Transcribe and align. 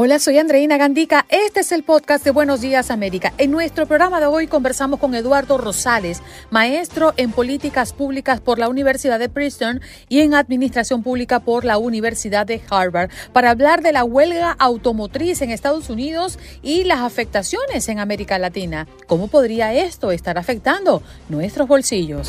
Hola, 0.00 0.20
soy 0.20 0.38
Andreina 0.38 0.76
Gandica. 0.76 1.26
Este 1.28 1.58
es 1.58 1.72
el 1.72 1.82
podcast 1.82 2.24
de 2.24 2.30
Buenos 2.30 2.60
Días 2.60 2.92
América. 2.92 3.32
En 3.36 3.50
nuestro 3.50 3.84
programa 3.84 4.20
de 4.20 4.26
hoy 4.26 4.46
conversamos 4.46 5.00
con 5.00 5.12
Eduardo 5.16 5.58
Rosales, 5.58 6.22
maestro 6.50 7.14
en 7.16 7.32
políticas 7.32 7.92
públicas 7.92 8.40
por 8.40 8.60
la 8.60 8.68
Universidad 8.68 9.18
de 9.18 9.28
Princeton 9.28 9.80
y 10.08 10.20
en 10.20 10.34
administración 10.34 11.02
pública 11.02 11.40
por 11.40 11.64
la 11.64 11.78
Universidad 11.78 12.46
de 12.46 12.62
Harvard, 12.70 13.10
para 13.32 13.50
hablar 13.50 13.82
de 13.82 13.90
la 13.90 14.04
huelga 14.04 14.54
automotriz 14.60 15.42
en 15.42 15.50
Estados 15.50 15.90
Unidos 15.90 16.38
y 16.62 16.84
las 16.84 17.00
afectaciones 17.00 17.88
en 17.88 17.98
América 17.98 18.38
Latina. 18.38 18.86
¿Cómo 19.08 19.26
podría 19.26 19.74
esto 19.74 20.12
estar 20.12 20.38
afectando 20.38 21.02
nuestros 21.28 21.66
bolsillos? 21.66 22.28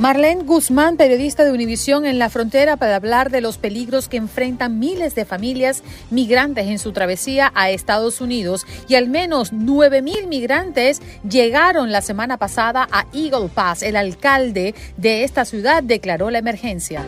Marlene 0.00 0.44
Guzmán, 0.44 0.96
periodista 0.96 1.44
de 1.44 1.52
Univisión 1.52 2.06
en 2.06 2.18
la 2.18 2.30
frontera, 2.30 2.78
para 2.78 2.96
hablar 2.96 3.28
de 3.28 3.42
los 3.42 3.58
peligros 3.58 4.08
que 4.08 4.16
enfrentan 4.16 4.78
miles 4.78 5.14
de 5.14 5.26
familias 5.26 5.82
migrantes 6.08 6.68
en 6.68 6.78
su 6.78 6.92
travesía 6.92 7.52
a 7.54 7.68
Estados 7.68 8.22
Unidos 8.22 8.66
y 8.88 8.94
al 8.94 9.10
menos 9.10 9.52
9 9.52 10.00
mil 10.00 10.26
migrantes 10.26 11.02
llegaron 11.28 11.92
la 11.92 12.00
semana 12.00 12.38
pasada 12.38 12.88
a 12.90 13.04
Eagle 13.12 13.50
Pass. 13.52 13.82
El 13.82 13.94
alcalde 13.94 14.74
de 14.96 15.22
esta 15.24 15.44
ciudad 15.44 15.82
declaró 15.82 16.30
la 16.30 16.38
emergencia. 16.38 17.04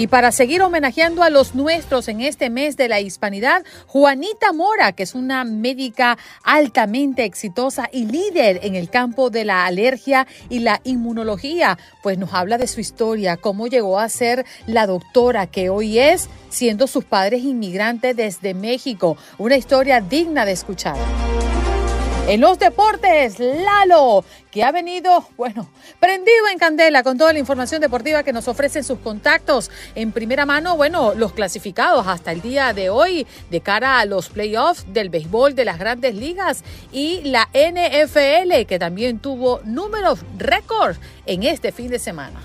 Y 0.00 0.06
para 0.06 0.32
seguir 0.32 0.62
homenajeando 0.62 1.22
a 1.22 1.28
los 1.28 1.54
nuestros 1.54 2.08
en 2.08 2.22
este 2.22 2.48
mes 2.48 2.78
de 2.78 2.88
la 2.88 3.00
hispanidad, 3.00 3.66
Juanita 3.86 4.54
Mora, 4.54 4.92
que 4.92 5.02
es 5.02 5.14
una 5.14 5.44
médica 5.44 6.16
altamente 6.42 7.26
exitosa 7.26 7.86
y 7.92 8.06
líder 8.06 8.60
en 8.62 8.76
el 8.76 8.88
campo 8.88 9.28
de 9.28 9.44
la 9.44 9.66
alergia 9.66 10.26
y 10.48 10.60
la 10.60 10.80
inmunología, 10.84 11.76
pues 12.02 12.16
nos 12.16 12.32
habla 12.32 12.56
de 12.56 12.66
su 12.66 12.80
historia, 12.80 13.36
cómo 13.36 13.66
llegó 13.66 13.98
a 13.98 14.08
ser 14.08 14.46
la 14.66 14.86
doctora 14.86 15.48
que 15.48 15.68
hoy 15.68 15.98
es, 15.98 16.30
siendo 16.48 16.86
sus 16.86 17.04
padres 17.04 17.44
inmigrantes 17.44 18.16
desde 18.16 18.54
México. 18.54 19.18
Una 19.36 19.58
historia 19.58 20.00
digna 20.00 20.46
de 20.46 20.52
escuchar. 20.52 20.96
En 22.30 22.40
los 22.40 22.60
deportes, 22.60 23.40
Lalo, 23.40 24.24
que 24.52 24.62
ha 24.62 24.70
venido, 24.70 25.26
bueno, 25.36 25.68
prendido 25.98 26.46
en 26.52 26.60
candela 26.60 27.02
con 27.02 27.18
toda 27.18 27.32
la 27.32 27.40
información 27.40 27.80
deportiva 27.80 28.22
que 28.22 28.32
nos 28.32 28.46
ofrecen 28.46 28.84
sus 28.84 29.00
contactos. 29.00 29.68
En 29.96 30.12
primera 30.12 30.46
mano, 30.46 30.76
bueno, 30.76 31.12
los 31.14 31.32
clasificados 31.32 32.06
hasta 32.06 32.30
el 32.30 32.40
día 32.40 32.72
de 32.72 32.88
hoy 32.88 33.26
de 33.50 33.60
cara 33.62 33.98
a 33.98 34.04
los 34.04 34.28
playoffs 34.28 34.84
del 34.92 35.10
béisbol 35.10 35.56
de 35.56 35.64
las 35.64 35.80
grandes 35.80 36.14
ligas 36.14 36.62
y 36.92 37.20
la 37.22 37.48
NFL, 37.52 38.64
que 38.68 38.78
también 38.78 39.18
tuvo 39.18 39.60
números 39.64 40.20
récord 40.38 40.98
en 41.26 41.42
este 41.42 41.72
fin 41.72 41.88
de 41.88 41.98
semana. 41.98 42.40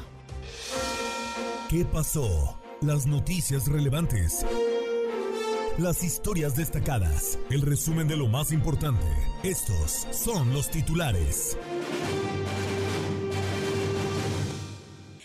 ¿Qué 1.70 1.86
pasó? 1.86 2.60
Las 2.82 3.06
noticias 3.06 3.68
relevantes 3.68 4.44
las 5.78 6.04
historias 6.04 6.56
destacadas, 6.56 7.38
el 7.50 7.62
resumen 7.62 8.08
de 8.08 8.16
lo 8.16 8.28
más 8.28 8.52
importante. 8.54 9.06
Estos 9.44 10.08
son 10.12 10.54
los 10.54 10.70
titulares. 10.70 11.58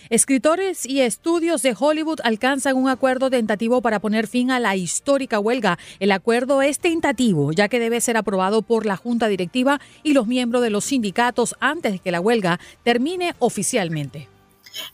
Escritores 0.08 0.86
y 0.86 1.02
estudios 1.02 1.62
de 1.62 1.76
Hollywood 1.78 2.18
alcanzan 2.24 2.76
un 2.76 2.88
acuerdo 2.88 3.30
tentativo 3.30 3.80
para 3.80 4.00
poner 4.00 4.26
fin 4.26 4.50
a 4.50 4.58
la 4.58 4.74
histórica 4.74 5.38
huelga. 5.38 5.78
El 6.00 6.10
acuerdo 6.10 6.62
es 6.62 6.80
tentativo, 6.80 7.52
ya 7.52 7.68
que 7.68 7.78
debe 7.78 8.00
ser 8.00 8.16
aprobado 8.16 8.62
por 8.62 8.86
la 8.86 8.96
Junta 8.96 9.28
Directiva 9.28 9.80
y 10.02 10.14
los 10.14 10.26
miembros 10.26 10.62
de 10.62 10.70
los 10.70 10.84
sindicatos 10.84 11.54
antes 11.60 11.92
de 11.92 11.98
que 12.00 12.10
la 12.10 12.20
huelga 12.20 12.58
termine 12.82 13.36
oficialmente. 13.38 14.29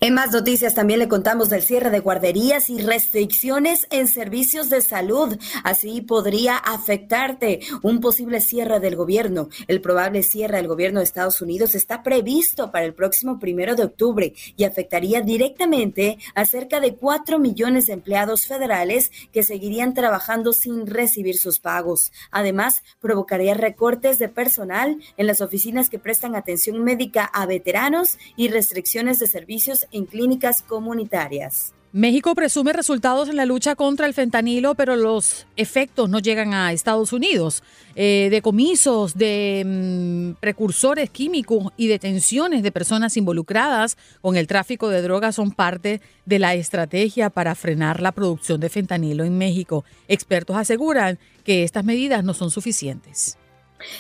En 0.01 0.15
más 0.15 0.33
noticias 0.33 0.75
también 0.75 1.01
le 1.01 1.09
contamos 1.09 1.49
del 1.49 1.63
cierre 1.63 1.91
de 1.91 2.01
guarderías 2.01 2.71
y 2.71 2.79
restricciones 2.79 3.87
en 3.91 4.09
servicios 4.09 4.71
de 4.71 4.81
salud. 4.81 5.37
Así 5.65 6.01
podría 6.01 6.57
afectarte 6.57 7.61
un 7.83 8.01
posible 8.01 8.41
cierre 8.41 8.81
del 8.81 8.97
gobierno. 8.97 9.49
El 9.69 9.81
probable 9.81 10.23
cierre 10.23 10.57
del 10.57 10.69
gobierno 10.69 11.01
de 11.01 11.05
Estados 11.05 11.41
Unidos 11.41 11.75
está 11.75 12.03
previsto 12.03 12.71
para 12.71 12.87
el 12.87 12.95
próximo 12.95 13.39
primero 13.39 13.75
de 13.75 13.85
octubre 13.85 14.35
y 14.57 14.65
afectaría 14.65 15.21
directamente 15.21 16.19
a 16.35 16.45
cerca 16.45 16.81
de 16.81 16.95
cuatro 16.95 17.39
millones 17.39 17.87
de 17.87 17.95
empleados 17.95 18.47
federales 18.47 19.11
que 19.33 19.43
seguirían 19.43 19.95
trabajando 19.95 20.53
sin 20.53 20.87
recibir 20.87 21.37
sus 21.37 21.61
pagos. 21.61 22.13
Además, 22.31 22.83
provocaría 23.01 23.55
recortes 23.55 24.19
de 24.19 24.29
personal 24.29 24.99
en 25.17 25.27
las 25.27 25.41
oficinas 25.41 25.91
que 25.91 25.99
prestan 25.99 26.35
atención 26.35 26.83
médica 26.83 27.25
a 27.25 27.47
veteranos 27.47 28.19
y 28.37 28.49
restricciones 28.49 29.19
de 29.19 29.27
servicios 29.27 29.66
en 29.93 30.07
clínicas 30.07 30.63
comunitarias. 30.63 31.73
México 31.93 32.35
presume 32.35 32.75
resultados 32.75 33.31
en 33.31 33.37
la 33.37 33.47
lucha 33.47 33.75
contra 33.75 34.07
el 34.07 34.13
fentanilo, 34.13 34.75
pero 34.75 34.97
los 34.97 35.47
efectos 35.57 36.11
no 36.11 36.19
llegan 36.19 36.53
a 36.53 36.73
Estados 36.73 37.15
Unidos. 37.15 37.63
Eh, 37.95 38.29
decomisos 38.31 39.15
de 39.15 39.65
mm, 39.65 40.41
precursores 40.41 41.09
químicos 41.09 41.73
y 41.79 41.87
detenciones 41.87 42.63
de 42.63 42.71
personas 42.71 43.17
involucradas 43.17 43.97
con 44.21 44.37
el 44.37 44.47
tráfico 44.47 44.91
de 44.91 45.01
drogas 45.01 45.37
son 45.37 45.53
parte 45.53 46.03
de 46.27 46.39
la 46.39 46.55
estrategia 46.55 47.31
para 47.31 47.55
frenar 47.55 48.03
la 48.03 48.13
producción 48.13 48.61
de 48.61 48.69
fentanilo 48.69 49.25
en 49.25 49.39
México. 49.39 49.87
Expertos 50.07 50.57
aseguran 50.57 51.19
que 51.45 51.63
estas 51.63 51.85
medidas 51.85 52.23
no 52.25 52.35
son 52.35 52.51
suficientes. 52.51 53.39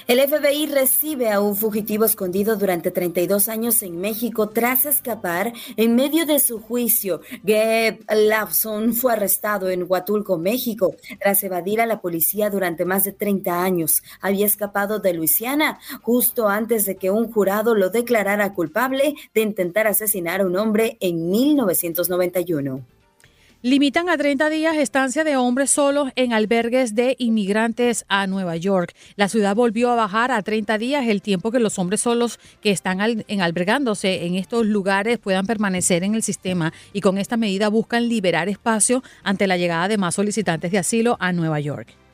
El 0.06 0.20
FBI 0.20 0.66
recibe 0.66 1.31
a 1.31 1.41
un 1.41 1.56
fugitivo 1.56 2.04
escondido 2.04 2.56
durante 2.56 2.91
32 2.91 3.48
años 3.48 3.82
en 3.82 4.00
México 4.00 4.48
tras 4.48 4.87
escapar 4.87 5.53
en 5.76 5.94
medio 5.94 6.25
de 6.26 6.41
su 6.41 6.60
juicio. 6.60 7.20
Gabe 7.42 8.00
Lawson 8.09 8.94
fue 8.94 9.12
arrestado 9.12 9.69
en 9.69 9.84
Huatulco, 9.88 10.38
México, 10.38 10.94
tras 11.20 11.42
evadir 11.44 11.81
a 11.81 11.87
la 11.87 12.00
policía 12.00 12.50
durante 12.50 12.84
más 12.84 13.04
de 13.04 13.12
30 13.12 13.62
años. 13.62 14.03
Había 14.20 14.47
escapado 14.47 14.98
de 14.98 15.12
Luisiana 15.12 15.78
justo 16.03 16.48
antes 16.48 16.87
de 16.87 16.97
que 16.97 17.10
un 17.10 17.31
jurado 17.31 17.75
lo 17.75 17.91
declarara 17.91 18.54
culpable 18.54 19.14
de 19.34 19.41
intentar 19.43 19.87
asesinar 19.87 20.41
a 20.41 20.47
un 20.47 20.56
hombre 20.56 20.97
en 21.00 21.31
1991. 21.31 22.96
Limitan 23.66 24.09
a 24.09 24.16
30 24.16 24.49
días 24.49 24.77
estancia 24.77 25.25
de 25.25 25.37
hombres 25.37 25.71
solos 25.71 26.12
en 26.15 26.32
albergues 26.32 26.94
de 26.94 27.16
inmigrantes 27.19 28.04
a 28.06 28.29
Nueva 28.29 28.55
York. 28.55 28.94
La 29.17 29.29
ciudad 29.29 29.56
volvió 29.56 29.91
a 29.91 29.96
bajar 29.96 30.31
a 30.31 30.41
30 30.41 30.79
días 30.79 31.08
el 31.08 31.20
tiempo 31.20 31.50
que 31.50 31.58
los 31.58 31.76
hombres 31.81 32.00
solos 32.00 32.38
que 32.61 32.70
están 32.70 33.00
en 33.00 33.41
albergándose 33.41 34.25
en 34.25 34.37
estos 34.37 34.67
lugares 34.67 35.19
puedan 35.19 35.46
permanecer 35.46 36.05
en 36.05 36.14
el 36.14 36.23
sistema 36.23 36.73
y 36.93 37.00
con 37.00 37.19
esta 37.19 37.37
medida 37.37 37.69
buscan 37.69 38.08
liberar 38.08 38.49
espacio 38.49 39.02
ante 39.25 39.49
la 39.49 39.56
llegada 39.56 39.88
de 39.88 39.99
más 39.99 40.14
solicitantes 40.14 40.70
de 40.70 40.79
asilo 40.79 41.17
a 41.19 41.32
Nueva 41.32 41.58
York. 41.58 42.06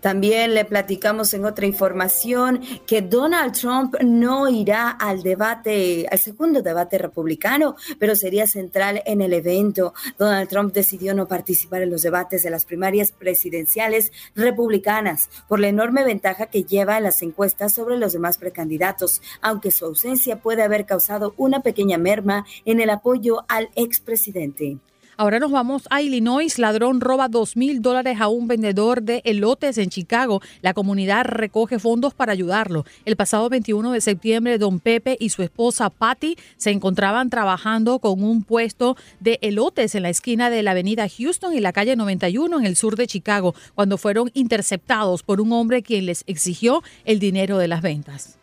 También 0.00 0.54
le 0.54 0.64
platicamos 0.64 1.34
en 1.34 1.44
otra 1.44 1.66
información 1.66 2.60
que 2.86 3.02
Donald 3.02 3.52
Trump 3.52 3.96
no 4.00 4.48
irá 4.48 4.90
al 4.90 5.22
debate, 5.22 6.06
al 6.10 6.18
segundo 6.18 6.62
debate 6.62 6.98
republicano, 6.98 7.74
pero 7.98 8.14
sería 8.14 8.46
central 8.46 9.02
en 9.06 9.20
el 9.20 9.32
evento. 9.32 9.94
Donald 10.18 10.48
Trump 10.48 10.72
decidió 10.72 11.14
no 11.14 11.26
participar 11.26 11.82
en 11.82 11.90
los 11.90 12.02
debates 12.02 12.42
de 12.42 12.50
las 12.50 12.64
primarias 12.64 13.12
presidenciales 13.12 14.12
republicanas 14.34 15.30
por 15.48 15.58
la 15.58 15.68
enorme 15.68 16.04
ventaja 16.04 16.46
que 16.46 16.64
lleva 16.64 16.96
en 16.96 17.04
las 17.04 17.22
encuestas 17.22 17.74
sobre 17.74 17.98
los 17.98 18.12
demás 18.12 18.38
precandidatos, 18.38 19.20
aunque 19.40 19.70
su 19.70 19.84
ausencia 19.84 20.40
puede 20.40 20.62
haber 20.62 20.86
causado 20.86 21.34
una 21.36 21.60
pequeña 21.60 21.98
merma 21.98 22.46
en 22.64 22.80
el 22.80 22.90
apoyo 22.90 23.44
al 23.48 23.70
expresidente. 23.74 24.78
Ahora 25.20 25.40
nos 25.40 25.50
vamos 25.50 25.88
a 25.90 26.00
Illinois. 26.00 26.60
Ladrón 26.60 27.00
roba 27.00 27.26
dos 27.26 27.56
mil 27.56 27.82
dólares 27.82 28.20
a 28.20 28.28
un 28.28 28.46
vendedor 28.46 29.02
de 29.02 29.20
elotes 29.24 29.76
en 29.76 29.90
Chicago. 29.90 30.40
La 30.62 30.74
comunidad 30.74 31.24
recoge 31.24 31.80
fondos 31.80 32.14
para 32.14 32.30
ayudarlo. 32.30 32.84
El 33.04 33.16
pasado 33.16 33.48
21 33.48 33.90
de 33.90 34.00
septiembre, 34.00 34.58
don 34.58 34.78
Pepe 34.78 35.16
y 35.18 35.30
su 35.30 35.42
esposa 35.42 35.90
Patty 35.90 36.36
se 36.56 36.70
encontraban 36.70 37.30
trabajando 37.30 37.98
con 37.98 38.22
un 38.22 38.44
puesto 38.44 38.96
de 39.18 39.40
elotes 39.42 39.96
en 39.96 40.04
la 40.04 40.10
esquina 40.10 40.50
de 40.50 40.62
la 40.62 40.70
avenida 40.70 41.08
Houston 41.08 41.52
y 41.52 41.58
la 41.58 41.72
calle 41.72 41.96
91 41.96 42.60
en 42.60 42.64
el 42.64 42.76
sur 42.76 42.94
de 42.94 43.08
Chicago, 43.08 43.56
cuando 43.74 43.98
fueron 43.98 44.30
interceptados 44.34 45.24
por 45.24 45.40
un 45.40 45.52
hombre 45.52 45.82
quien 45.82 46.06
les 46.06 46.22
exigió 46.28 46.84
el 47.04 47.18
dinero 47.18 47.58
de 47.58 47.66
las 47.66 47.82
ventas. 47.82 48.37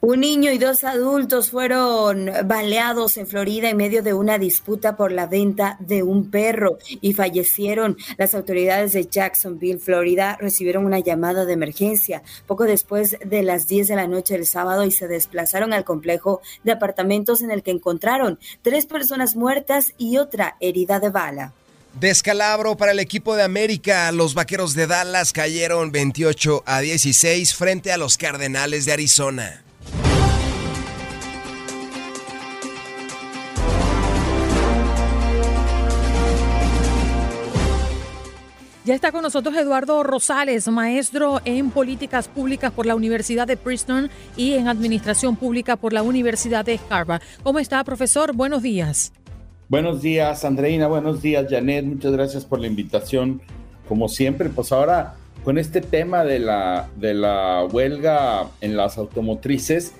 Un 0.00 0.20
niño 0.20 0.52
y 0.52 0.58
dos 0.58 0.84
adultos 0.84 1.50
fueron 1.50 2.30
baleados 2.44 3.16
en 3.16 3.26
Florida 3.26 3.70
en 3.70 3.76
medio 3.76 4.02
de 4.02 4.14
una 4.14 4.38
disputa 4.38 4.96
por 4.96 5.12
la 5.12 5.26
venta 5.26 5.76
de 5.80 6.02
un 6.02 6.30
perro 6.30 6.78
y 7.00 7.14
fallecieron. 7.14 7.96
Las 8.16 8.34
autoridades 8.34 8.92
de 8.92 9.06
Jacksonville, 9.06 9.78
Florida, 9.78 10.36
recibieron 10.40 10.84
una 10.84 11.00
llamada 11.00 11.44
de 11.44 11.52
emergencia 11.52 12.22
poco 12.46 12.64
después 12.64 13.16
de 13.24 13.42
las 13.42 13.66
10 13.66 13.88
de 13.88 13.96
la 13.96 14.06
noche 14.06 14.34
del 14.34 14.46
sábado 14.46 14.84
y 14.84 14.90
se 14.90 15.08
desplazaron 15.08 15.72
al 15.72 15.84
complejo 15.84 16.40
de 16.64 16.72
apartamentos 16.72 17.42
en 17.42 17.50
el 17.50 17.62
que 17.62 17.70
encontraron 17.70 18.38
tres 18.62 18.86
personas 18.86 19.36
muertas 19.36 19.94
y 19.98 20.18
otra 20.18 20.56
herida 20.60 21.00
de 21.00 21.10
bala. 21.10 21.52
Descalabro 21.94 22.76
para 22.76 22.92
el 22.92 23.00
equipo 23.00 23.36
de 23.36 23.42
América. 23.42 24.10
Los 24.12 24.34
vaqueros 24.34 24.74
de 24.74 24.86
Dallas 24.86 25.32
cayeron 25.32 25.92
28 25.92 26.62
a 26.64 26.80
16 26.80 27.54
frente 27.54 27.92
a 27.92 27.98
los 27.98 28.16
Cardenales 28.16 28.84
de 28.84 28.92
Arizona. 28.92 29.64
Ya 38.90 38.94
está 38.94 39.12
con 39.12 39.22
nosotros 39.22 39.54
Eduardo 39.56 40.02
Rosales, 40.02 40.66
maestro 40.68 41.40
en 41.44 41.70
políticas 41.70 42.28
públicas 42.28 42.72
por 42.72 42.86
la 42.86 42.94
Universidad 42.94 43.46
de 43.46 43.56
Princeton 43.56 44.10
y 44.36 44.54
en 44.54 44.68
administración 44.68 45.36
pública 45.36 45.76
por 45.76 45.92
la 45.92 46.02
Universidad 46.02 46.64
de 46.64 46.80
Harvard. 46.88 47.22
¿Cómo 47.42 47.58
está, 47.58 47.84
profesor? 47.84 48.34
Buenos 48.34 48.62
días. 48.62 49.12
Buenos 49.70 50.02
días, 50.02 50.44
Andreina. 50.44 50.88
Buenos 50.88 51.22
días, 51.22 51.46
Janet. 51.48 51.84
Muchas 51.84 52.10
gracias 52.10 52.44
por 52.44 52.58
la 52.58 52.66
invitación. 52.66 53.40
Como 53.88 54.08
siempre, 54.08 54.48
pues 54.48 54.72
ahora 54.72 55.14
con 55.44 55.58
este 55.58 55.80
tema 55.80 56.24
de 56.24 56.40
la, 56.40 56.90
de 56.96 57.14
la 57.14 57.64
huelga 57.70 58.48
en 58.60 58.76
las 58.76 58.98
automotrices, 58.98 59.92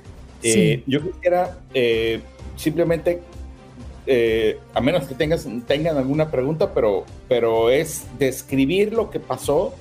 eh, 0.42 0.82
yo 0.88 1.00
quisiera 1.08 1.60
eh, 1.72 2.18
simplemente, 2.56 3.20
eh, 4.08 4.58
a 4.74 4.80
menos 4.80 5.04
que 5.04 5.14
tengas, 5.14 5.46
tengan 5.68 5.96
alguna 5.96 6.32
pregunta, 6.32 6.74
pero, 6.74 7.04
pero 7.28 7.70
es 7.70 8.06
describir 8.18 8.92
lo 8.92 9.08
que 9.08 9.20
pasó. 9.20 9.72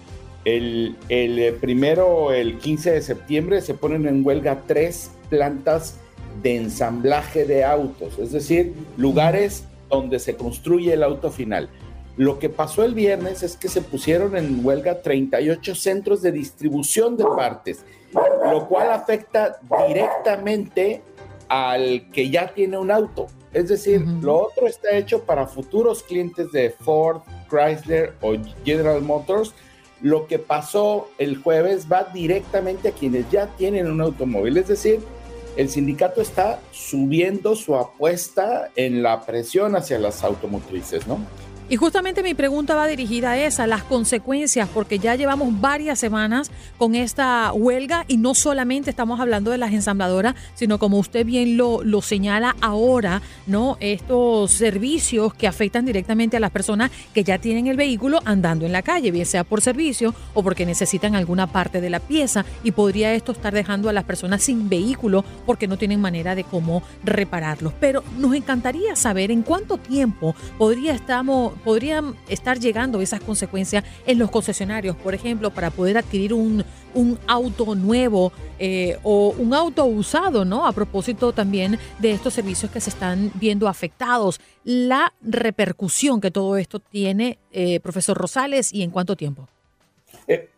El, 0.46 0.98
el 1.10 1.56
primero, 1.56 2.32
el 2.32 2.60
15 2.60 2.92
de 2.92 3.02
septiembre, 3.02 3.62
se 3.62 3.74
ponen 3.74 4.08
en 4.08 4.24
huelga 4.24 4.62
tres 4.68 5.10
plantas 5.32 5.98
de 6.44 6.58
ensamblaje 6.58 7.46
de 7.46 7.64
autos, 7.66 8.20
es 8.20 8.32
decir, 8.32 8.76
lugares 8.96 9.64
donde 9.90 10.20
se 10.20 10.36
construye 10.36 10.94
el 10.94 11.04
auto 11.04 11.32
final. 11.32 11.70
Lo 12.18 12.38
que 12.38 12.50
pasó 12.50 12.84
el 12.84 12.94
viernes 12.94 13.44
es 13.44 13.56
que 13.56 13.70
se 13.70 13.82
pusieron 13.82 14.36
en 14.36 14.66
huelga 14.66 15.02
38 15.02 15.74
centros 15.76 16.22
de 16.22 16.32
distribución 16.32 17.16
de 17.16 17.24
partes, 17.24 17.86
lo 18.52 18.68
cual 18.68 18.92
afecta 18.92 19.60
directamente 19.88 21.02
al 21.48 22.10
que 22.12 22.30
ya 22.30 22.54
tiene 22.54 22.78
un 22.78 22.92
auto. 22.92 23.28
Es 23.54 23.70
decir, 23.70 24.02
lo 24.22 24.38
otro 24.38 24.68
está 24.68 24.96
hecho 24.96 25.24
para 25.24 25.48
futuros 25.48 26.04
clientes 26.04 26.52
de 26.52 26.70
Ford, 26.70 27.22
Chrysler 27.50 28.14
o 28.22 28.34
General 28.64 29.02
Motors. 29.02 29.54
Lo 30.02 30.28
que 30.28 30.40
pasó 30.40 31.10
el 31.18 31.38
jueves 31.38 31.88
va 31.92 32.04
directamente 32.14 32.90
a 32.90 32.92
quienes 32.92 33.30
ya 33.32 33.48
tienen 33.56 33.90
un 33.90 34.02
automóvil. 34.02 34.58
Es 34.58 34.68
decir, 34.68 35.00
el 35.56 35.70
sindicato 35.70 36.22
está 36.22 36.60
subiendo 36.72 37.56
su 37.56 37.76
apuesta 37.76 38.72
en 38.76 39.04
la 39.04 39.26
presión 39.26 39.76
hacia 39.76 40.00
las 40.00 40.24
automotrices, 40.24 41.08
¿no? 41.08 41.20
Y 41.72 41.76
justamente 41.76 42.24
mi 42.24 42.34
pregunta 42.34 42.74
va 42.74 42.88
dirigida 42.88 43.30
a 43.30 43.38
esa, 43.38 43.68
las 43.68 43.84
consecuencias, 43.84 44.68
porque 44.74 44.98
ya 44.98 45.14
llevamos 45.14 45.62
varias 45.62 46.00
semanas 46.00 46.50
con 46.80 46.96
esta 46.96 47.54
huelga 47.54 48.06
y 48.08 48.18
no 48.18 48.34
solamente 48.34 48.90
estamos 48.90 49.20
hablando 49.20 49.52
de 49.52 49.60
las 49.60 49.72
ensambladoras, 49.72 50.34
sino 50.56 50.80
como 50.80 50.98
usted 50.98 51.28
bien 51.28 51.58
lo, 51.58 51.84
señala 52.02 52.56
ahora, 52.60 53.22
¿no? 53.46 53.78
Estos 53.82 54.50
servicios 54.50 55.36
que 55.36 55.46
afectan 55.46 55.86
directamente 55.86 56.38
a 56.38 56.40
las 56.40 56.50
personas 56.50 56.90
que 57.14 57.24
ya 57.24 57.38
tienen 57.38 57.68
el 57.68 57.78
vehículo 57.78 58.20
andando 58.26 58.66
en 58.66 58.72
la 58.72 58.82
calle, 58.82 59.12
bien 59.12 59.28
sea 59.28 59.44
por 59.44 59.62
servicio 59.62 60.16
o 60.34 60.42
porque 60.42 60.66
necesitan 60.66 61.14
alguna 61.14 61.46
parte 61.46 61.82
de 61.82 61.92
la 61.92 62.00
pieza 62.00 62.46
y 62.64 62.72
podría 62.72 63.14
esto 63.14 63.32
estar 63.32 63.54
dejando 63.54 63.90
a 63.90 63.94
las 63.94 64.06
personas 64.06 64.42
sin 64.42 64.70
vehículo 64.70 65.24
porque 65.46 65.68
no 65.68 65.78
tienen 65.78 66.02
manera 66.02 66.34
de 66.34 66.46
cómo 66.46 66.82
repararlos. 67.04 67.74
Pero 67.80 68.04
nos 68.18 68.34
encantaría 68.34 68.96
saber 68.96 69.30
en 69.30 69.44
cuánto 69.44 69.78
tiempo 69.78 70.34
podría 70.58 70.94
estamos 70.94 71.59
podrían 71.60 72.16
estar 72.28 72.60
llegando 72.60 73.02
esas 73.02 73.22
consecuencias 73.22 73.84
en 74.06 74.20
los 74.20 74.32
concesionarios, 74.32 74.96
por 74.96 75.14
ejemplo, 75.14 75.52
para 75.52 75.72
poder 75.72 75.98
adquirir 75.98 76.34
un, 76.34 76.64
auto 77.28 77.76
nuevo 77.76 78.32
eh, 78.58 78.98
o 79.04 79.30
un 79.38 79.54
auto 79.54 79.86
usado, 79.86 80.44
¿no? 80.44 80.66
A 80.66 80.72
propósito 80.72 81.34
también 81.34 81.78
de 82.00 82.12
estos 82.12 82.34
servicios 82.34 82.72
que 82.72 82.82
se 82.82 82.90
están 82.90 83.32
viendo 83.36 83.68
afectados. 83.68 84.40
La 84.64 85.14
repercusión 85.22 86.20
que 86.20 86.32
todo 86.32 86.58
esto 86.58 86.80
tiene, 86.80 87.38
eh, 87.52 87.80
profesor 87.80 88.18
Rosales, 88.18 88.74
y 88.74 88.82
en 88.82 88.90
cuánto 88.90 89.16
tiempo. 89.16 89.48
Eh, 90.28 90.50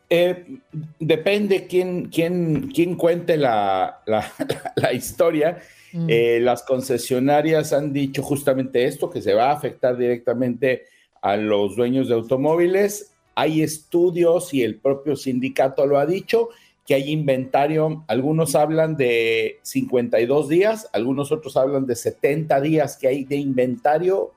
depende 0.99 1.67
quién, 1.67 2.09
quién, 2.09 2.69
quién 2.73 2.95
cuente 2.95 3.37
la, 3.37 4.01
la 4.75 4.93
historia. 4.93 5.59
Mm. 5.93 6.07
Eh, 6.09 6.39
las 6.41 6.63
concesionarias 6.63 7.71
han 7.71 7.93
dicho 7.93 8.21
justamente 8.21 8.85
esto, 8.85 9.09
que 9.09 9.21
se 9.21 9.33
va 9.33 9.49
a 9.49 9.53
afectar 9.53 9.97
directamente 9.97 10.83
a 11.21 11.37
los 11.37 11.75
dueños 11.75 12.09
de 12.09 12.15
automóviles. 12.15 13.13
Hay 13.35 13.61
estudios 13.61 14.53
y 14.53 14.63
el 14.63 14.75
propio 14.79 15.15
sindicato 15.15 15.85
lo 15.85 15.97
ha 15.97 16.05
dicho, 16.05 16.49
que 16.85 16.95
hay 16.95 17.11
inventario, 17.11 18.03
algunos 18.07 18.55
hablan 18.55 18.97
de 18.97 19.59
52 19.61 20.49
días, 20.49 20.89
algunos 20.91 21.31
otros 21.31 21.55
hablan 21.55 21.85
de 21.85 21.95
70 21.95 22.59
días 22.59 22.97
que 22.97 23.07
hay 23.07 23.23
de 23.23 23.37
inventario, 23.37 24.33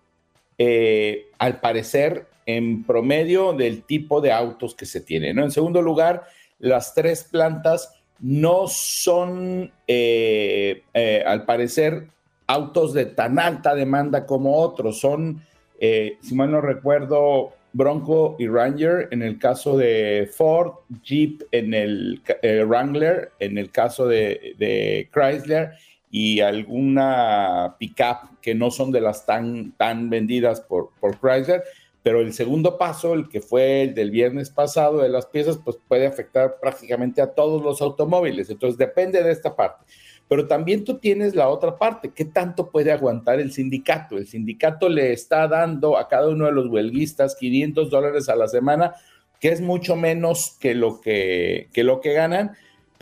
eh, 0.57 1.27
al 1.39 1.59
parecer 1.59 2.27
en 2.47 2.85
promedio 2.85 3.53
del 3.53 3.83
tipo 3.83 4.21
de 4.21 4.33
autos 4.33 4.75
que 4.75 4.87
se 4.87 5.01
tienen. 5.01 5.39
En 5.39 5.51
segundo 5.51 5.81
lugar, 5.83 6.25
las 6.59 6.95
tres 6.95 7.25
plantas 7.25 7.95
no 8.21 8.67
son, 8.69 9.71
eh, 9.87 10.83
eh, 10.95 11.23
al 11.27 11.45
parecer, 11.45 12.09
autos 12.47 12.93
de 12.93 13.07
tan 13.07 13.39
alta 13.39 13.75
demanda 13.75 14.27
como 14.27 14.57
otros. 14.57 15.01
Son, 15.01 15.43
eh, 15.79 16.19
si 16.23 16.35
mal 16.35 16.51
no 16.51 16.61
recuerdo, 16.61 17.53
Bronco 17.73 18.37
y 18.39 18.47
Ranger 18.47 19.09
en 19.11 19.23
el 19.23 19.39
caso 19.39 19.77
de 19.77 20.31
Ford, 20.33 20.73
Jeep 21.03 21.43
en 21.51 21.75
el 21.75 22.23
Wrangler 22.67 23.33
en 23.41 23.59
el 23.59 23.73
caso 23.73 24.07
de, 24.07 25.09
Chrysler 25.13 25.73
y 26.09 26.39
alguna 26.39 27.75
pickup 27.81 28.41
que 28.41 28.55
no 28.55 28.71
son 28.71 28.93
de 28.93 29.01
las 29.01 29.27
tan, 29.27 29.73
tan 29.73 30.09
vendidas 30.09 30.61
por, 30.61 30.91
por 31.01 31.19
Chrysler 31.19 31.65
pero 32.05 32.21
el 32.21 32.35
segundo 32.35 32.77
paso, 32.77 33.15
el 33.15 33.31
que 33.31 33.41
fue 33.41 33.85
el 33.85 33.95
del 33.95 34.11
viernes 34.11 34.51
pasado 34.51 34.99
de 34.99 35.09
las 35.09 35.25
piezas, 35.25 35.59
pues 35.65 35.79
puede 35.89 36.07
afectar 36.07 36.61
prácticamente 36.61 37.23
a 37.23 37.33
todos 37.33 37.63
los 37.63 37.81
automóviles. 37.81 38.51
Entonces 38.51 38.77
depende 38.77 39.23
de 39.23 39.33
esta 39.33 39.57
parte. 39.57 39.87
Pero 40.29 40.47
también 40.47 40.85
tú 40.85 40.99
tienes 40.99 41.35
la 41.35 41.49
otra 41.49 41.79
parte, 41.79 42.13
¿qué 42.15 42.27
tanto 42.27 42.71
puede 42.71 42.93
aguantar 42.93 43.41
el 43.41 43.53
sindicato? 43.53 44.19
El 44.19 44.27
sindicato 44.27 44.91
le 44.91 45.15
está 45.15 45.49
dando 45.49 45.97
a 45.97 46.07
cada 46.07 46.29
uno 46.29 46.45
de 46.45 46.53
los 46.53 46.67
huelguistas 46.67 47.37
500 47.37 47.89
dólares 47.89 48.29
a 48.29 48.37
la 48.37 48.49
semana, 48.49 48.93
que 49.41 49.49
es 49.49 49.63
mucho 49.63 49.97
menos 49.97 50.59
que 50.61 50.75
lo 50.75 51.01
que, 51.01 51.71
que, 51.73 51.85
lo 51.85 52.03
que 52.03 52.13
ganan, 52.13 52.53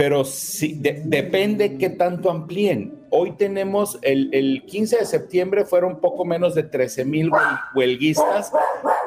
pero 0.02 0.25
sí, 0.25 0.80
depende 0.80 1.78
qué 1.78 1.88
tanto 1.88 2.28
amplíen. 2.28 3.06
Hoy 3.11 3.37
tenemos, 3.37 4.00
el, 4.02 4.30
el, 4.32 4.64
15 4.66 4.97
de 4.99 5.04
septiembre 5.06 5.64
fueron 5.64 6.00
poco 6.00 6.25
menos 6.25 6.56
de 6.56 6.64
13 6.64 7.04
mil 7.04 7.30
huelguistas. 7.73 8.50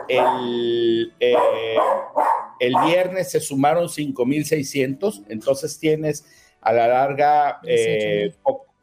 El, 0.07 1.11
eh, 1.19 1.35
el 2.61 2.73
viernes 2.85 3.29
se 3.29 3.41
sumaron 3.41 3.89
5.600, 3.89 5.25
entonces 5.27 5.77
tienes 5.77 6.25
a 6.61 6.71
la 6.71 6.87
larga 6.87 7.59
eh, 7.67 8.33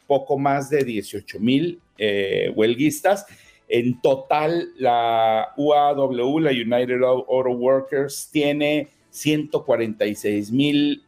poco 0.06 0.38
más 0.38 0.68
de 0.68 0.84
18 0.84 1.40
mil 1.40 1.80
eh, 1.96 2.52
huelguistas. 2.54 3.24
En 3.68 4.02
total, 4.02 4.68
la 4.76 5.54
UAW, 5.56 6.40
la 6.40 6.50
United 6.50 7.02
Auto 7.04 7.52
Workers, 7.52 8.28
tiene 8.30 8.90
146 9.12 10.50
mil 10.50 11.04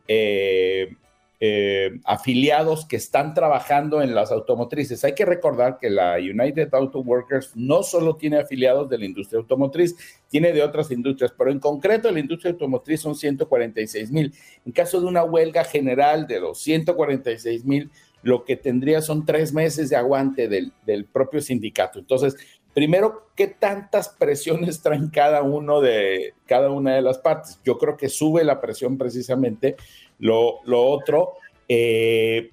eh, 1.46 1.99
afiliados 2.04 2.87
que 2.87 2.96
están 2.96 3.34
trabajando 3.34 4.00
en 4.00 4.14
las 4.14 4.30
automotrices. 4.30 5.04
Hay 5.04 5.14
que 5.14 5.26
recordar 5.26 5.78
que 5.78 5.90
la 5.90 6.14
United 6.14 6.73
Auto 6.73 7.00
Workers 7.00 7.50
no 7.54 7.82
solo 7.82 8.16
tiene 8.16 8.38
afiliados 8.38 8.88
de 8.88 8.96
la 8.96 9.04
industria 9.04 9.40
automotriz, 9.40 9.94
tiene 10.30 10.52
de 10.52 10.62
otras 10.62 10.90
industrias, 10.90 11.34
pero 11.37 11.50
en 11.50 11.58
concreto 11.58 12.11
la 12.11 12.20
industria 12.20 12.52
automotriz 12.52 13.00
son 13.00 13.14
146 13.14 14.11
mil. 14.11 14.32
En 14.64 14.73
caso 14.73 15.00
de 15.00 15.06
una 15.06 15.25
huelga 15.25 15.64
general 15.64 16.26
de 16.26 16.40
los 16.40 16.61
146 16.61 17.64
mil, 17.64 17.90
lo 18.23 18.44
que 18.44 18.56
tendría 18.56 19.02
son 19.02 19.26
tres 19.26 19.52
meses 19.52 19.90
de 19.90 19.96
aguante 19.96 20.49
del 20.49 21.04
propio 21.04 21.42
sindicato. 21.42 21.99
Entonces, 21.99 22.37
primero, 22.75 23.28
¿qué 23.37 23.47
tantas 23.47 24.09
presiones 24.11 24.81
traen 24.83 25.09
cada 25.09 25.43
uno 25.43 25.81
de 25.81 26.35
cada 26.47 26.71
una 26.71 26.95
de 26.95 27.02
las 27.02 27.19
partes? 27.19 27.61
Yo 27.64 27.78
creo 27.78 27.97
que 27.97 28.09
sube 28.09 28.45
la 28.45 28.61
presión 28.61 28.99
precisamente. 28.99 29.76
Lo, 30.19 30.61
otro, 30.66 31.35
eh, 31.69 32.50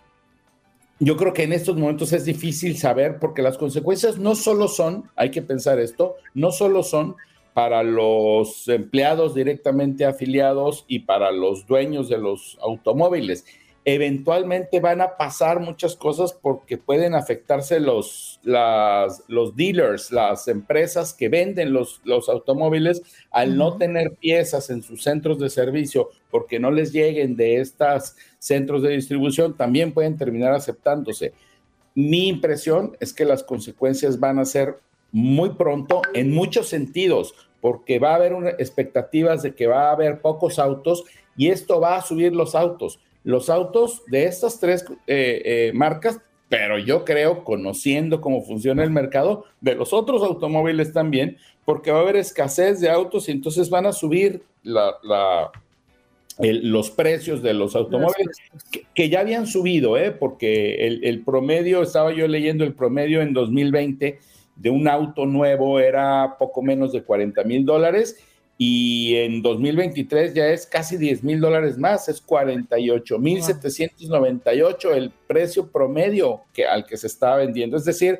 yo 1.00 1.18
creo 1.18 1.34
que 1.34 1.44
en 1.44 1.54
estos 1.54 1.76
momentos 1.76 2.14
es 2.14 2.26
difícil 2.26 2.78
saber 2.78 3.18
porque 3.20 3.42
las 3.42 3.58
consecuencias 3.58 4.18
no 4.18 4.36
solo 4.36 4.68
son, 4.68 5.10
hay 5.16 5.32
que 5.32 5.42
pensar 5.42 5.80
esto, 5.80 6.16
no 6.34 6.52
solo 6.52 6.84
son 6.84 7.16
para 7.54 7.84
los 7.84 8.68
empleados 8.68 9.36
directamente 9.36 10.06
afiliados 10.06 10.86
y 10.88 11.00
para 11.00 11.32
los 11.32 11.66
dueños 11.68 12.08
de 12.08 12.18
los 12.18 12.58
automóviles, 12.62 13.46
eventualmente 13.84 14.80
van 14.80 15.02
a 15.02 15.18
pasar 15.18 15.60
muchas 15.60 15.96
cosas 15.96 16.34
porque 16.34 16.78
pueden 16.78 17.16
afectarse 17.16 17.80
los, 17.80 18.40
los 18.44 19.56
dealers, 19.56 20.12
las 20.12 20.48
empresas 20.48 21.14
que 21.14 21.30
venden 21.30 21.74
los, 21.74 22.00
los 22.04 22.30
automóviles 22.30 23.02
al 23.32 23.58
no 23.58 23.78
tener 23.78 24.14
piezas 24.14 24.70
en 24.70 24.84
sus 24.84 25.02
centros 25.04 25.40
de 25.40 25.50
servicio 25.50 26.10
porque 26.30 26.60
no 26.60 26.70
les 26.70 26.94
lleguen 26.94 27.36
de 27.36 27.60
estos 27.60 28.16
centros 28.38 28.84
de 28.84 28.90
distribución, 28.90 29.58
también 29.58 29.94
pueden 29.94 30.16
terminar 30.16 30.54
aceptándose. 30.54 31.34
Mi 31.96 32.28
impresión 32.28 32.96
es 33.00 33.14
que 33.14 33.26
las 33.26 33.44
consecuencias 33.44 34.20
van 34.20 34.38
a 34.38 34.46
ser 34.46 34.78
muy 35.12 35.56
pronto 35.56 36.02
en 36.14 36.32
muchos 36.32 36.68
sentidos, 36.70 37.34
porque 37.60 38.00
va 38.00 38.12
a 38.12 38.16
haber 38.16 38.56
expectativas 38.60 39.42
de 39.42 39.56
que 39.56 39.68
va 39.68 39.90
a 39.90 39.92
haber 39.92 40.22
pocos 40.22 40.58
autos 40.58 41.04
y 41.36 41.50
esto 41.50 41.80
va 41.80 41.98
a 41.98 42.02
subir 42.02 42.34
los 42.34 42.56
autos 42.56 43.00
los 43.24 43.50
autos 43.50 44.04
de 44.08 44.26
estas 44.26 44.60
tres 44.60 44.86
eh, 45.08 45.42
eh, 45.46 45.72
marcas, 45.74 46.20
pero 46.50 46.78
yo 46.78 47.06
creo, 47.06 47.44
conociendo 47.44 48.20
cómo 48.20 48.44
funciona 48.44 48.84
el 48.84 48.92
mercado, 48.92 49.46
de 49.62 49.76
los 49.76 49.94
otros 49.94 50.22
automóviles 50.24 50.92
también, 50.92 51.38
porque 51.66 51.92
va 51.92 52.00
a 52.00 52.02
haber 52.02 52.18
escasez 52.18 52.80
de 52.82 52.90
autos 52.90 53.30
y 53.30 53.32
entonces 53.32 53.70
van 53.70 53.86
a 53.86 53.94
subir 53.94 54.44
los 56.40 56.92
precios 56.92 57.42
de 57.42 57.54
los 57.54 57.76
automóviles 57.76 58.38
que, 58.94 59.10
ya 59.10 59.22
habían 59.22 59.48
subido, 59.48 59.98
¿eh? 59.98 60.12
porque 60.12 60.88
el, 60.88 61.06
el, 61.06 61.24
promedio, 61.24 61.84
estaba 61.84 62.12
yo 62.14 62.28
leyendo 62.28 62.64
el 62.64 62.74
promedio 62.74 63.22
en 63.22 63.34
2020 63.34 64.20
de 64.56 64.70
un 64.70 64.88
auto 64.88 65.26
nuevo 65.26 65.80
era 65.80 66.36
poco 66.38 66.62
menos 66.62 66.92
de 66.92 67.04
40 67.04 67.44
mil 67.46 67.66
dólares 67.66 68.18
y 68.64 69.16
en 69.16 69.42
2023 69.42 70.36
ya 70.36 70.50
es 70.50 70.68
casi 70.68 70.96
10 70.96 71.24
mil 71.24 71.42
dólares 71.42 71.80
más, 71.80 72.08
es 72.10 72.22
48 72.22 73.18
mil 73.18 73.42
798 73.42 74.94
el 74.94 75.12
precio 75.26 75.72
promedio 75.72 76.42
que, 76.54 76.68
al 76.68 76.86
que 76.86 76.96
se 76.96 77.08
está 77.08 77.36
vendiendo. 77.38 77.76
Es 77.76 77.86
decir, 77.86 78.20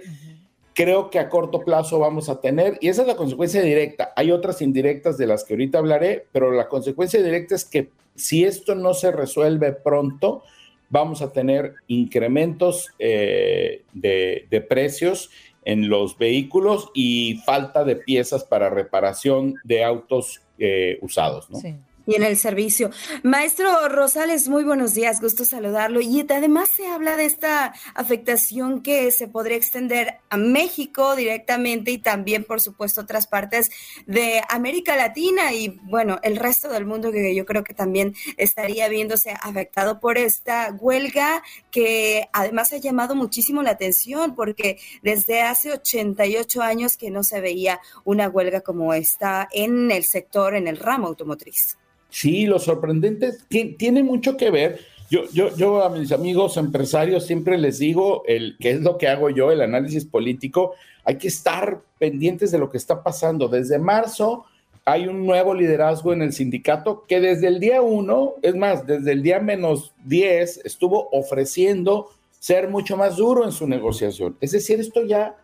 creo 0.74 1.12
que 1.12 1.20
a 1.20 1.30
corto 1.30 1.60
plazo 1.60 2.00
vamos 2.00 2.28
a 2.28 2.42
tener, 2.42 2.80
y 2.82 2.88
esa 2.88 3.04
es 3.04 3.08
la 3.08 3.18
consecuencia 3.18 3.62
directa. 3.62 4.14
Hay 4.16 4.32
otras 4.32 4.64
indirectas 4.64 5.16
de 5.20 5.28
las 5.28 5.44
que 5.44 5.54
ahorita 5.54 5.78
hablaré, 5.78 6.26
pero 6.32 6.52
la 6.52 6.68
consecuencia 6.68 7.22
directa 7.22 7.54
es 7.54 7.64
que 7.64 7.90
si 8.16 8.44
esto 8.44 8.74
no 8.74 8.96
se 8.96 9.12
resuelve 9.12 9.74
pronto, 9.74 10.42
vamos 10.90 11.22
a 11.22 11.32
tener 11.32 11.76
incrementos 11.86 12.90
eh, 12.98 13.84
de, 13.94 14.48
de 14.50 14.62
precios 14.62 15.30
en 15.64 15.90
los 15.90 16.18
vehículos 16.18 16.90
y 16.94 17.42
falta 17.46 17.84
de 17.84 17.96
piezas 17.96 18.44
para 18.44 18.70
reparación 18.70 19.56
de 19.64 19.84
autos 19.84 20.42
eh, 20.58 20.98
usados, 21.02 21.50
¿no? 21.50 21.60
Sí 21.60 21.76
y 22.12 22.16
en 22.16 22.24
el 22.24 22.38
servicio. 22.38 22.92
Maestro 23.24 23.88
Rosales, 23.88 24.50
muy 24.50 24.64
buenos 24.64 24.94
días, 24.94 25.22
gusto 25.22 25.46
saludarlo. 25.46 26.02
Y 26.02 26.26
además 26.30 26.70
se 26.70 26.88
habla 26.88 27.16
de 27.16 27.26
esta 27.26 27.74
afectación 27.96 28.82
que 28.82 29.12
se 29.12 29.28
podría 29.28 29.58
extender 29.58 30.20
a 30.30 30.38
México 30.38 31.16
directamente 31.16 31.92
y 31.92 31.98
también, 31.98 32.44
por 32.44 32.60
supuesto, 32.60 33.02
otras 33.02 33.28
partes 33.28 33.72
de 34.06 34.42
América 34.50 34.96
Latina 34.96 35.54
y, 35.54 35.80
bueno, 35.84 36.20
el 36.24 36.36
resto 36.36 36.70
del 36.70 36.86
mundo 36.86 37.12
que 37.12 37.34
yo 37.34 37.46
creo 37.46 37.64
que 37.64 37.74
también 37.74 38.14
estaría 38.38 38.90
viéndose 38.90 39.34
afectado 39.42 40.00
por 40.00 40.18
esta 40.18 40.76
huelga 40.78 41.44
que 41.72 42.28
además 42.34 42.74
ha 42.74 42.78
llamado 42.78 43.16
muchísimo 43.16 43.64
la 43.64 43.72
atención 43.72 44.36
porque 44.36 44.80
desde 45.02 45.42
hace 45.42 45.72
88 45.72 46.62
años 46.62 46.98
que 46.98 47.10
no 47.10 47.24
se 47.24 47.40
veía 47.40 47.80
una 48.04 48.28
huelga 48.28 48.62
como 48.62 48.94
esta 48.94 49.48
en 49.52 49.92
el 49.92 50.04
sector, 50.04 50.56
en 50.56 50.68
el 50.68 50.78
ramo 50.78 51.08
automotriz. 51.08 51.78
Sí, 52.12 52.46
lo 52.46 52.60
sorprendente 52.60 53.32
tiene 53.78 54.04
mucho 54.04 54.38
que 54.38 54.52
ver. 54.52 54.80
Yo, 55.10 55.24
yo, 55.34 55.56
yo 55.56 55.84
a 55.84 55.90
mis 55.90 56.12
amigos 56.12 56.58
empresarios 56.58 57.26
siempre 57.26 57.58
les 57.58 57.80
digo 57.80 58.24
el 58.28 58.58
qué 58.60 58.72
es 58.72 58.82
lo 58.82 58.98
que 58.98 59.08
hago 59.08 59.30
yo, 59.30 59.52
el 59.52 59.62
análisis 59.62 60.06
político. 60.06 60.74
Hay 61.04 61.18
que 61.18 61.30
estar 61.30 61.82
pendientes 61.98 62.52
de 62.52 62.60
lo 62.60 62.70
que 62.70 62.78
está 62.78 63.02
pasando. 63.02 63.48
Desde 63.48 63.80
marzo 63.80 64.46
hay 64.86 65.08
un 65.08 65.26
nuevo 65.26 65.54
liderazgo 65.54 66.12
en 66.12 66.22
el 66.22 66.34
sindicato 66.34 67.06
que 67.08 67.20
desde 67.22 67.48
el 67.48 67.60
día 67.60 67.82
uno, 67.82 68.34
es 68.42 68.56
más, 68.56 68.86
desde 68.86 69.14
el 69.14 69.24
día 69.24 69.40
menos 69.40 69.94
10, 70.06 70.66
estuvo 70.66 71.10
ofreciendo 71.12 72.10
ser 72.40 72.70
mucho 72.70 72.98
más 72.98 73.18
duro 73.18 73.46
en 73.46 73.52
su 73.52 73.68
negociación. 73.68 74.36
Es 74.42 74.52
decir, 74.52 74.80
esto 74.80 75.06
ya 75.06 75.38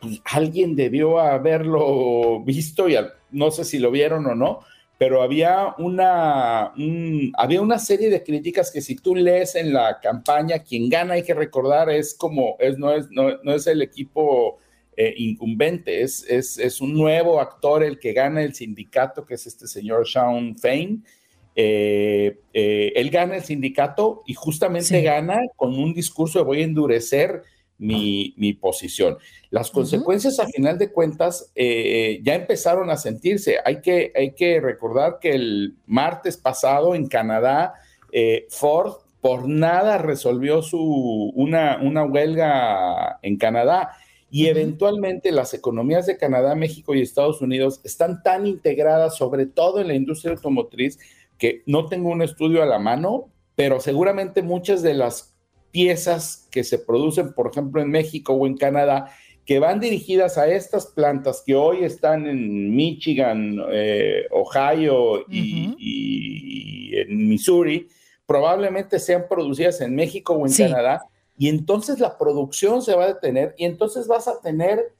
pues, 0.00 0.20
alguien 0.24 0.76
debió 0.76 1.18
haberlo 1.18 2.42
visto 2.44 2.88
y 2.88 2.96
no 3.30 3.50
sé 3.50 3.64
si 3.64 3.78
lo 3.78 3.90
vieron 3.90 4.26
o 4.26 4.34
no, 4.34 4.60
pero 5.00 5.22
había 5.22 5.74
una, 5.78 6.74
había 7.32 7.62
una 7.62 7.78
serie 7.78 8.10
de 8.10 8.22
críticas 8.22 8.70
que 8.70 8.82
si 8.82 8.96
tú 8.96 9.14
lees 9.14 9.54
en 9.54 9.72
la 9.72 9.98
campaña, 9.98 10.58
quien 10.58 10.90
gana, 10.90 11.14
hay 11.14 11.22
que 11.22 11.32
recordar, 11.32 11.88
es 11.88 12.14
como, 12.14 12.56
es, 12.58 12.76
no, 12.76 12.92
es, 12.92 13.10
no, 13.10 13.54
es 13.54 13.66
el 13.66 13.80
equipo 13.80 14.58
eh, 14.98 15.14
incumbente, 15.16 16.02
es, 16.02 16.26
es, 16.28 16.82
un 16.82 16.92
nuevo 16.92 17.40
actor 17.40 17.82
el 17.82 17.98
que 17.98 18.12
gana 18.12 18.42
el 18.42 18.52
sindicato, 18.52 19.24
que 19.24 19.36
es 19.36 19.46
este 19.46 19.68
señor 19.68 20.06
Sean 20.06 20.54
Fain. 20.58 21.02
Eh, 21.56 22.38
eh, 22.52 22.92
él 22.94 23.08
gana 23.08 23.36
el 23.36 23.42
sindicato 23.42 24.22
y 24.26 24.34
justamente 24.34 25.00
gana 25.00 25.40
con 25.56 25.78
un 25.78 25.94
discurso 25.94 26.40
de 26.40 26.44
voy 26.44 26.60
a 26.60 26.64
endurecer 26.64 27.42
mi, 27.80 28.34
mi 28.36 28.52
posición. 28.52 29.18
Las 29.50 29.70
consecuencias, 29.70 30.38
a 30.38 30.46
final 30.46 30.78
de 30.78 30.92
cuentas, 30.92 31.50
eh, 31.56 32.20
ya 32.22 32.34
empezaron 32.34 32.90
a 32.90 32.96
sentirse. 32.96 33.56
Hay 33.64 33.80
que, 33.80 34.12
hay 34.14 34.32
que 34.34 34.60
recordar 34.60 35.18
que 35.20 35.30
el 35.30 35.74
martes 35.86 36.36
pasado 36.36 36.94
en 36.94 37.08
Canadá, 37.08 37.74
eh, 38.12 38.46
Ford 38.50 38.92
por 39.20 39.48
nada 39.48 39.98
resolvió 39.98 40.62
su, 40.62 41.32
una, 41.34 41.78
una 41.82 42.04
huelga 42.04 43.18
en 43.22 43.36
Canadá. 43.36 43.96
Y 44.30 44.46
eventualmente 44.46 45.32
las 45.32 45.54
economías 45.54 46.06
de 46.06 46.16
Canadá, 46.16 46.54
México 46.54 46.94
y 46.94 47.00
Estados 47.00 47.40
Unidos 47.40 47.80
están 47.82 48.22
tan 48.22 48.46
integradas, 48.46 49.16
sobre 49.16 49.46
todo 49.46 49.80
en 49.80 49.88
la 49.88 49.94
industria 49.94 50.34
automotriz, 50.34 50.98
que 51.36 51.62
no 51.66 51.86
tengo 51.86 52.10
un 52.10 52.22
estudio 52.22 52.62
a 52.62 52.66
la 52.66 52.78
mano, 52.78 53.30
pero 53.56 53.80
seguramente 53.80 54.42
muchas 54.42 54.82
de 54.82 54.94
las 54.94 55.29
piezas 55.70 56.48
que 56.50 56.64
se 56.64 56.78
producen, 56.78 57.32
por 57.32 57.50
ejemplo, 57.50 57.80
en 57.80 57.90
México 57.90 58.32
o 58.32 58.46
en 58.46 58.56
Canadá, 58.56 59.12
que 59.44 59.58
van 59.58 59.80
dirigidas 59.80 60.38
a 60.38 60.46
estas 60.48 60.86
plantas 60.86 61.42
que 61.44 61.54
hoy 61.54 61.84
están 61.84 62.26
en 62.26 62.74
Michigan, 62.74 63.58
eh, 63.72 64.26
Ohio 64.30 65.24
y, 65.28 66.92
en 66.94 67.28
Missouri, 67.28 67.88
probablemente 68.26 68.98
sean 68.98 69.26
producidas 69.28 69.80
en 69.80 69.94
México 69.94 70.34
o 70.34 70.46
en 70.46 70.52
Canadá, 70.52 71.02
y 71.36 71.48
entonces 71.48 71.98
la 71.98 72.18
producción 72.18 72.82
se 72.82 72.94
va 72.94 73.04
a 73.04 73.14
detener 73.14 73.54
y 73.56 73.64
entonces 73.64 74.06
vas 74.06 74.28
a 74.28 74.40
tener... 74.40 74.92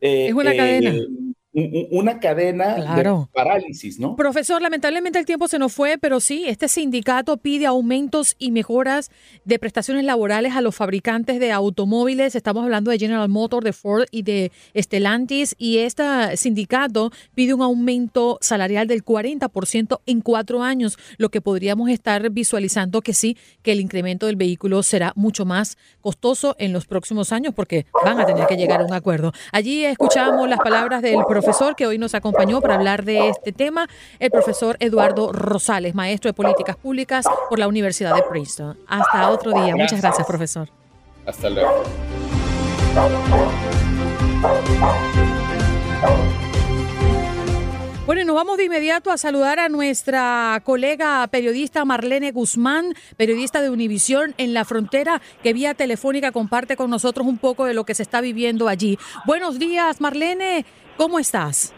Eh, 0.00 0.26
es 0.28 0.34
una 0.34 0.56
cadena. 0.56 0.90
eh, 0.90 1.06
una 1.54 2.18
cadena 2.18 2.74
de 2.96 3.26
parálisis, 3.32 4.00
¿no? 4.00 4.16
Profesor, 4.16 4.60
lamentablemente 4.60 5.20
el 5.20 5.24
tiempo 5.24 5.46
se 5.46 5.60
nos 5.60 5.72
fue, 5.72 5.98
pero 5.98 6.18
sí, 6.18 6.44
este 6.48 6.66
sindicato 6.66 7.36
pide 7.36 7.66
aumentos 7.66 8.34
y 8.40 8.50
mejoras 8.50 9.12
de 9.44 9.60
prestaciones 9.60 10.04
laborales 10.04 10.56
a 10.56 10.60
los 10.60 10.74
fabricantes 10.74 11.38
de 11.38 11.52
automóviles. 11.52 12.34
Estamos 12.34 12.64
hablando 12.64 12.90
de 12.90 12.98
General 12.98 13.28
Motors, 13.28 13.64
de 13.64 13.72
Ford 13.72 14.06
y 14.10 14.22
de 14.22 14.50
Stellantis, 14.76 15.54
y 15.56 15.78
este 15.78 16.02
sindicato 16.36 17.12
pide 17.34 17.54
un 17.54 17.62
aumento 17.62 18.38
salarial 18.40 18.88
del 18.88 19.04
40% 19.04 20.00
en 20.06 20.20
cuatro 20.22 20.62
años, 20.62 20.98
lo 21.18 21.28
que 21.28 21.40
podríamos 21.40 21.88
estar 21.88 22.30
visualizando 22.30 23.00
que 23.00 23.14
sí, 23.14 23.36
que 23.62 23.72
el 23.72 23.80
incremento 23.80 24.26
del 24.26 24.36
vehículo 24.36 24.82
será 24.82 25.12
mucho 25.14 25.44
más 25.44 25.78
costoso 26.00 26.56
en 26.58 26.72
los 26.72 26.86
próximos 26.86 27.30
años 27.30 27.54
porque 27.54 27.86
van 28.04 28.18
a 28.18 28.26
tener 28.26 28.46
que 28.48 28.56
llegar 28.56 28.80
a 28.80 28.84
un 28.84 28.92
acuerdo. 28.92 29.32
Allí 29.52 29.84
escuchamos 29.84 30.48
las 30.48 30.58
palabras 30.58 31.00
del 31.00 31.18
profesor 31.28 31.43
profesor 31.44 31.76
que 31.76 31.86
hoy 31.86 31.98
nos 31.98 32.14
acompañó 32.14 32.60
para 32.60 32.74
hablar 32.74 33.04
de 33.04 33.28
este 33.28 33.52
tema, 33.52 33.86
el 34.18 34.30
profesor 34.30 34.76
Eduardo 34.80 35.30
Rosales, 35.30 35.94
maestro 35.94 36.30
de 36.30 36.32
políticas 36.32 36.76
públicas 36.76 37.26
por 37.50 37.58
la 37.58 37.68
Universidad 37.68 38.14
de 38.14 38.22
Princeton. 38.22 38.78
Hasta 38.88 39.30
otro 39.30 39.52
día. 39.52 39.76
Muchas 39.76 40.00
gracias, 40.00 40.26
profesor. 40.26 40.68
Hasta 41.26 41.50
luego. 41.50 41.82
Bueno, 48.06 48.20
y 48.20 48.24
nos 48.26 48.36
vamos 48.36 48.58
de 48.58 48.64
inmediato 48.64 49.10
a 49.10 49.16
saludar 49.16 49.58
a 49.58 49.70
nuestra 49.70 50.60
colega 50.64 51.26
periodista 51.28 51.86
Marlene 51.86 52.32
Guzmán, 52.32 52.94
periodista 53.16 53.62
de 53.62 53.70
Univisión 53.70 54.34
en 54.36 54.52
la 54.52 54.66
frontera, 54.66 55.22
que 55.42 55.54
vía 55.54 55.72
telefónica 55.72 56.30
comparte 56.30 56.76
con 56.76 56.90
nosotros 56.90 57.26
un 57.26 57.38
poco 57.38 57.64
de 57.64 57.72
lo 57.72 57.84
que 57.84 57.94
se 57.94 58.02
está 58.02 58.20
viviendo 58.20 58.68
allí. 58.68 58.98
Buenos 59.24 59.58
días, 59.58 60.02
Marlene, 60.02 60.66
¿cómo 60.96 61.18
estás? 61.18 61.74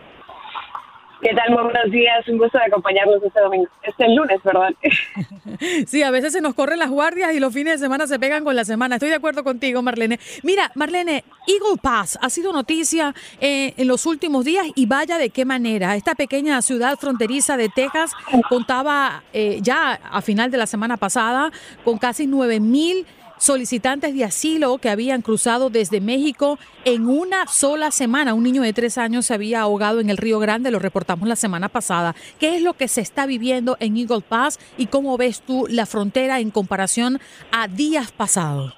¿Qué 1.22 1.34
tal? 1.34 1.50
Muy 1.50 1.62
buenos 1.62 1.90
días. 1.90 2.28
Un 2.28 2.36
gusto 2.36 2.58
de 2.58 2.64
acompañarnos 2.64 3.22
este 3.22 3.40
domingo. 3.40 3.66
Este 3.82 4.08
lunes, 4.14 4.38
¿verdad? 4.44 4.70
Sí, 5.86 6.02
a 6.02 6.10
veces 6.10 6.34
se 6.34 6.42
nos 6.42 6.54
corren 6.54 6.78
las 6.78 6.90
guardias 6.90 7.32
y 7.32 7.40
los 7.40 7.52
fines 7.54 7.80
de 7.80 7.86
semana 7.86 8.06
se 8.06 8.18
pegan 8.18 8.44
con 8.44 8.54
la 8.54 8.64
semana. 8.64 8.96
Estoy 8.96 9.08
de 9.08 9.14
acuerdo 9.14 9.42
contigo, 9.42 9.80
Marlene. 9.80 10.20
Mira, 10.42 10.70
Marlene, 10.74 11.24
Eagle 11.46 11.80
Pass 11.80 12.18
ha 12.20 12.28
sido 12.28 12.52
noticia 12.52 13.14
eh, 13.40 13.72
en 13.78 13.88
los 13.88 14.04
últimos 14.04 14.44
días 14.44 14.66
y 14.74 14.84
vaya 14.84 15.16
de 15.16 15.30
qué 15.30 15.46
manera. 15.46 15.96
Esta 15.96 16.14
pequeña 16.14 16.60
ciudad 16.60 16.98
fronteriza 16.98 17.56
de 17.56 17.70
Texas 17.70 18.12
contaba 18.50 19.22
eh, 19.32 19.60
ya 19.62 19.92
a 19.94 20.20
final 20.20 20.50
de 20.50 20.58
la 20.58 20.66
semana 20.66 20.98
pasada 20.98 21.50
con 21.84 21.96
casi 21.96 22.26
9 22.26 22.60
mil 22.60 23.06
solicitantes 23.38 24.14
de 24.14 24.24
asilo 24.24 24.78
que 24.78 24.88
habían 24.88 25.22
cruzado 25.22 25.70
desde 25.70 26.00
México 26.00 26.58
en 26.84 27.08
una 27.08 27.46
sola 27.46 27.90
semana. 27.90 28.34
Un 28.34 28.42
niño 28.42 28.62
de 28.62 28.72
tres 28.72 28.98
años 28.98 29.26
se 29.26 29.34
había 29.34 29.60
ahogado 29.60 30.00
en 30.00 30.10
el 30.10 30.16
Río 30.16 30.38
Grande, 30.38 30.70
lo 30.70 30.78
reportamos 30.78 31.28
la 31.28 31.36
semana 31.36 31.68
pasada. 31.68 32.14
¿Qué 32.38 32.56
es 32.56 32.62
lo 32.62 32.74
que 32.74 32.88
se 32.88 33.00
está 33.00 33.26
viviendo 33.26 33.76
en 33.80 33.96
Eagle 33.96 34.22
Pass 34.26 34.58
y 34.76 34.86
cómo 34.86 35.16
ves 35.16 35.42
tú 35.42 35.66
la 35.68 35.86
frontera 35.86 36.40
en 36.40 36.50
comparación 36.50 37.18
a 37.52 37.68
días 37.68 38.12
pasados? 38.12 38.74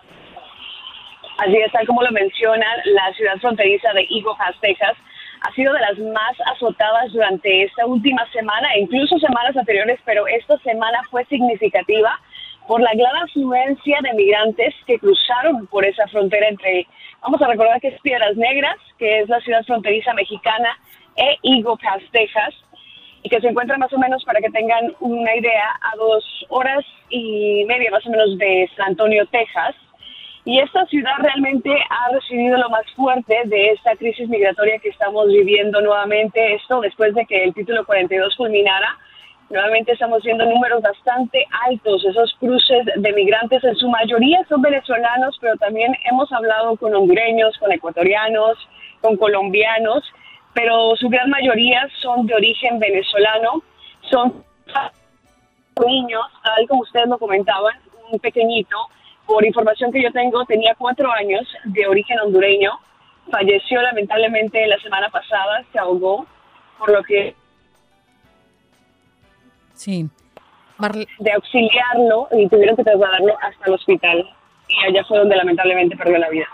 Así 1.38 1.57
es, 1.57 1.71
tal 1.71 1.87
como 1.87 2.03
lo 2.03 2.11
mencionan, 2.11 2.79
la 2.85 3.15
ciudad 3.15 3.37
fronteriza 3.41 3.93
de 3.93 4.00
Eagle 4.11 4.35
Pass, 4.37 4.57
Texas, 4.61 4.97
ha 5.41 5.55
sido 5.55 5.73
de 5.73 5.81
las 5.81 5.99
más 5.99 6.37
azotadas 6.53 7.12
durante 7.12 7.62
esta 7.62 7.87
última 7.87 8.27
semana, 8.33 8.77
incluso 8.77 9.19
semanas 9.21 9.57
anteriores, 9.57 10.00
pero 10.05 10.27
esta 10.27 10.59
semana 10.59 11.00
fue 11.11 11.25
significativa 11.27 12.19
por 12.69 12.83
la 12.83 12.93
gran 12.95 13.17
afluencia 13.17 13.99
de 14.03 14.13
migrantes 14.13 14.75
que 14.87 14.99
cruzaron 14.99 15.67
por 15.69 15.87
esa 15.87 16.07
frontera 16.09 16.49
entre, 16.49 16.87
vamos 17.23 17.41
a 17.41 17.47
recordar 17.47 17.81
que 17.81 17.89
es 17.89 18.01
Piedras 18.03 18.37
Negras, 18.37 18.77
que 18.99 19.21
es 19.21 19.29
la 19.31 19.41
ciudad 19.41 19.65
fronteriza 19.65 20.13
mexicana, 20.13 20.79
e 21.17 21.39
Eagle 21.43 21.77
Texas, 22.13 22.55
y 23.23 23.31
que 23.31 23.41
se 23.41 23.49
encuentra 23.49 23.79
más 23.79 23.91
o 23.95 23.99
menos, 23.99 24.23
para 24.23 24.41
que 24.41 24.51
tengan 24.51 24.95
una 25.01 25.35
idea, 25.35 25.81
a 25.81 25.97
dos 25.97 26.23
horas 26.51 26.85
y 27.09 27.65
media 27.65 27.91
más 27.91 28.07
o 28.07 28.11
menos 28.11 28.37
de 28.37 28.69
San 28.77 28.89
Antonio, 28.89 29.27
Texas. 29.29 29.75
Y 30.45 30.61
esta 30.61 30.85
ciudad 30.87 31.17
realmente 31.21 31.71
ha 31.71 32.13
recibido 32.13 32.59
lo 32.59 32.69
más 32.69 32.85
fuerte 32.95 33.35
de 33.47 33.71
esta 33.71 33.97
crisis 33.97 34.29
migratoria 34.29 34.79
que 34.79 34.91
estamos 34.91 35.27
viviendo 35.29 35.81
nuevamente, 35.81 36.55
esto 36.55 36.83
después 36.83 37.15
de 37.15 37.25
que 37.25 37.45
el 37.45 37.55
título 37.55 37.87
42 37.87 38.37
culminara 38.37 38.99
Nuevamente 39.50 39.93
estamos 39.93 40.23
viendo 40.23 40.45
números 40.45 40.83
bastante 40.83 41.47
altos, 41.67 42.05
esos 42.05 42.35
cruces 42.38 42.85
de 42.97 43.12
migrantes 43.14 43.64
en 43.64 43.75
su 43.76 43.88
mayoría 43.88 44.45
son 44.47 44.61
venezolanos, 44.61 45.38
pero 45.40 45.57
también 45.57 45.97
hemos 46.11 46.31
hablado 46.33 46.76
con 46.76 46.95
hondureños, 46.95 47.57
con 47.57 47.73
ecuatorianos, 47.73 48.59
con 49.00 49.17
colombianos, 49.17 50.05
pero 50.52 50.95
su 50.97 51.09
gran 51.09 51.31
mayoría 51.31 51.88
son 52.02 52.26
de 52.26 52.35
origen 52.35 52.78
venezolano, 52.78 53.62
son 54.11 54.45
niños, 55.87 56.26
tal 56.45 56.69
como 56.69 56.83
ustedes 56.83 57.09
lo 57.09 57.17
comentaban, 57.17 57.75
un 58.11 58.19
pequeñito, 58.19 58.76
por 59.25 59.47
información 59.47 59.90
que 59.93 60.02
yo 60.02 60.12
tengo, 60.12 60.45
tenía 60.45 60.75
cuatro 60.75 61.11
años 61.11 61.47
de 61.64 61.87
origen 61.87 62.19
hondureño, 62.21 62.73
falleció 63.31 63.81
lamentablemente 63.81 64.67
la 64.67 64.78
semana 64.81 65.09
pasada, 65.09 65.64
se 65.73 65.78
ahogó, 65.78 66.26
por 66.78 66.90
lo 66.90 67.02
que 67.02 67.35
Sí. 69.78 70.08
de 71.20 71.32
auxiliarlo 71.32 72.28
y 72.32 72.49
tuvieron 72.49 72.76
que 72.76 72.85
trasladarlo 72.85 73.35
hasta 73.40 73.66
el 73.66 73.75
hospital. 73.75 74.28
Y 74.69 74.86
allá 74.86 75.04
fue 75.04 75.19
donde 75.19 75.36
lamentablemente 75.36 75.97
perdió 75.97 76.19
la 76.19 76.28
vida. 76.28 76.47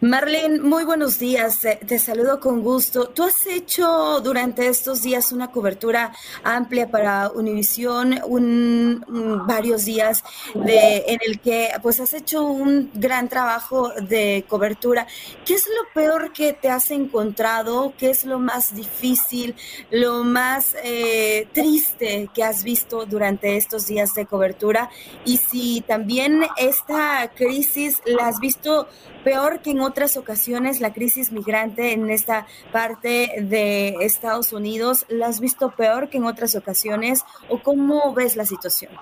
Marlene, 0.00 0.60
muy 0.60 0.84
buenos 0.84 1.18
días. 1.18 1.60
Te 1.86 1.98
saludo 1.98 2.40
con 2.40 2.62
gusto. 2.62 3.08
Tú 3.08 3.22
has 3.22 3.46
hecho 3.46 4.20
durante 4.20 4.66
estos 4.66 5.02
días 5.02 5.32
una 5.32 5.50
cobertura 5.50 6.12
amplia 6.42 6.90
para 6.90 7.30
Univisión, 7.30 8.18
un, 8.26 9.04
varios 9.46 9.84
días 9.84 10.22
de, 10.54 11.04
en 11.06 11.18
el 11.26 11.40
que 11.40 11.70
pues 11.82 12.00
has 12.00 12.14
hecho 12.14 12.44
un 12.44 12.90
gran 12.94 13.28
trabajo 13.28 13.90
de 14.08 14.44
cobertura. 14.48 15.06
¿Qué 15.44 15.54
es 15.54 15.66
lo 15.66 15.92
peor 15.92 16.32
que 16.32 16.52
te 16.52 16.68
has 16.68 16.90
encontrado? 16.90 17.94
¿Qué 17.98 18.10
es 18.10 18.24
lo 18.24 18.38
más 18.38 18.74
difícil, 18.74 19.54
lo 19.90 20.24
más 20.24 20.74
eh, 20.82 21.48
triste 21.52 22.30
que 22.34 22.42
has 22.42 22.64
visto 22.64 23.06
durante 23.06 23.56
estos 23.56 23.86
días 23.86 24.14
de 24.14 24.26
cobertura? 24.26 24.90
Y 25.24 25.38
si 25.38 25.82
también 25.86 26.44
esta 26.56 27.30
crisis 27.34 28.00
la 28.06 28.28
has 28.28 28.38
visto 28.40 28.88
peor 29.24 29.60
que 29.62 29.70
en 29.70 29.80
otras 29.80 30.16
ocasiones 30.16 30.80
la 30.80 30.92
crisis 30.92 31.32
migrante 31.32 31.92
en 31.92 32.10
esta 32.10 32.46
parte 32.70 33.30
de 33.40 33.96
Estados 34.02 34.52
Unidos? 34.52 35.06
¿La 35.08 35.26
has 35.26 35.40
visto 35.40 35.70
peor 35.70 36.10
que 36.10 36.18
en 36.18 36.24
otras 36.24 36.54
ocasiones 36.54 37.24
o 37.48 37.58
cómo 37.58 38.12
ves 38.14 38.36
la 38.36 38.44
situación? 38.44 38.92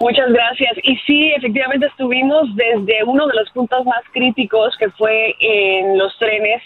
Muchas 0.00 0.30
gracias. 0.30 0.72
Y 0.82 0.96
sí, 1.06 1.32
efectivamente 1.36 1.86
estuvimos 1.86 2.54
desde 2.54 3.04
uno 3.04 3.26
de 3.26 3.34
los 3.34 3.50
puntos 3.50 3.84
más 3.86 4.02
críticos 4.12 4.76
que 4.78 4.90
fue 4.90 5.34
en 5.40 5.96
los 5.96 6.16
trenes 6.18 6.62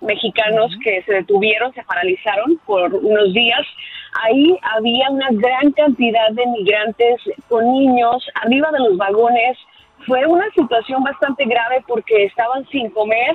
mexicanos 0.00 0.70
que 0.84 1.02
se 1.02 1.14
detuvieron, 1.14 1.72
se 1.72 1.82
paralizaron 1.84 2.60
por 2.66 2.94
unos 2.94 3.32
días. 3.32 3.66
Ahí 4.22 4.56
había 4.62 5.10
una 5.10 5.28
gran 5.32 5.72
cantidad 5.72 6.30
de 6.32 6.46
migrantes 6.46 7.16
con 7.48 7.64
niños 7.72 8.24
arriba 8.42 8.70
de 8.72 8.80
los 8.80 8.96
vagones, 8.96 9.56
fue 10.06 10.24
una 10.26 10.48
situación 10.50 11.02
bastante 11.02 11.44
grave 11.44 11.82
porque 11.86 12.24
estaban 12.24 12.66
sin 12.68 12.90
comer, 12.90 13.34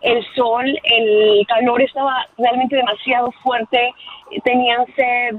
el 0.00 0.24
sol, 0.34 0.64
el 0.84 1.46
calor 1.46 1.80
estaba 1.82 2.26
realmente 2.38 2.76
demasiado 2.76 3.32
fuerte, 3.42 3.92
tenían 4.44 4.84
sed, 4.94 5.36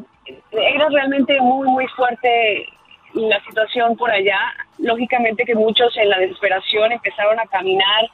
era 0.51 0.89
realmente 0.89 1.39
muy, 1.41 1.67
muy 1.67 1.88
fuerte 1.89 2.67
la 3.13 3.41
situación 3.43 3.95
por 3.95 4.11
allá. 4.11 4.39
Lógicamente 4.79 5.45
que 5.45 5.55
muchos 5.55 5.95
en 5.97 6.09
la 6.09 6.17
desesperación 6.19 6.91
empezaron 6.91 7.39
a 7.39 7.45
caminar, 7.45 8.09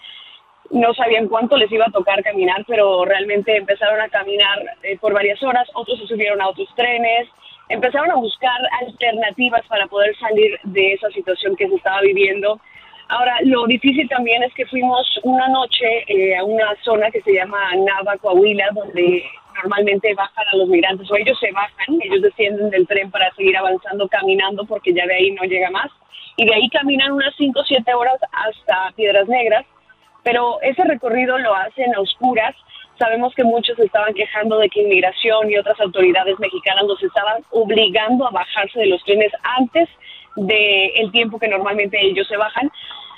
no 0.70 0.94
sabían 0.94 1.28
cuánto 1.28 1.58
les 1.58 1.72
iba 1.72 1.86
a 1.86 1.92
tocar 1.92 2.22
caminar, 2.24 2.64
pero 2.68 3.06
realmente 3.06 3.56
empezaron 3.56 4.00
a 4.00 4.10
caminar 4.10 4.60
eh, 4.84 4.98
por 5.00 5.14
varias 5.14 5.42
horas, 5.44 5.68
otros 5.74 6.00
se 6.00 6.08
subieron 6.08 6.42
a 6.42 6.50
otros 6.50 6.70
trenes, 6.76 7.28
empezaron 7.72 8.12
a 8.12 8.16
buscar 8.16 8.60
alternativas 8.82 9.66
para 9.68 9.88
poder 9.88 10.16
salir 10.18 10.60
de 10.64 10.94
esa 10.94 11.10
situación 11.10 11.56
que 11.56 11.68
se 11.68 11.76
estaba 11.76 12.02
viviendo. 12.02 12.60
Ahora, 13.08 13.38
lo 13.44 13.66
difícil 13.66 14.08
también 14.10 14.44
es 14.44 14.54
que 14.54 14.66
fuimos 14.66 15.20
una 15.24 15.48
noche 15.50 16.04
eh, 16.08 16.38
a 16.38 16.44
una 16.44 16.76
zona 16.84 17.10
que 17.12 17.22
se 17.22 17.34
llama 17.34 17.58
Nava, 17.76 18.18
Coahuila, 18.18 18.70
donde 18.74 19.24
normalmente 19.56 20.14
bajan 20.14 20.46
a 20.48 20.58
los 20.58 20.70
migrantes, 20.70 21.10
o 21.12 21.16
ellos 21.16 21.38
se 21.40 21.52
bajan, 21.52 22.00
ellos 22.02 22.22
descienden 22.22 22.70
del 22.70 22.88
tren 22.88 23.12
para 23.12 23.32
seguir 23.36 23.58
avanzando 23.58 24.08
caminando 24.08 24.66
porque 24.66 24.94
ya 24.94 25.06
de 25.06 25.14
ahí 25.14 25.32
no 25.32 25.44
llega 25.44 25.70
más, 25.72 25.92
y 26.38 26.46
de 26.46 26.54
ahí 26.54 26.70
caminan 26.70 27.12
unas 27.12 27.34
5 27.38 27.60
o 27.60 27.64
7 27.64 27.94
horas 27.94 28.20
hasta 28.32 28.92
Piedras 28.96 29.28
Negras, 29.28 29.66
pero 30.24 30.62
ese 30.62 30.84
recorrido 30.84 31.38
lo 31.38 31.54
hacen 31.54 31.94
a 31.96 32.00
oscuras, 32.00 32.56
Sabemos 33.02 33.34
que 33.34 33.44
muchos 33.44 33.80
estaban 33.80 34.14
quejando 34.14 34.60
de 34.60 34.70
que 34.70 34.84
inmigración 34.84 35.50
y 35.50 35.58
otras 35.58 35.80
autoridades 35.80 36.38
mexicanas 36.38 36.84
los 36.84 37.02
estaban 37.02 37.42
obligando 37.50 38.28
a 38.28 38.30
bajarse 38.30 38.78
de 38.78 38.86
los 38.86 39.04
trenes 39.04 39.32
antes 39.42 39.90
del 40.36 41.12
tiempo 41.12 41.40
que 41.40 41.48
normalmente 41.48 42.00
ellos 42.00 42.28
se 42.28 42.38
bajan, 42.38 42.70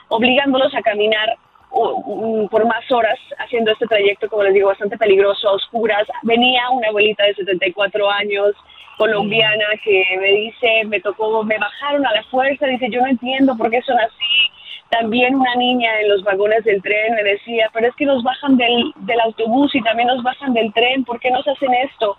obligándolos 0.07 0.73
a 0.73 0.81
caminar 0.81 1.35
por 1.69 2.65
más 2.65 2.89
horas 2.93 3.19
haciendo 3.39 3.71
este 3.71 3.85
trayecto, 3.85 4.29
como 4.29 4.43
les 4.43 4.53
digo, 4.53 4.69
bastante 4.69 4.97
peligroso, 4.97 5.49
a 5.49 5.51
oscuras. 5.51 6.07
Venía 6.21 6.69
una 6.69 6.87
abuelita 6.87 7.25
de 7.25 7.35
74 7.35 8.09
años, 8.09 8.55
colombiana, 8.97 9.65
que 9.83 10.01
me 10.17 10.31
dice, 10.31 10.85
me 10.85 11.01
tocó, 11.01 11.43
me 11.43 11.57
bajaron 11.57 12.05
a 12.05 12.13
la 12.13 12.23
fuerza, 12.23 12.67
dice, 12.67 12.89
yo 12.89 13.01
no 13.01 13.07
entiendo 13.07 13.57
por 13.57 13.69
qué 13.69 13.81
son 13.81 13.99
así, 13.99 14.49
también 14.93 15.35
una 15.35 15.55
niña 15.55 15.89
en 16.01 16.09
los 16.09 16.23
vagones 16.23 16.63
del 16.65 16.81
tren 16.81 17.15
me 17.15 17.23
decía, 17.23 17.69
pero 17.73 17.87
es 17.87 17.95
que 17.95 18.05
nos 18.05 18.21
bajan 18.21 18.57
del, 18.57 18.93
del 18.97 19.19
autobús 19.21 19.73
y 19.73 19.81
también 19.81 20.07
nos 20.07 20.21
bajan 20.21 20.53
del 20.53 20.71
tren, 20.73 21.03
¿por 21.03 21.19
qué 21.19 21.31
nos 21.31 21.47
hacen 21.47 21.73
esto? 21.73 22.15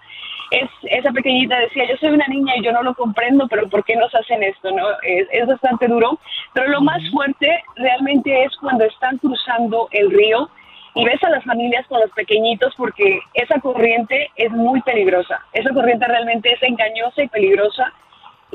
Es, 0.50 0.68
esa 0.82 1.12
pequeñita 1.12 1.58
decía, 1.58 1.84
yo 1.88 1.96
soy 1.98 2.10
una 2.10 2.26
niña 2.26 2.56
y 2.56 2.64
yo 2.64 2.72
no 2.72 2.82
lo 2.82 2.94
comprendo, 2.94 3.46
pero 3.48 3.68
¿por 3.68 3.84
qué 3.84 3.94
nos 3.96 4.12
hacen 4.14 4.42
esto? 4.42 4.72
no 4.72 4.88
Es, 5.02 5.28
es 5.30 5.46
bastante 5.46 5.86
duro, 5.86 6.18
pero 6.52 6.68
lo 6.68 6.80
más 6.80 7.00
fuerte 7.10 7.62
realmente 7.76 8.44
es 8.44 8.56
cuando 8.56 8.84
están 8.84 9.18
cruzando 9.18 9.88
el 9.92 10.10
río 10.10 10.50
y 10.96 11.04
ves 11.04 11.22
a 11.22 11.30
las 11.30 11.44
familias 11.44 11.86
con 11.86 12.00
los 12.00 12.10
pequeñitos 12.10 12.74
porque 12.76 13.20
esa 13.34 13.60
corriente 13.60 14.30
es 14.36 14.50
muy 14.50 14.80
peligrosa. 14.82 15.40
Esa 15.52 15.72
corriente 15.72 16.06
realmente 16.06 16.52
es 16.52 16.62
engañosa 16.62 17.22
y 17.22 17.28
peligrosa. 17.28 17.92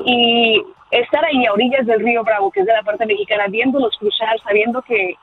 Y 0.04 0.62
estar 0.90 1.24
ahí 1.24 1.46
a 1.46 1.52
orillas 1.52 1.86
del 1.86 2.00
río 2.00 2.24
Bravo, 2.24 2.50
que 2.50 2.60
es 2.60 2.66
de 2.66 2.72
la 2.72 2.82
parte 2.82 3.06
mexicana, 3.06 3.46
viéndolos 3.48 3.96
cruzar, 3.98 4.38
sabiendo 4.40 4.82
que 4.82 5.14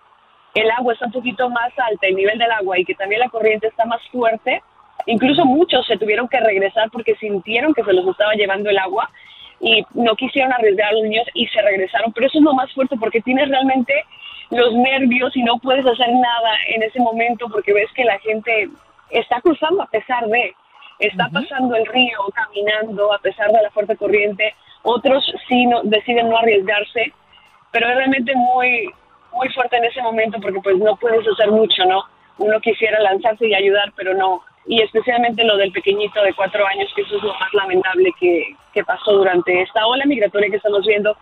el 0.54 0.72
agua 0.72 0.94
está 0.94 1.06
un 1.06 1.12
poquito 1.12 1.50
más 1.50 1.72
alta, 1.78 2.08
el 2.08 2.16
nivel 2.16 2.38
del 2.38 2.52
agua, 2.52 2.80
y 2.80 2.86
que 2.86 2.96
también 2.96 3.20
la 3.20 3.30
corriente 3.30 3.68
está 3.68 3.86
más 3.86 4.02
fuerte, 4.12 4.62
incluso 5.06 5.46
muchos 5.46 5.86
se 5.86 5.98
tuvieron 5.98 6.28
que 6.28 6.40
regresar 6.40 6.90
porque 6.92 7.16
sintieron 7.16 7.74
que 7.74 7.84
se 7.84 7.94
los 7.94 8.08
estaba 8.08 8.34
llevando 8.34 8.70
el 8.70 8.78
agua 8.78 9.10
y 9.60 9.84
no 9.94 10.16
quisieron 10.16 10.54
arriesgar 10.54 10.90
a 10.90 10.94
los 10.94 11.04
niños 11.04 11.26
y 11.34 11.48
se 11.48 11.62
regresaron. 11.62 12.12
Pero 12.14 12.28
eso 12.28 12.38
es 12.38 12.44
lo 12.44 12.54
más 12.54 12.72
fuerte 12.74 12.96
porque 12.98 13.22
tienes 13.22 13.50
realmente 13.50 13.94
los 14.52 14.74
nervios 14.74 15.36
y 15.36 15.44
no 15.44 15.58
puedes 15.58 15.86
hacer 15.86 16.10
nada 16.10 16.58
en 16.68 16.84
ese 16.84 17.00
momento 17.00 17.48
porque 17.50 17.74
ves 17.74 17.92
que 17.94 18.06
la 18.06 18.20
gente 18.20 18.70
está 19.10 19.42
cruzando 19.42 19.84
a 19.84 19.88
pesar 19.88 20.26
de, 20.28 20.54
está 21.00 21.30
pasando 21.30 21.76
el 21.76 21.86
río, 21.86 22.20
caminando 22.34 23.14
a 23.14 23.20
pesar 23.20 23.52
de 23.52 23.62
la 23.62 23.72
fuerte 23.72 23.96
corriente, 23.98 24.54
otros 24.88 25.24
sí 25.48 25.66
no, 25.66 25.82
deciden 25.84 26.30
no 26.30 26.38
arriesgarse, 26.38 27.14
pero 27.72 27.90
es 27.90 27.96
realmente 27.96 28.34
muy, 28.36 28.90
muy 29.34 29.50
fuerte 29.50 29.78
en 29.78 29.86
ese 29.86 30.02
momento 30.02 30.40
porque 30.40 30.60
pues 30.62 30.78
no 30.78 30.96
puedes 30.96 31.28
hacer 31.28 31.52
mucho, 31.52 31.86
¿no? 31.86 32.04
Uno 32.38 32.60
quisiera 32.62 33.00
lanzarse 33.02 33.48
y 33.48 33.54
ayudar, 33.54 33.92
pero 33.96 34.14
no. 34.14 34.42
Y 34.66 34.82
especialmente 34.82 35.44
lo 35.44 35.58
del 35.58 35.72
pequeñito 35.72 36.22
de 36.24 36.34
cuatro 36.34 36.66
años, 36.66 36.90
que 36.96 37.02
eso 37.02 37.18
es 37.18 37.24
lo 37.24 37.34
más 37.34 37.54
lamentable 37.54 38.12
que, 38.20 38.56
que 38.74 38.84
pasó 38.84 39.12
durante 39.12 39.62
esta 39.62 39.86
ola 39.86 40.06
migratoria 40.06 40.50
que 40.50 40.58
estamos 40.58 40.86
viendo, 40.86 41.18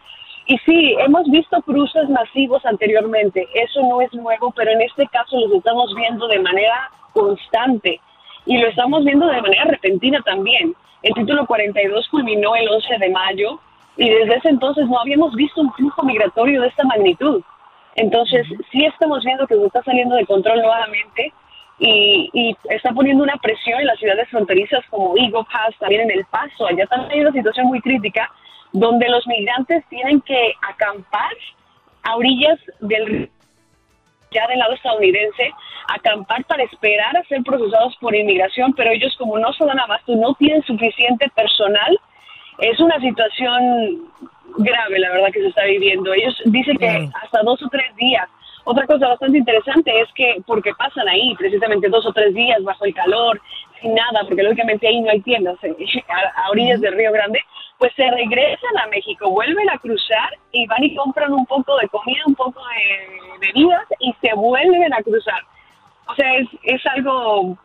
y 0.47 0.57
sí, 0.59 0.95
hemos 0.99 1.25
visto 1.31 1.59
cruces 1.63 2.07
masivos 2.09 2.63
anteriormente, 2.67 3.47
eso 3.55 3.81
no 3.81 3.99
es 4.01 4.13
nuevo, 4.13 4.53
pero 4.55 4.71
en 4.71 4.81
este 4.81 5.07
caso 5.07 5.39
los 5.39 5.51
estamos 5.53 5.91
viendo 5.95 6.27
de 6.27 6.39
manera 6.39 6.91
constante 7.13 7.99
y 8.45 8.57
lo 8.59 8.67
estamos 8.67 9.03
viendo 9.03 9.25
de 9.25 9.41
manera 9.41 9.63
repentina 9.65 10.21
también. 10.21 10.75
El 11.05 11.13
título 11.13 11.45
42 11.45 12.07
culminó 12.09 12.55
el 12.55 12.67
11 12.67 12.97
de 12.97 13.09
mayo 13.11 13.59
y 13.95 14.09
desde 14.09 14.37
ese 14.37 14.49
entonces 14.49 14.87
no 14.87 14.99
habíamos 14.99 15.35
visto 15.35 15.61
un 15.61 15.71
flujo 15.73 16.03
migratorio 16.03 16.61
de 16.61 16.67
esta 16.67 16.83
magnitud. 16.83 17.43
Entonces, 17.93 18.47
sí 18.71 18.83
estamos 18.85 19.23
viendo 19.23 19.45
que 19.45 19.53
se 19.53 19.65
está 19.67 19.83
saliendo 19.83 20.15
de 20.15 20.25
control 20.25 20.63
nuevamente 20.63 21.31
y, 21.77 22.31
y, 22.33 22.57
está 22.71 22.91
poniendo 22.91 23.23
una 23.23 23.37
presión 23.37 23.81
en 23.81 23.85
las 23.85 23.99
ciudades 23.99 24.27
fronterizas 24.29 24.83
como 24.89 25.15
Eagle 25.15 25.45
Pass, 25.53 25.75
también 25.79 26.01
en 26.01 26.11
El 26.17 26.25
Paso. 26.25 26.65
Allá 26.65 26.87
también 26.87 27.11
hay 27.11 27.19
una 27.21 27.33
situación 27.33 27.67
muy 27.67 27.81
crítica 27.81 28.27
donde 28.71 29.07
los 29.07 29.27
migrantes 29.27 29.85
tienen 29.89 30.21
que 30.21 30.53
acampar 30.67 31.33
a 32.01 32.15
orillas 32.15 32.57
del 32.79 33.05
río, 33.05 33.29
ya 34.35 34.47
del 34.47 34.59
lado 34.59 34.73
estadounidense, 34.73 35.51
acampar 35.87 36.43
para 36.45 36.63
esperar 36.63 37.15
a 37.17 37.23
ser 37.23 37.41
procesados 37.43 37.95
por 37.97 38.13
inmigración, 38.13 38.73
pero 38.73 38.91
ellos 38.91 39.15
como 39.17 39.39
no 39.39 39.53
se 39.53 39.65
dan 39.65 39.79
abasto, 39.79 40.15
no 40.15 40.33
tienen 40.35 40.61
suficiente 40.63 41.29
personal, 41.29 41.97
es 42.59 42.79
una 42.79 42.99
situación 42.99 44.11
grave, 44.57 44.99
la 44.99 45.11
verdad, 45.11 45.31
que 45.33 45.41
se 45.41 45.47
está 45.47 45.63
viviendo. 45.65 46.13
Ellos 46.13 46.35
dicen 46.45 46.77
que 46.77 47.09
hasta 47.21 47.41
dos 47.43 47.61
o 47.63 47.69
tres 47.69 47.95
días. 47.95 48.27
Otra 48.63 48.85
cosa 48.87 49.07
bastante 49.07 49.37
interesante 49.37 49.91
es 50.01 50.11
que, 50.13 50.41
porque 50.47 50.73
pasan 50.73 51.07
ahí 51.07 51.35
precisamente 51.35 51.87
dos 51.87 52.05
o 52.05 52.13
tres 52.13 52.33
días 52.33 52.63
bajo 52.63 52.85
el 52.85 52.95
calor, 52.95 53.39
sin 53.79 53.93
nada, 53.93 54.21
porque 54.27 54.41
lógicamente 54.41 54.87
ahí 54.87 55.01
no 55.01 55.11
hay 55.11 55.21
tiendas, 55.21 55.57
eh, 55.63 55.75
a, 56.35 56.49
orillas 56.49 56.81
del 56.81 56.95
Río 56.95 57.11
Grande, 57.11 57.43
pues 57.77 57.91
se 57.95 58.09
regresan 58.09 58.77
a 58.83 58.87
México, 58.87 59.29
vuelven 59.29 59.69
a 59.69 59.77
cruzar 59.77 60.29
y 60.51 60.65
van 60.67 60.83
y 60.83 60.95
compran 60.95 61.33
un 61.33 61.45
poco 61.45 61.77
de 61.77 61.87
comida, 61.89 62.21
un 62.25 62.35
poco 62.35 62.59
de 62.59 63.47
bebidas 63.47 63.85
y 63.99 64.13
se 64.21 64.33
vuelven 64.33 64.93
a 64.93 65.01
cruzar. 65.03 65.41
O 66.07 66.15
sea, 66.15 66.35
es, 66.35 66.47
es 66.63 66.85
algo 66.87 67.57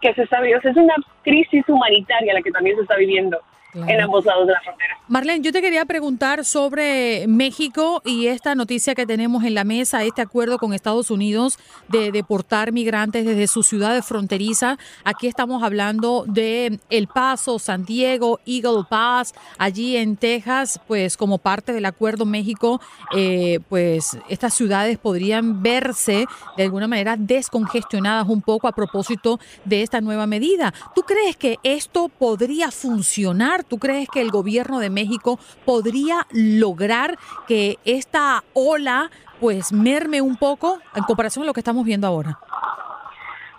que 0.00 0.14
se 0.14 0.22
está 0.22 0.40
viviendo, 0.40 0.68
es 0.68 0.76
una 0.76 0.94
crisis 1.22 1.64
humanitaria 1.68 2.34
la 2.34 2.42
que 2.42 2.50
también 2.50 2.76
se 2.76 2.82
está 2.82 2.96
viviendo 2.96 3.38
en 3.86 4.00
ambos 4.00 4.24
lados 4.24 4.46
de 4.46 4.52
la 4.52 4.60
frontera. 4.60 4.98
Marlene, 5.08 5.42
yo 5.42 5.52
te 5.52 5.62
quería 5.62 5.86
preguntar 5.86 6.44
sobre 6.44 7.26
México 7.28 8.02
y 8.04 8.26
esta 8.26 8.54
noticia 8.54 8.94
que 8.94 9.06
tenemos 9.06 9.44
en 9.44 9.54
la 9.54 9.64
mesa, 9.64 10.04
este 10.04 10.20
acuerdo 10.20 10.58
con 10.58 10.74
Estados 10.74 11.10
Unidos 11.10 11.58
de 11.88 12.12
deportar 12.12 12.72
migrantes 12.72 13.24
desde 13.24 13.46
sus 13.46 13.66
ciudades 13.66 14.04
fronterizas. 14.04 14.76
Aquí 15.04 15.26
estamos 15.26 15.62
hablando 15.62 16.24
de 16.26 16.78
El 16.90 17.06
Paso, 17.08 17.58
San 17.58 17.84
Diego, 17.84 18.40
Eagle 18.44 18.84
Pass, 18.88 19.34
allí 19.56 19.96
en 19.96 20.16
Texas, 20.16 20.80
pues 20.86 21.16
como 21.16 21.38
parte 21.38 21.72
del 21.72 21.86
acuerdo 21.86 22.26
México, 22.26 22.80
eh, 23.14 23.60
pues 23.68 24.18
estas 24.28 24.52
ciudades 24.52 24.98
podrían 24.98 25.62
verse 25.62 26.26
de 26.56 26.62
alguna 26.64 26.86
manera 26.86 27.16
descongestionadas 27.16 28.28
un 28.28 28.42
poco 28.42 28.68
a 28.68 28.72
propósito 28.72 29.40
de 29.64 29.82
esta 29.82 30.00
nueva 30.00 30.26
medida. 30.26 30.74
¿Tú 30.94 31.02
crees 31.02 31.36
que 31.36 31.56
esto 31.62 32.08
podría 32.08 32.70
funcionar? 32.70 33.64
¿Tú 33.68 33.78
crees 33.78 34.08
que 34.08 34.20
el 34.20 34.30
gobierno 34.30 34.78
de 34.80 34.90
México 34.90 35.38
podría 35.64 36.26
lograr 36.32 37.16
que 37.46 37.76
esta 37.84 38.42
ola 38.54 39.10
pues 39.40 39.72
merme 39.72 40.20
un 40.20 40.36
poco 40.36 40.78
en 40.96 41.04
comparación 41.04 41.44
a 41.44 41.46
lo 41.46 41.52
que 41.52 41.60
estamos 41.60 41.84
viendo 41.84 42.06
ahora? 42.06 42.38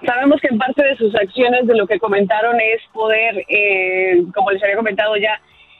Sabemos 0.05 0.39
que 0.41 0.47
en 0.47 0.57
parte 0.57 0.83
de 0.83 0.95
sus 0.95 1.13
acciones, 1.15 1.67
de 1.67 1.75
lo 1.75 1.85
que 1.85 1.99
comentaron, 1.99 2.59
es 2.59 2.81
poder, 2.93 3.45
eh, 3.49 4.23
como 4.33 4.51
les 4.51 4.63
había 4.63 4.77
comentado 4.77 5.15
ya, 5.17 5.39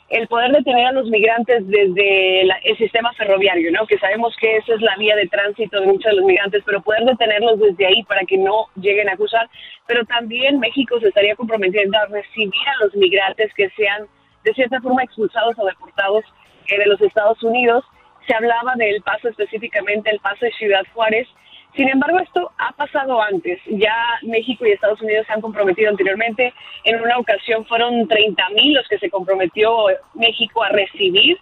el 0.10 0.28
poder 0.28 0.52
detener 0.52 0.88
a 0.88 0.92
los 0.92 1.08
migrantes 1.08 1.68
desde 1.68 2.42
el 2.42 2.78
sistema 2.78 3.14
ferroviario, 3.14 3.72
¿no? 3.72 3.86
Que 3.86 3.98
sabemos 4.00 4.36
que 4.42 4.58
esa 4.58 4.74
es 4.74 4.82
la 4.82 4.96
vía 4.98 5.16
de 5.16 5.28
tránsito 5.28 5.80
de 5.80 5.86
muchos 5.86 6.12
de 6.12 6.18
los 6.18 6.26
migrantes, 6.26 6.64
pero 6.66 6.82
poder 6.82 7.06
detenerlos 7.06 7.60
desde 7.60 7.86
ahí 7.86 8.04
para 8.04 8.22
que 8.22 8.38
no 8.38 8.66
lleguen 8.76 9.08
a 9.08 9.16
cruzar. 9.16 9.48
Pero 9.86 10.04
también 10.06 10.60
México 10.60 11.00
se 11.00 11.10
estaría 11.10 11.36
comprometiendo 11.36 11.98
a 11.98 12.08
recibir 12.08 12.68
a 12.68 12.84
los 12.84 12.96
migrantes 12.96 13.54
que 13.54 13.70
sean 13.78 14.08
de 14.44 14.54
cierta 14.54 14.82
forma 14.82 15.04
expulsados 15.04 15.56
o 15.58 15.66
deportados 15.66 16.24
eh, 16.68 16.78
de 16.78 16.86
los 16.86 17.02
Estados 17.02 17.42
Unidos. 17.44 17.84
Se 18.28 18.36
hablaba 18.36 18.76
del 18.76 19.02
paso 19.02 19.30
específicamente, 19.30 20.10
el 20.12 20.20
paso 20.20 20.46
de 20.46 20.52
Ciudad 20.52 20.84
Juárez. 20.94 21.28
Sin 21.76 21.90
embargo, 21.90 22.20
esto 22.20 22.52
ha 22.58 22.72
pasado 22.74 23.22
antes. 23.22 23.60
Ya 23.68 23.96
México 24.24 24.66
y 24.66 24.72
Estados 24.72 25.02
Unidos 25.02 25.26
se 25.28 25.34
han 25.34 25.42
comprometido 25.42 25.90
anteriormente. 25.90 26.54
En 26.84 27.02
una 27.02 27.18
ocasión 27.18 27.66
fueron 27.66 28.08
30 28.08 28.50
mil 28.50 28.74
los 28.74 28.88
que 28.88 29.00
se 29.00 29.10
comprometió 29.10 29.86
México 30.14 30.64
a 30.64 30.70
recibir, 30.70 31.38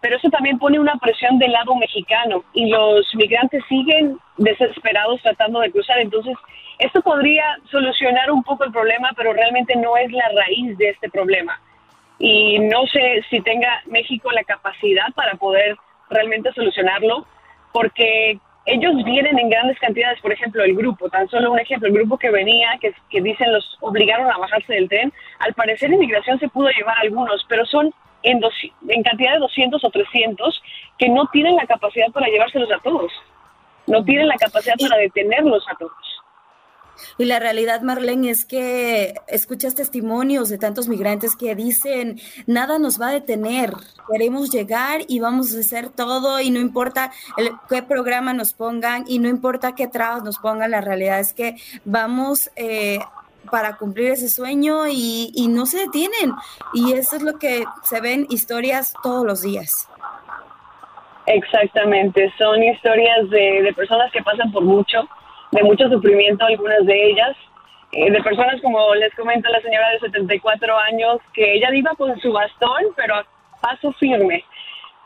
pero 0.00 0.16
eso 0.16 0.28
también 0.30 0.58
pone 0.58 0.78
una 0.78 0.96
presión 0.96 1.38
del 1.38 1.52
lado 1.52 1.74
mexicano 1.76 2.44
y 2.54 2.68
los 2.68 3.06
migrantes 3.14 3.62
siguen 3.68 4.18
desesperados 4.36 5.20
tratando 5.22 5.60
de 5.60 5.70
cruzar. 5.70 5.98
Entonces, 5.98 6.36
esto 6.78 7.02
podría 7.02 7.58
solucionar 7.70 8.30
un 8.30 8.42
poco 8.42 8.64
el 8.64 8.72
problema, 8.72 9.10
pero 9.16 9.32
realmente 9.32 9.76
no 9.76 9.96
es 9.96 10.10
la 10.12 10.28
raíz 10.34 10.76
de 10.78 10.90
este 10.90 11.10
problema 11.10 11.60
y 12.20 12.58
no 12.58 12.86
sé 12.86 13.24
si 13.30 13.40
tenga 13.40 13.80
México 13.86 14.30
la 14.30 14.44
capacidad 14.44 15.06
para 15.14 15.34
poder 15.36 15.76
realmente 16.10 16.52
solucionarlo, 16.52 17.26
porque 17.72 18.38
ellos 18.66 18.92
vienen 19.04 19.38
en 19.38 19.48
grandes 19.48 19.78
cantidades, 19.78 20.20
por 20.20 20.30
ejemplo, 20.30 20.62
el 20.62 20.76
grupo, 20.76 21.08
tan 21.08 21.26
solo 21.28 21.50
un 21.50 21.58
ejemplo, 21.58 21.88
el 21.88 21.94
grupo 21.94 22.18
que 22.18 22.30
venía, 22.30 22.78
que, 22.78 23.20
dicen 23.22 23.50
los 23.50 23.78
obligaron 23.80 24.30
a 24.30 24.36
bajarse 24.36 24.74
del 24.74 24.88
tren, 24.88 25.10
al 25.38 25.54
parecer 25.54 25.90
inmigración 25.90 26.38
se 26.38 26.48
pudo 26.48 26.68
llevar 26.68 26.98
algunos, 26.98 27.44
pero 27.48 27.64
son 27.64 27.90
en, 28.22 28.38
dos, 28.38 28.52
en 28.86 29.02
cantidad 29.02 29.32
de 29.32 29.38
200 29.38 29.82
o 29.82 29.90
300 29.90 30.62
que 30.98 31.08
no 31.08 31.26
tienen 31.32 31.56
la 31.56 31.66
capacidad 31.66 32.12
para 32.12 32.28
llevárselos 32.28 32.70
a 32.70 32.80
todos, 32.80 33.10
no 33.86 34.04
tienen 34.04 34.28
la 34.28 34.36
capacidad 34.36 34.76
para 34.78 34.98
detenerlos 34.98 35.64
a 35.70 35.74
todos. 35.76 36.19
Y 37.18 37.24
la 37.24 37.38
realidad, 37.38 37.82
Marlene, 37.82 38.30
es 38.30 38.44
que 38.44 39.14
escuchas 39.28 39.74
testimonios 39.74 40.48
de 40.48 40.58
tantos 40.58 40.88
migrantes 40.88 41.36
que 41.36 41.54
dicen, 41.54 42.20
nada 42.46 42.78
nos 42.78 43.00
va 43.00 43.08
a 43.08 43.12
detener, 43.12 43.72
queremos 44.10 44.50
llegar 44.50 45.02
y 45.08 45.20
vamos 45.20 45.54
a 45.54 45.60
hacer 45.60 45.90
todo 45.90 46.40
y 46.40 46.50
no 46.50 46.60
importa 46.60 47.12
qué 47.68 47.82
programa 47.82 48.32
nos 48.32 48.52
pongan 48.52 49.04
y 49.06 49.18
no 49.18 49.28
importa 49.28 49.74
qué 49.74 49.86
trabas 49.88 50.22
nos 50.22 50.38
pongan, 50.38 50.70
la 50.70 50.80
realidad 50.80 51.20
es 51.20 51.32
que 51.32 51.56
vamos... 51.84 52.50
Eh, 52.56 52.98
para 53.50 53.76
cumplir 53.76 54.10
ese 54.10 54.28
sueño 54.28 54.86
y, 54.86 55.46
no 55.48 55.66
se 55.66 55.78
detienen. 55.78 56.34
Y 56.74 56.92
eso 56.92 57.16
es 57.16 57.22
lo 57.22 57.38
que 57.38 57.64
se 57.82 58.00
ven 58.00 58.26
historias 58.30 58.92
todos 59.02 59.24
los 59.24 59.42
días. 59.42 59.88
Exactamente, 61.26 62.32
son 62.38 62.62
historias 62.62 63.28
de, 63.30 63.62
de 63.62 63.72
personas 63.74 64.10
que 64.12 64.22
pasan 64.22 64.50
por 64.52 64.64
mucho, 64.64 65.08
de 65.52 65.62
mucho 65.62 65.88
sufrimiento, 65.88 66.44
algunas 66.44 66.84
de 66.86 67.10
ellas, 67.10 67.36
eh, 67.92 68.10
de 68.10 68.22
personas 68.22 68.60
como 68.62 68.94
les 68.94 69.12
comento 69.14 69.48
la 69.48 69.60
señora 69.60 69.90
de 69.90 69.98
74 70.00 70.78
años, 70.78 71.18
que 71.32 71.54
ella 71.54 71.74
iba 71.74 71.90
con 71.96 72.18
su 72.20 72.32
bastón, 72.32 72.84
pero 72.96 73.16
a 73.16 73.26
paso 73.60 73.92
firme. 73.94 74.44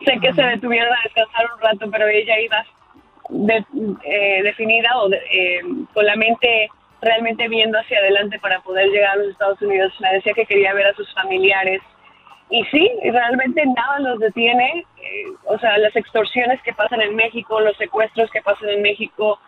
Sé 0.04 0.18
que 0.20 0.34
se 0.34 0.42
detuvieron 0.42 0.92
a 0.92 1.02
descansar 1.04 1.46
un 1.54 1.60
rato, 1.60 1.90
pero 1.90 2.06
ella 2.08 2.38
iba 2.40 2.64
eh, 4.04 4.42
definida 4.42 4.98
o 4.98 5.10
eh, 5.10 5.60
con 5.94 6.04
la 6.04 6.16
mente 6.16 6.68
realmente 7.00 7.48
viendo 7.48 7.78
hacia 7.78 7.98
adelante 7.98 8.38
para 8.38 8.60
poder 8.60 8.88
llegar 8.88 9.12
a 9.12 9.16
los 9.16 9.28
Estados 9.28 9.60
Unidos. 9.62 9.92
Me 10.00 10.12
decía 10.12 10.34
que 10.34 10.44
quería 10.44 10.74
ver 10.74 10.88
a 10.88 10.94
sus 10.94 11.10
familiares. 11.14 11.80
Y 12.50 12.62
sí, 12.64 12.90
realmente 13.02 13.64
nada 13.64 13.98
los 14.00 14.18
detiene. 14.18 14.84
o 15.46 15.58
sea, 15.58 15.78
las 15.78 15.96
extorsiones 15.96 16.60
que 16.62 16.74
pasan 16.74 17.00
en 17.00 17.16
México, 17.16 17.60
los 17.60 17.76
secuestros 17.78 18.30
que 18.30 18.42
pasan 18.42 18.68
en 18.68 18.82
México, 18.82 19.38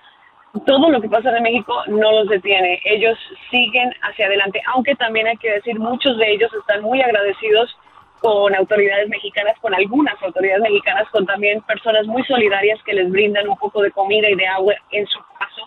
todo 0.65 0.91
lo 0.91 1.01
que 1.01 1.09
pasa 1.09 1.37
en 1.37 1.43
México 1.43 1.75
no 1.89 2.13
los 2.13 2.29
detiene. 2.29 2.81
Ellos 2.85 3.19
siguen 3.51 3.93
hacia 4.03 4.27
adelante, 4.27 4.63
aunque 4.73 4.95
también 4.95 5.27
hay 5.27 5.37
que 5.37 5.53
decir, 5.53 5.79
muchos 5.79 6.17
de 6.19 6.33
ellos 6.33 6.53
están 6.55 6.83
muy 6.83 7.03
agradecidos 7.03 7.77
con 8.21 8.55
autoridades 8.55 9.09
mexicanas, 9.09 9.59
con 9.61 9.75
algunas 9.75 10.21
autoridades 10.23 10.63
mexicanas, 10.63 11.09
con 11.11 11.27
también 11.27 11.61
personas 11.63 12.07
muy 12.07 12.25
solidarias 12.25 12.83
que 12.85 12.95
les 12.95 13.11
brindan 13.11 13.49
un 13.49 13.57
poco 13.57 13.83
de 13.83 13.91
comida 13.91 14.29
y 14.29 14.35
de 14.35 14.47
agua 14.47 14.75
en 14.91 15.07
su 15.07 15.19
paso 15.39 15.63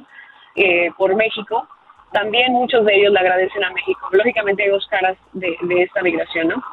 eh, 0.56 0.90
por 0.98 1.16
México. 1.16 1.68
También 2.12 2.54
muchos 2.54 2.86
de 2.86 2.96
ellos 2.96 3.14
le 3.14 3.20
agradecen 3.20 3.64
a 3.64 3.72
México. 3.72 4.10
Lógicamente 4.12 4.64
hay 4.64 4.70
dos 4.70 4.88
caras 4.88 5.16
de, 5.34 5.56
de 5.62 5.84
esta 5.84 6.02
migración, 6.02 6.48
¿no? 6.48 6.64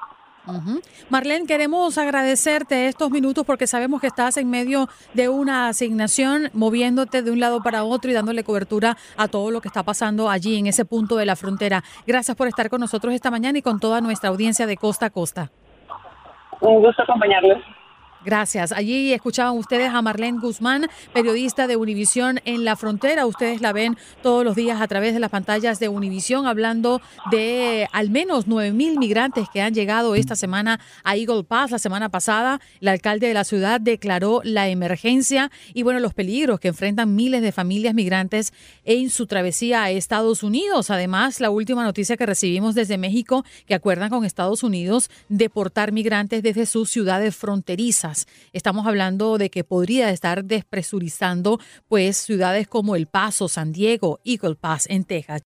Marlene, 1.10 1.46
queremos 1.46 1.98
agradecerte 1.98 2.86
estos 2.86 3.10
minutos 3.10 3.44
porque 3.44 3.66
sabemos 3.66 4.00
que 4.00 4.06
estás 4.06 4.36
en 4.36 4.48
medio 4.48 4.88
de 5.14 5.28
una 5.28 5.68
asignación, 5.68 6.50
moviéndote 6.52 7.22
de 7.22 7.30
un 7.30 7.40
lado 7.40 7.62
para 7.62 7.84
otro 7.84 8.10
y 8.10 8.14
dándole 8.14 8.44
cobertura 8.44 8.96
a 9.16 9.28
todo 9.28 9.50
lo 9.50 9.60
que 9.60 9.68
está 9.68 9.82
pasando 9.82 10.30
allí 10.30 10.56
en 10.58 10.66
ese 10.66 10.84
punto 10.84 11.16
de 11.16 11.26
la 11.26 11.36
frontera. 11.36 11.82
Gracias 12.06 12.36
por 12.36 12.48
estar 12.48 12.70
con 12.70 12.80
nosotros 12.80 13.14
esta 13.14 13.30
mañana 13.30 13.58
y 13.58 13.62
con 13.62 13.80
toda 13.80 14.00
nuestra 14.00 14.30
audiencia 14.30 14.66
de 14.66 14.76
costa 14.76 15.06
a 15.06 15.10
costa. 15.10 15.50
Un 16.60 16.82
gusto 16.82 17.02
acompañarles. 17.02 17.58
Gracias. 18.26 18.72
Allí 18.72 19.12
escuchaban 19.12 19.56
ustedes 19.56 19.88
a 19.90 20.02
Marlene 20.02 20.40
Guzmán, 20.40 20.88
periodista 21.12 21.68
de 21.68 21.76
Univisión 21.76 22.40
en 22.44 22.64
la 22.64 22.74
frontera. 22.74 23.24
Ustedes 23.24 23.60
la 23.60 23.72
ven 23.72 23.96
todos 24.20 24.44
los 24.44 24.56
días 24.56 24.80
a 24.80 24.88
través 24.88 25.14
de 25.14 25.20
las 25.20 25.30
pantallas 25.30 25.78
de 25.78 25.88
Univisión 25.88 26.44
hablando 26.48 27.00
de 27.30 27.88
al 27.92 28.10
menos 28.10 28.48
9 28.48 28.72
mil 28.72 28.98
migrantes 28.98 29.48
que 29.52 29.62
han 29.62 29.74
llegado 29.74 30.16
esta 30.16 30.34
semana 30.34 30.80
a 31.04 31.14
Eagle 31.14 31.44
Pass. 31.44 31.70
La 31.70 31.78
semana 31.78 32.08
pasada, 32.08 32.60
el 32.80 32.88
alcalde 32.88 33.28
de 33.28 33.34
la 33.34 33.44
ciudad 33.44 33.80
declaró 33.80 34.40
la 34.42 34.68
emergencia 34.68 35.52
y 35.72 35.84
bueno, 35.84 36.00
los 36.00 36.12
peligros 36.12 36.58
que 36.58 36.66
enfrentan 36.66 37.14
miles 37.14 37.42
de 37.42 37.52
familias 37.52 37.94
migrantes 37.94 38.52
en 38.84 39.08
su 39.08 39.28
travesía 39.28 39.84
a 39.84 39.92
Estados 39.92 40.42
Unidos. 40.42 40.90
Además, 40.90 41.38
la 41.38 41.50
última 41.50 41.84
noticia 41.84 42.16
que 42.16 42.26
recibimos 42.26 42.74
desde 42.74 42.98
México 42.98 43.44
que 43.68 43.74
acuerdan 43.74 44.10
con 44.10 44.24
Estados 44.24 44.64
Unidos 44.64 45.10
deportar 45.28 45.92
migrantes 45.92 46.42
desde 46.42 46.66
sus 46.66 46.90
ciudades 46.90 47.36
fronterizas. 47.36 48.15
Estamos 48.52 48.86
hablando 48.86 49.36
de 49.38 49.50
que 49.50 49.64
podría 49.64 50.10
estar 50.10 50.44
despresurizando 50.44 51.60
pues 51.88 52.16
ciudades 52.16 52.68
como 52.68 52.96
El 52.96 53.06
Paso, 53.06 53.48
San 53.48 53.72
Diego, 53.72 54.20
Eagle 54.24 54.56
Pass 54.56 54.86
en 54.88 55.04
Texas. 55.04 55.42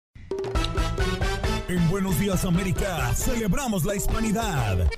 En 1.69 1.89
Buenos 1.91 2.19
Días 2.19 2.45
América 2.45 3.13
celebramos 3.15 3.85
la 3.85 3.95
hispanidad. 3.97 4.89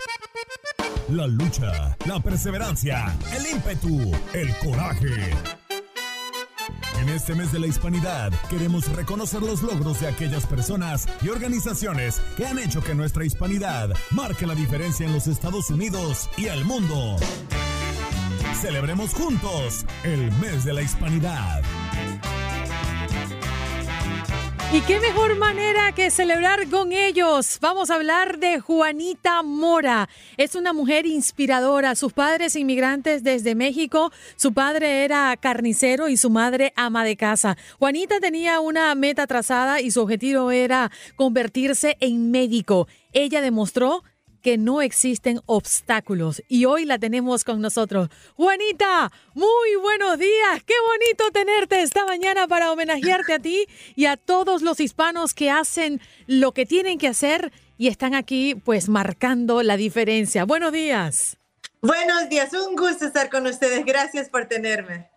La 1.11 1.27
lucha, 1.27 1.97
la 2.07 2.21
perseverancia, 2.21 3.17
el 3.35 3.57
ímpetu, 3.57 4.13
el 4.35 4.55
coraje. 4.59 5.33
En 7.01 7.09
este 7.09 7.35
mes 7.35 7.53
de 7.53 7.61
la 7.61 7.69
hispanidad 7.69 8.33
queremos 8.51 8.89
reconocer 8.95 9.41
los 9.41 9.63
logros 9.63 10.01
de 10.01 10.09
aquellas 10.09 10.47
personas 10.47 11.07
y 11.23 11.29
organizaciones 11.29 12.21
que 12.37 12.45
han 12.45 12.59
hecho 12.59 12.83
que 12.83 12.95
nuestra 12.95 13.25
hispanidad 13.25 13.91
marque 14.11 14.47
la 14.47 14.55
diferencia 14.55 15.07
en 15.07 15.13
los 15.13 15.29
Estados 15.29 15.71
Unidos 15.71 16.29
y 16.37 16.47
el 16.47 16.65
mundo. 16.65 17.17
Celebremos 18.61 19.15
juntos 19.15 19.85
el 20.03 20.33
mes 20.33 20.65
de 20.65 20.73
la 20.73 20.83
hispanidad. 20.83 21.63
Y 24.71 24.83
qué 24.83 25.01
mejor 25.01 25.35
manera 25.39 25.93
que 25.93 26.11
celebrar 26.11 26.69
con 26.69 26.93
ellos. 26.93 27.59
Vamos 27.63 27.89
a 27.89 27.95
hablar 27.95 28.39
de 28.39 28.61
Juanita 28.61 29.43
Mora. 29.43 30.11
Es 30.37 30.55
una 30.57 30.75
mujer 30.75 31.07
inspiradora. 31.07 31.95
Sus 31.95 32.13
padres 32.13 32.55
inmigrantes 32.55 33.23
desde 33.23 33.55
México. 33.55 34.13
Su 34.37 34.53
padre 34.53 35.05
era 35.05 35.35
carnicero 35.41 36.11
y 36.11 36.19
su 36.19 36.29
madre 36.29 36.75
ama 36.77 37.03
de 37.03 37.17
casa. 37.17 37.57
Juanita 37.79 38.21
tenía 38.21 38.61
una 38.61 38.95
meta 38.95 39.27
trazada 39.27 39.81
y 39.81 39.91
su 39.91 40.03
objetivo 40.03 40.51
era 40.51 40.91
convertirse 41.17 41.97
en 42.01 42.31
médico. 42.31 42.89
Ella 43.13 43.41
demostró 43.41 44.05
que 44.43 44.59
no 44.59 44.83
existen 44.83 45.41
obstáculos 45.47 46.43
y 46.49 46.65
hoy 46.65 46.85
la 46.85 46.99
tenemos 46.99 47.45
con 47.45 47.61
nosotros. 47.61 48.09
Juanita, 48.37 49.13
muy 49.35 49.77
buenos 49.81 50.19
días. 50.19 50.63
Qué 50.65 50.75
bonito 50.87 51.31
tenerte 51.33 51.83
esta 51.83 52.05
mañana 52.07 52.49
para 52.49 52.73
homenajearte 52.73 53.35
a 53.35 53.39
ti 53.39 53.67
y 53.97 54.07
a 54.07 54.17
todos 54.17 54.63
los 54.63 54.81
hispanos 54.81 55.35
que 55.35 55.51
hacen 55.51 56.01
lo 56.27 56.53
que 56.53 56.67
tienen 56.67 56.99
que 56.99 57.09
hacer 57.09 57.53
y 57.77 57.89
están 57.89 58.15
aquí 58.15 58.55
pues 58.55 58.89
marcando 58.89 59.63
la 59.63 59.77
diferencia. 59.77 60.45
Buenos 60.45 60.73
días. 60.73 61.39
Buenos 61.81 62.29
días, 62.29 62.53
un 62.53 62.75
gusto 62.75 63.07
estar 63.07 63.31
con 63.31 63.47
ustedes. 63.47 63.85
Gracias 63.85 64.29
por 64.29 64.47
tenerme. 64.47 65.09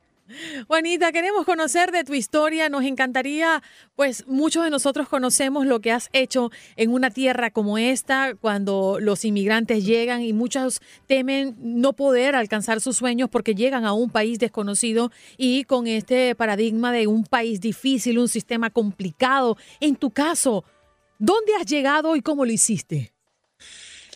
Juanita, 0.68 1.12
queremos 1.12 1.46
conocer 1.46 1.92
de 1.92 2.04
tu 2.04 2.14
historia. 2.14 2.70
Nos 2.70 2.84
encantaría, 2.84 3.62
pues 3.96 4.26
muchos 4.28 4.64
de 4.64 4.70
nosotros 4.70 5.08
conocemos 5.08 5.66
lo 5.66 5.82
que 5.82 5.92
has 5.92 6.10
hecho 6.14 6.52
en 6.76 6.92
una 6.92 7.10
tierra 7.12 7.52
como 7.52 7.78
esta, 7.78 8.36
cuando 8.36 8.98
los 9.00 9.26
inmigrantes 9.26 9.86
llegan 9.86 10.22
y 10.22 10.34
muchos 10.34 10.82
temen 11.08 11.56
no 11.60 11.94
poder 11.94 12.36
alcanzar 12.36 12.82
sus 12.82 12.98
sueños 12.98 13.30
porque 13.30 13.56
llegan 13.56 13.86
a 13.86 13.94
un 13.94 14.10
país 14.10 14.40
desconocido 14.40 15.12
y 15.38 15.64
con 15.66 15.88
este 15.88 16.36
paradigma 16.36 16.92
de 16.92 17.08
un 17.08 17.24
país 17.24 17.62
difícil, 17.62 18.20
un 18.20 18.28
sistema 18.28 18.70
complicado. 18.70 19.58
En 19.80 19.96
tu 19.96 20.12
caso, 20.12 20.64
¿dónde 21.20 21.54
has 21.56 21.66
llegado 21.66 22.16
y 22.16 22.22
cómo 22.22 22.46
lo 22.46 22.52
hiciste? 22.52 23.11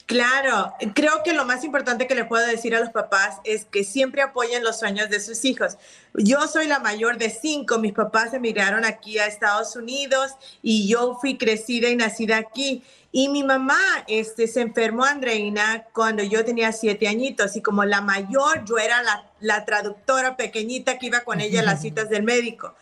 Claro, 0.06 0.72
creo 0.94 1.24
que 1.24 1.34
lo 1.34 1.46
más 1.46 1.64
importante 1.64 2.06
que 2.06 2.14
le 2.14 2.26
puedo 2.26 2.46
decir 2.46 2.76
a 2.76 2.80
los 2.80 2.90
papás 2.90 3.38
es 3.44 3.66
que 3.66 3.84
siempre 3.84 4.22
apoyen 4.22 4.64
los 4.64 4.78
sueños 4.78 5.10
de 5.10 5.20
sus 5.20 5.44
hijos. 5.46 5.78
Yo 6.14 6.48
soy 6.48 6.68
la 6.68 6.78
mayor 6.78 7.18
de 7.18 7.32
cinco, 7.32 7.80
mis 7.80 7.94
papás 7.94 8.32
emigraron 8.36 8.86
aquí 8.86 9.18
a 9.18 9.26
Estados 9.26 9.76
Unidos 9.76 10.34
y 10.62 10.88
yo 10.88 11.18
fui 11.20 11.40
crecida 11.40 11.90
y 11.90 11.96
nacida 11.96 12.38
aquí. 12.38 12.84
Y 13.12 13.30
mi 13.30 13.44
mamá 13.44 13.80
este, 14.08 14.48
se 14.48 14.62
enfermó, 14.62 15.06
Andreina, 15.06 15.86
cuando 15.92 16.22
yo 16.22 16.46
tenía 16.46 16.72
siete 16.72 17.08
añitos 17.08 17.56
y 17.56 17.64
como 17.64 17.84
la 17.84 18.02
mayor, 18.02 18.64
yo 18.64 18.78
era 18.78 19.02
la, 19.02 19.26
la 19.40 19.66
traductora 19.66 20.38
pequeñita 20.38 21.00
que 21.00 21.08
iba 21.08 21.22
con 21.22 21.42
ella 21.42 21.62
a 21.62 21.64
las 21.64 21.82
citas 21.82 22.10
del 22.10 22.22
médico. 22.22 22.76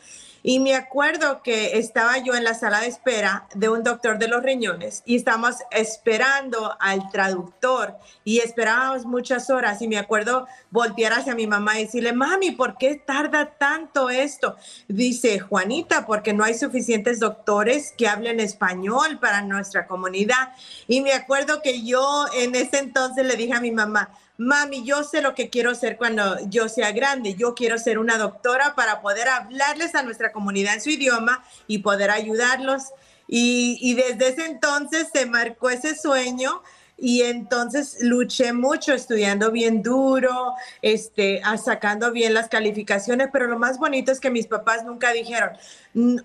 Y 0.45 0.59
me 0.59 0.75
acuerdo 0.75 1.41
que 1.41 1.77
estaba 1.77 2.17
yo 2.17 2.35
en 2.35 2.43
la 2.43 2.53
sala 2.53 2.81
de 2.81 2.87
espera 2.87 3.47
de 3.55 3.69
un 3.69 3.81
doctor 3.81 4.19
de 4.19 4.27
los 4.27 4.43
riñones 4.43 5.01
y 5.05 5.15
estábamos 5.15 5.55
esperando 5.71 6.75
al 6.81 7.09
traductor 7.11 7.95
y 8.25 8.39
esperábamos 8.39 9.05
muchas 9.05 9.49
horas 9.49 9.81
y 9.81 9.87
me 9.87 9.97
acuerdo 9.97 10.45
voltear 10.69 11.13
hacia 11.13 11.33
mi 11.33 11.47
mamá 11.47 11.79
y 11.79 11.85
decirle, 11.85 12.11
mami, 12.11 12.51
¿por 12.51 12.77
qué 12.77 12.95
tarda 12.95 13.53
tanto 13.57 14.09
esto? 14.09 14.57
Dice, 14.89 15.39
Juanita, 15.39 16.05
porque 16.05 16.33
no 16.33 16.43
hay 16.43 16.55
suficientes 16.55 17.21
doctores 17.21 17.93
que 17.97 18.09
hablen 18.09 18.41
español 18.41 19.19
para 19.19 19.41
nuestra 19.43 19.87
comunidad. 19.87 20.49
Y 20.89 20.99
me 20.99 21.13
acuerdo 21.13 21.61
que 21.61 21.83
yo 21.83 22.25
en 22.35 22.53
ese 22.55 22.79
entonces 22.79 23.25
le 23.25 23.37
dije 23.37 23.53
a 23.53 23.61
mi 23.61 23.71
mamá, 23.71 24.09
mami, 24.37 24.83
yo 24.83 25.03
sé 25.03 25.21
lo 25.21 25.35
que 25.35 25.49
quiero 25.49 25.75
ser 25.75 25.97
cuando 25.97 26.37
yo 26.49 26.69
sea 26.69 26.91
grande. 26.91 27.35
Yo 27.35 27.55
quiero 27.55 27.77
ser 27.77 27.99
una 27.99 28.17
doctora 28.17 28.75
para 28.75 29.01
poder 29.01 29.27
hablarles 29.27 29.95
a 29.95 30.03
nuestra 30.03 30.31
comunidad 30.31 30.75
en 30.75 30.81
su 30.81 30.89
idioma 30.89 31.43
y 31.67 31.79
poder 31.79 32.11
ayudarlos. 32.11 32.91
Y, 33.27 33.95
desde 33.95 34.29
ese 34.29 34.45
entonces 34.45 35.07
se 35.11 35.25
marcó 35.25 35.69
ese 35.69 35.95
sueño 35.95 36.61
y 36.97 37.23
entonces 37.23 37.97
luché 38.01 38.53
mucho 38.53 38.93
estudiando 38.93 39.49
bien 39.51 39.81
duro, 39.81 40.53
este, 40.81 41.41
sacando 41.63 42.11
bien 42.11 42.33
las 42.33 42.49
calificaciones, 42.49 43.29
pero 43.33 43.47
lo 43.47 43.57
más 43.57 43.79
bonito 43.79 44.11
es 44.11 44.19
que 44.19 44.29
mis 44.29 44.45
papás 44.47 44.85
nunca 44.85 45.11
dijeron, 45.13 45.51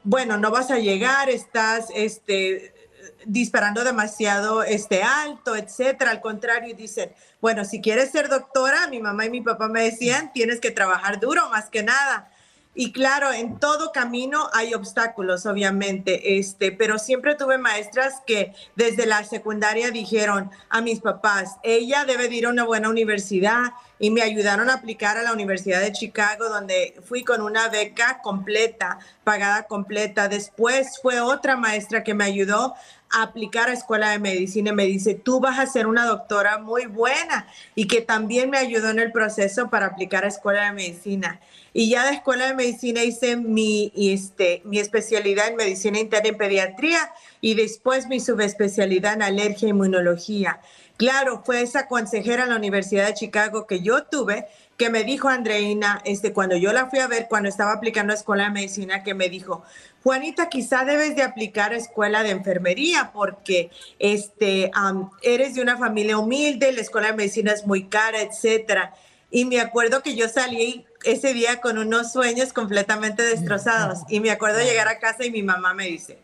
bueno, 0.05 0.37
no 0.37 0.51
vas 0.51 0.71
a 0.71 0.79
llegar, 0.79 1.31
estás, 1.31 1.89
este, 1.95 2.75
disparando 3.25 3.85
demasiado 3.85 4.63
este, 4.63 5.03
alto, 5.03 5.57
etcétera. 5.57 6.11
Al 6.11 6.21
contrario, 6.21 6.75
dicen, 6.75 7.13
bueno, 7.41 7.65
si 7.65 7.81
quieres 7.81 8.11
ser 8.11 8.29
doctora, 8.29 8.89
mi 8.89 9.01
mamá 9.01 9.27
y 9.27 9.31
mi 9.31 9.41
papá 9.41 9.69
me 9.69 9.83
decían, 9.83 10.33
tienes 10.33 10.61
que 10.61 10.71
trabajar 10.71 11.21
duro 11.21 11.49
más 11.51 11.69
que 11.71 11.83
nada. 11.83 12.31
Y 12.81 12.93
claro, 12.93 13.33
en 13.33 13.59
todo 13.59 13.91
camino 13.91 14.49
hay 14.53 14.73
obstáculos, 14.73 15.47
obviamente, 15.47 16.39
este, 16.39 16.71
pero 16.71 16.99
siempre 16.99 17.35
tuve 17.35 17.59
maestras 17.59 18.23
que 18.25 18.55
desde 18.77 19.05
la 19.05 19.25
secundaria 19.25 19.91
dijeron 19.91 20.53
a 20.69 20.81
mis 20.81 21.01
papás, 21.01 21.57
ella 21.65 22.05
debe 22.05 22.33
ir 22.33 22.47
a 22.47 22.51
una 22.51 22.63
buena 22.63 22.89
universidad 22.89 23.73
y 23.99 24.11
me 24.11 24.23
ayudaron 24.23 24.71
a 24.71 24.75
aplicar 24.75 25.17
a 25.17 25.23
la 25.23 25.33
Universidad 25.33 25.81
de 25.81 25.91
Chicago, 25.91 26.49
donde 26.49 26.95
fui 27.05 27.25
con 27.25 27.41
una 27.41 27.69
beca 27.69 28.21
completa, 28.23 29.01
pagada 29.25 29.65
completa. 29.65 30.29
Después 30.29 31.01
fue 31.03 31.21
otra 31.21 31.57
maestra 31.57 32.05
que 32.05 32.15
me 32.15 32.25
ayudó 32.25 32.77
aplicar 33.11 33.69
a 33.69 33.73
escuela 33.73 34.11
de 34.11 34.19
medicina 34.19 34.71
y 34.71 34.75
me 34.75 34.85
dice, 34.85 35.15
tú 35.15 35.41
vas 35.41 35.59
a 35.59 35.67
ser 35.67 35.87
una 35.87 36.07
doctora 36.07 36.59
muy 36.59 36.87
buena 36.87 37.47
y 37.75 37.87
que 37.87 38.01
también 38.01 38.51
me 38.51 38.59
ayudó 38.59 38.91
en 38.91 38.99
el 38.99 39.13
proceso 39.13 39.71
para 39.71 39.87
aplicar 39.87 40.25
a 40.25 40.29
escuela 40.29 40.65
de 40.65 40.73
medicina. 40.73 41.41
Y 41.73 41.91
ya 41.91 42.07
de 42.07 42.15
escuela 42.15 42.47
de 42.47 42.55
medicina 42.55 43.05
hice 43.05 43.37
mi, 43.37 43.93
este, 43.97 44.63
mi 44.65 44.79
especialidad 44.79 45.49
en 45.49 45.57
medicina 45.57 45.99
interna 45.99 46.29
y 46.29 46.33
pediatría 46.33 47.11
y 47.41 47.55
después 47.55 48.09
mi 48.09 48.21
subespecialidad 48.21 49.15
en 49.15 49.23
alergia 49.23 49.67
e 49.67 49.71
inmunología. 49.71 50.61
Claro, 50.97 51.43
fue 51.45 51.63
esa 51.63 51.87
consejera 51.87 52.43
en 52.43 52.51
la 52.51 52.57
Universidad 52.57 53.07
de 53.07 53.15
Chicago 53.15 53.67
que 53.67 53.81
yo 53.81 54.05
tuve 54.05 54.49
que 54.79 54.91
me 54.91 55.03
dijo 55.03 55.29
Andreina, 55.29 56.01
este, 56.05 56.33
cuando 56.33 56.57
yo 56.57 56.73
la 56.73 56.89
fui 56.89 57.01
a 57.01 57.09
ver, 57.09 57.27
cuando 57.29 57.49
estaba 57.49 57.73
aplicando 57.73 58.13
a 58.13 58.17
escuela 58.17 58.45
de 58.45 58.51
medicina, 58.51 59.03
que 59.03 59.13
me 59.13 59.29
dijo, 59.29 59.65
Juanita, 60.05 60.49
quizá 60.49 60.85
debes 60.85 61.17
de 61.17 61.25
aplicar 61.25 61.73
a 61.73 61.77
escuela 61.77 62.23
de 62.23 62.31
enfermería 62.31 63.11
porque 63.13 63.71
este, 63.99 64.71
eres 65.23 65.57
de 65.57 65.63
una 65.63 65.77
familia 65.77 66.17
humilde, 66.17 66.73
la 66.73 66.81
escuela 66.81 67.09
de 67.09 67.15
medicina 67.15 67.53
es 67.53 67.67
muy 67.67 67.89
cara, 67.89 68.23
etcétera. 68.23 68.95
Y 69.33 69.47
me 69.47 69.61
acuerdo 69.61 70.01
que 70.01 70.15
yo 70.15 70.29
salí 70.29 70.87
ese 71.03 71.35
día 71.35 71.61
con 71.61 71.77
unos 71.77 72.13
sueños 72.13 72.53
completamente 72.53 73.25
destrozados. 73.25 74.03
Y 74.09 74.21
me 74.21 74.31
acuerdo 74.31 74.61
llegar 74.61 74.87
a 74.87 75.01
casa 75.01 75.25
y 75.25 75.33
mi 75.33 75.43
mamá 75.43 75.75
me 75.75 75.87
dice, 75.87 76.21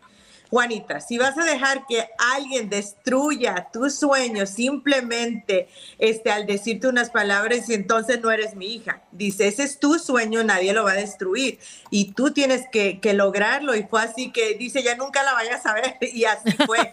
Juanita, 0.49 0.99
si 0.99 1.17
vas 1.17 1.37
a 1.37 1.43
dejar 1.43 1.85
que 1.87 2.07
alguien 2.35 2.69
destruya 2.69 3.67
tus 3.71 3.95
sueños 3.95 4.49
simplemente 4.49 5.67
este, 5.97 6.31
al 6.31 6.45
decirte 6.45 6.87
unas 6.87 7.09
palabras, 7.09 7.69
entonces 7.69 8.21
no 8.21 8.31
eres 8.31 8.55
mi 8.55 8.73
hija. 8.73 9.01
Dice, 9.11 9.47
ese 9.47 9.63
es 9.63 9.79
tu 9.79 9.99
sueño, 9.99 10.43
nadie 10.43 10.73
lo 10.73 10.83
va 10.83 10.91
a 10.91 10.95
destruir 10.95 11.59
y 11.89 12.11
tú 12.13 12.31
tienes 12.31 12.63
que, 12.71 12.99
lograrlo. 13.13 13.75
Y 13.75 13.83
fue 13.83 14.01
así 14.01 14.31
que 14.31 14.55
dice, 14.55 14.83
ya 14.83 14.95
nunca 14.95 15.23
la 15.23 15.33
vayas 15.33 15.65
a 15.65 15.73
ver 15.73 15.97
y 16.01 16.25
así 16.25 16.51
fue. 16.65 16.91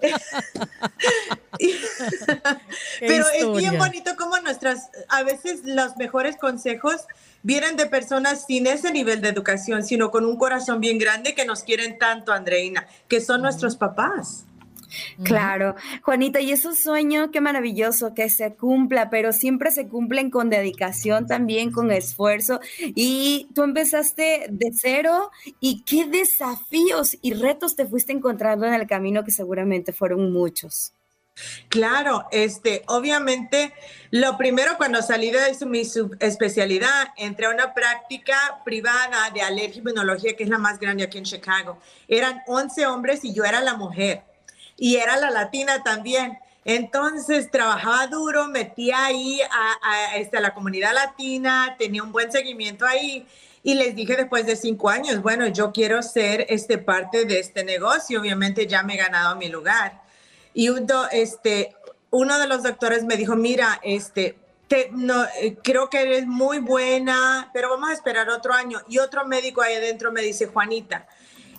Pero 3.00 3.24
es 3.34 3.52
bien 3.56 3.78
bonito 3.78 4.16
como 4.16 4.38
nuestras, 4.40 4.90
a 5.08 5.22
veces 5.22 5.60
los 5.64 5.96
mejores 5.96 6.36
consejos 6.36 7.02
vienen 7.42 7.76
de 7.76 7.86
personas 7.86 8.46
sin 8.46 8.66
ese 8.66 8.92
nivel 8.92 9.20
de 9.20 9.28
educación, 9.28 9.84
sino 9.84 10.10
con 10.10 10.24
un 10.24 10.36
corazón 10.36 10.80
bien 10.80 10.98
grande 10.98 11.34
que 11.34 11.44
nos 11.44 11.62
quieren 11.62 11.98
tanto, 11.98 12.32
Andreina, 12.32 12.86
que 13.08 13.20
son 13.20 13.42
nuestros 13.42 13.76
papás. 13.76 14.46
Claro, 15.22 15.74
Juanita, 16.02 16.40
y 16.40 16.52
es 16.52 16.64
un 16.64 16.74
sueño, 16.74 17.30
qué 17.30 17.40
maravilloso 17.40 18.14
que 18.14 18.28
se 18.28 18.54
cumpla, 18.54 19.10
pero 19.10 19.32
siempre 19.32 19.70
se 19.70 19.88
cumplen 19.88 20.30
con 20.30 20.50
dedicación 20.50 21.26
también, 21.26 21.70
con 21.70 21.90
esfuerzo. 21.90 22.60
Y 22.78 23.48
tú 23.54 23.62
empezaste 23.62 24.46
de 24.50 24.70
cero 24.74 25.30
y 25.60 25.82
qué 25.82 26.06
desafíos 26.06 27.16
y 27.22 27.34
retos 27.34 27.76
te 27.76 27.86
fuiste 27.86 28.12
encontrando 28.12 28.66
en 28.66 28.74
el 28.74 28.86
camino 28.86 29.24
que 29.24 29.30
seguramente 29.30 29.92
fueron 29.92 30.32
muchos. 30.32 30.92
Claro, 31.68 32.26
este, 32.30 32.82
obviamente, 32.88 33.72
lo 34.10 34.36
primero 34.36 34.76
cuando 34.76 35.00
salí 35.00 35.30
de 35.30 35.40
mi 35.66 35.82
especialidad, 36.20 37.08
entré 37.16 37.46
a 37.46 37.50
una 37.50 37.72
práctica 37.72 38.60
privada 38.64 39.30
de 39.30 39.40
alergia 39.40 39.76
y 39.76 39.78
inmunología, 39.78 40.36
que 40.36 40.44
es 40.44 40.50
la 40.50 40.58
más 40.58 40.78
grande 40.78 41.04
aquí 41.04 41.18
en 41.18 41.24
Chicago. 41.24 41.78
Eran 42.08 42.42
11 42.46 42.86
hombres 42.86 43.24
y 43.24 43.32
yo 43.32 43.44
era 43.44 43.60
la 43.62 43.74
mujer. 43.74 44.22
Y 44.76 44.96
era 44.96 45.16
la 45.16 45.30
latina 45.30 45.82
también. 45.82 46.38
Entonces 46.64 47.50
trabajaba 47.50 48.06
duro, 48.06 48.48
metía 48.48 49.06
ahí 49.06 49.40
a, 49.40 50.16
este, 50.16 50.36
a 50.36 50.40
la 50.40 50.54
comunidad 50.54 50.92
latina, 50.94 51.74
tenía 51.78 52.02
un 52.02 52.12
buen 52.12 52.30
seguimiento 52.30 52.86
ahí 52.86 53.26
y 53.64 53.74
les 53.74 53.96
dije 53.96 54.16
después 54.16 54.46
de 54.46 54.56
cinco 54.56 54.88
años, 54.90 55.22
bueno, 55.22 55.46
yo 55.48 55.72
quiero 55.72 56.02
ser 56.02 56.46
este, 56.48 56.78
parte 56.78 57.24
de 57.24 57.40
este 57.40 57.64
negocio, 57.64 58.20
obviamente 58.20 58.66
ya 58.66 58.82
me 58.82 58.94
he 58.94 58.96
ganado 58.96 59.36
mi 59.36 59.48
lugar. 59.48 60.01
Y 60.54 60.68
uno, 60.68 61.06
este, 61.10 61.74
uno 62.10 62.38
de 62.38 62.46
los 62.46 62.62
doctores 62.62 63.04
me 63.04 63.16
dijo, 63.16 63.36
mira, 63.36 63.80
este, 63.82 64.36
te, 64.68 64.90
no, 64.92 65.24
eh, 65.40 65.56
creo 65.62 65.90
que 65.90 66.02
eres 66.02 66.26
muy 66.26 66.58
buena, 66.58 67.50
pero 67.52 67.70
vamos 67.70 67.90
a 67.90 67.92
esperar 67.92 68.28
otro 68.28 68.52
año. 68.52 68.80
Y 68.88 68.98
otro 68.98 69.26
médico 69.26 69.62
ahí 69.62 69.74
adentro 69.74 70.12
me 70.12 70.22
dice, 70.22 70.46
Juanita, 70.46 71.06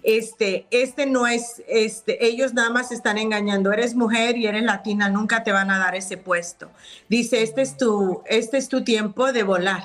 este, 0.04 0.68
este 0.70 1.06
no 1.06 1.28
es, 1.28 1.64
este, 1.68 2.26
ellos 2.26 2.54
nada 2.54 2.70
más 2.70 2.92
están 2.92 3.18
engañando. 3.18 3.72
Eres 3.72 3.96
mujer 3.96 4.38
y 4.38 4.48
eres 4.48 4.64
latina, 4.64 5.10
nunca 5.10 5.44
te 5.44 5.52
van 5.52 5.72
a 5.72 5.80
dar 5.80 5.96
ese 5.96 6.18
puesto. 6.18 6.70
Dice, 7.10 7.42
este 7.42 7.62
es 7.62 7.78
tu, 7.78 8.22
este 8.26 8.58
es 8.58 8.68
tu 8.68 8.84
tiempo 8.84 9.32
de 9.32 9.44
volar. 9.44 9.84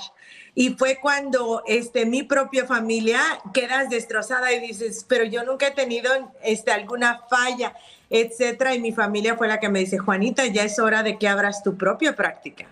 Y 0.54 0.70
fue 0.70 0.98
cuando 1.00 1.62
este, 1.66 2.06
mi 2.06 2.22
propia 2.22 2.66
familia 2.66 3.20
quedas 3.54 3.90
destrozada 3.90 4.52
y 4.52 4.60
dices, 4.60 5.04
pero 5.08 5.24
yo 5.24 5.44
nunca 5.44 5.68
he 5.68 5.70
tenido 5.72 6.10
este, 6.42 6.72
alguna 6.72 7.20
falla 7.30 7.74
etcétera. 8.10 8.74
Y 8.74 8.80
mi 8.80 8.92
familia 8.92 9.36
fue 9.36 9.48
la 9.48 9.60
que 9.60 9.68
me 9.68 9.80
dice, 9.80 9.98
Juanita, 9.98 10.46
ya 10.46 10.64
es 10.64 10.78
hora 10.78 11.02
de 11.02 11.18
que 11.18 11.28
abras 11.28 11.62
tu 11.62 11.76
propia 11.76 12.14
práctica. 12.14 12.66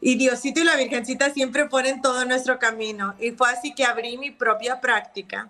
Y 0.00 0.16
Diosito 0.16 0.60
y 0.60 0.64
la 0.64 0.76
Virgencita 0.76 1.30
siempre 1.30 1.66
ponen 1.66 2.02
todo 2.02 2.24
nuestro 2.24 2.58
camino. 2.58 3.14
Y 3.18 3.30
fue 3.32 3.50
así 3.50 3.74
que 3.74 3.84
abrí 3.84 4.18
mi 4.18 4.30
propia 4.30 4.80
práctica. 4.80 5.48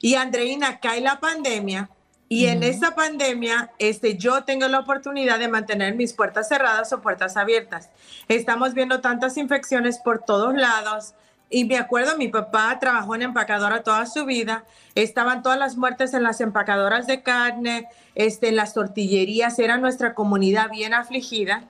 Y 0.00 0.14
Andreina, 0.14 0.80
cae 0.80 1.00
la 1.00 1.20
pandemia. 1.20 1.88
Y 2.28 2.46
en 2.46 2.64
esa 2.64 2.96
pandemia, 2.96 3.70
este, 3.78 4.16
yo 4.16 4.42
tengo 4.42 4.66
la 4.66 4.80
oportunidad 4.80 5.38
de 5.38 5.46
mantener 5.46 5.94
mis 5.94 6.12
puertas 6.12 6.48
cerradas 6.48 6.92
o 6.92 7.00
puertas 7.00 7.36
abiertas. 7.36 7.90
Estamos 8.26 8.74
viendo 8.74 9.00
tantas 9.00 9.36
infecciones 9.36 9.98
por 9.98 10.24
todos 10.24 10.54
lados 10.54 11.14
y 11.48 11.64
me 11.64 11.78
acuerdo, 11.78 12.16
mi 12.16 12.26
papá 12.26 12.76
trabajó 12.80 13.14
en 13.14 13.22
empacadora 13.22 13.84
toda 13.84 14.06
su 14.06 14.24
vida, 14.24 14.64
estaban 14.96 15.42
todas 15.42 15.58
las 15.58 15.76
muertes 15.76 16.12
en 16.14 16.24
las 16.24 16.40
empacadoras 16.40 17.06
de 17.06 17.22
carne, 17.22 17.88
este, 18.16 18.48
en 18.48 18.56
las 18.56 18.74
tortillerías, 18.74 19.58
era 19.60 19.78
nuestra 19.78 20.14
comunidad 20.14 20.70
bien 20.70 20.94
afligida. 20.94 21.62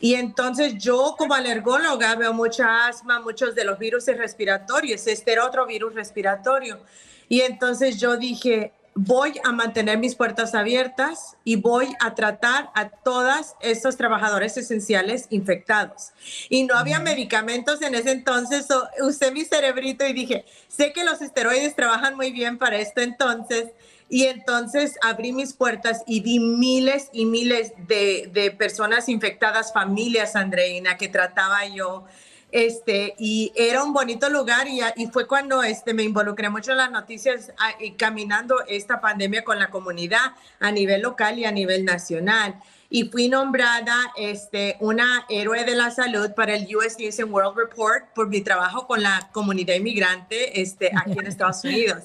Y 0.00 0.16
entonces 0.16 0.76
yo 0.76 1.14
como 1.16 1.32
alergóloga 1.32 2.14
veo 2.16 2.34
mucha 2.34 2.86
asma, 2.86 3.20
muchos 3.20 3.54
de 3.54 3.64
los 3.64 3.78
virus 3.78 4.06
respiratorios, 4.08 5.06
este 5.06 5.32
era 5.32 5.46
otro 5.46 5.64
virus 5.64 5.94
respiratorio. 5.94 6.80
Y 7.26 7.40
entonces 7.40 7.98
yo 7.98 8.18
dije, 8.18 8.72
voy 8.94 9.40
a 9.42 9.50
mantener 9.52 9.98
mis 9.98 10.14
puertas 10.14 10.54
abiertas 10.54 11.36
y 11.42 11.56
voy 11.56 11.94
a 12.00 12.14
tratar 12.14 12.70
a 12.74 12.88
todos 12.88 13.54
estos 13.60 13.96
trabajadores 13.96 14.56
esenciales 14.56 15.26
infectados. 15.30 16.12
Y 16.48 16.62
no 16.64 16.76
había 16.76 17.00
medicamentos 17.00 17.82
en 17.82 17.94
ese 17.94 18.12
entonces, 18.12 18.66
usé 19.00 19.32
mi 19.32 19.44
cerebrito 19.44 20.06
y 20.06 20.12
dije, 20.12 20.44
sé 20.68 20.92
que 20.92 21.04
los 21.04 21.20
esteroides 21.22 21.74
trabajan 21.74 22.14
muy 22.16 22.30
bien 22.30 22.58
para 22.58 22.78
esto 22.78 23.00
entonces. 23.00 23.70
Y 24.08 24.24
entonces 24.24 24.96
abrí 25.02 25.32
mis 25.32 25.54
puertas 25.54 26.02
y 26.06 26.20
vi 26.20 26.38
miles 26.38 27.08
y 27.12 27.24
miles 27.24 27.72
de, 27.88 28.30
de 28.32 28.50
personas 28.52 29.08
infectadas, 29.08 29.72
familias, 29.72 30.36
Andreina, 30.36 30.96
que 30.96 31.08
trataba 31.08 31.66
yo 31.66 32.04
este, 32.54 33.16
y 33.18 33.52
era 33.56 33.82
un 33.82 33.92
bonito 33.92 34.30
lugar 34.30 34.68
y, 34.68 34.78
y, 34.94 35.08
fue 35.08 35.26
cuando 35.26 35.64
este, 35.64 35.92
me 35.92 36.04
involucré 36.04 36.48
mucho 36.50 36.70
en 36.70 36.76
las 36.76 36.90
noticias 36.92 37.52
ah, 37.58 37.72
y 37.80 37.94
caminando 37.94 38.54
esta 38.68 39.00
pandemia 39.00 39.42
con 39.42 39.58
la 39.58 39.70
comunidad 39.70 40.36
a 40.60 40.70
nivel 40.70 41.02
local 41.02 41.36
y 41.36 41.46
a 41.46 41.50
nivel 41.50 41.84
nacional. 41.84 42.54
Y 42.88 43.06
fui 43.08 43.28
nombrada 43.28 43.96
este, 44.16 44.76
una 44.78 45.26
héroe 45.28 45.64
de 45.64 45.74
la 45.74 45.90
salud 45.90 46.30
para 46.36 46.54
el 46.54 46.68
US 46.76 46.96
News 46.96 47.18
and 47.18 47.32
World 47.32 47.58
Report 47.58 48.04
por 48.14 48.28
mi 48.28 48.40
trabajo 48.40 48.86
con 48.86 49.02
la 49.02 49.30
comunidad 49.32 49.74
inmigrante 49.74 50.60
este, 50.62 50.92
aquí 50.96 51.18
en 51.18 51.26
Estados 51.26 51.64
Unidos. 51.64 52.04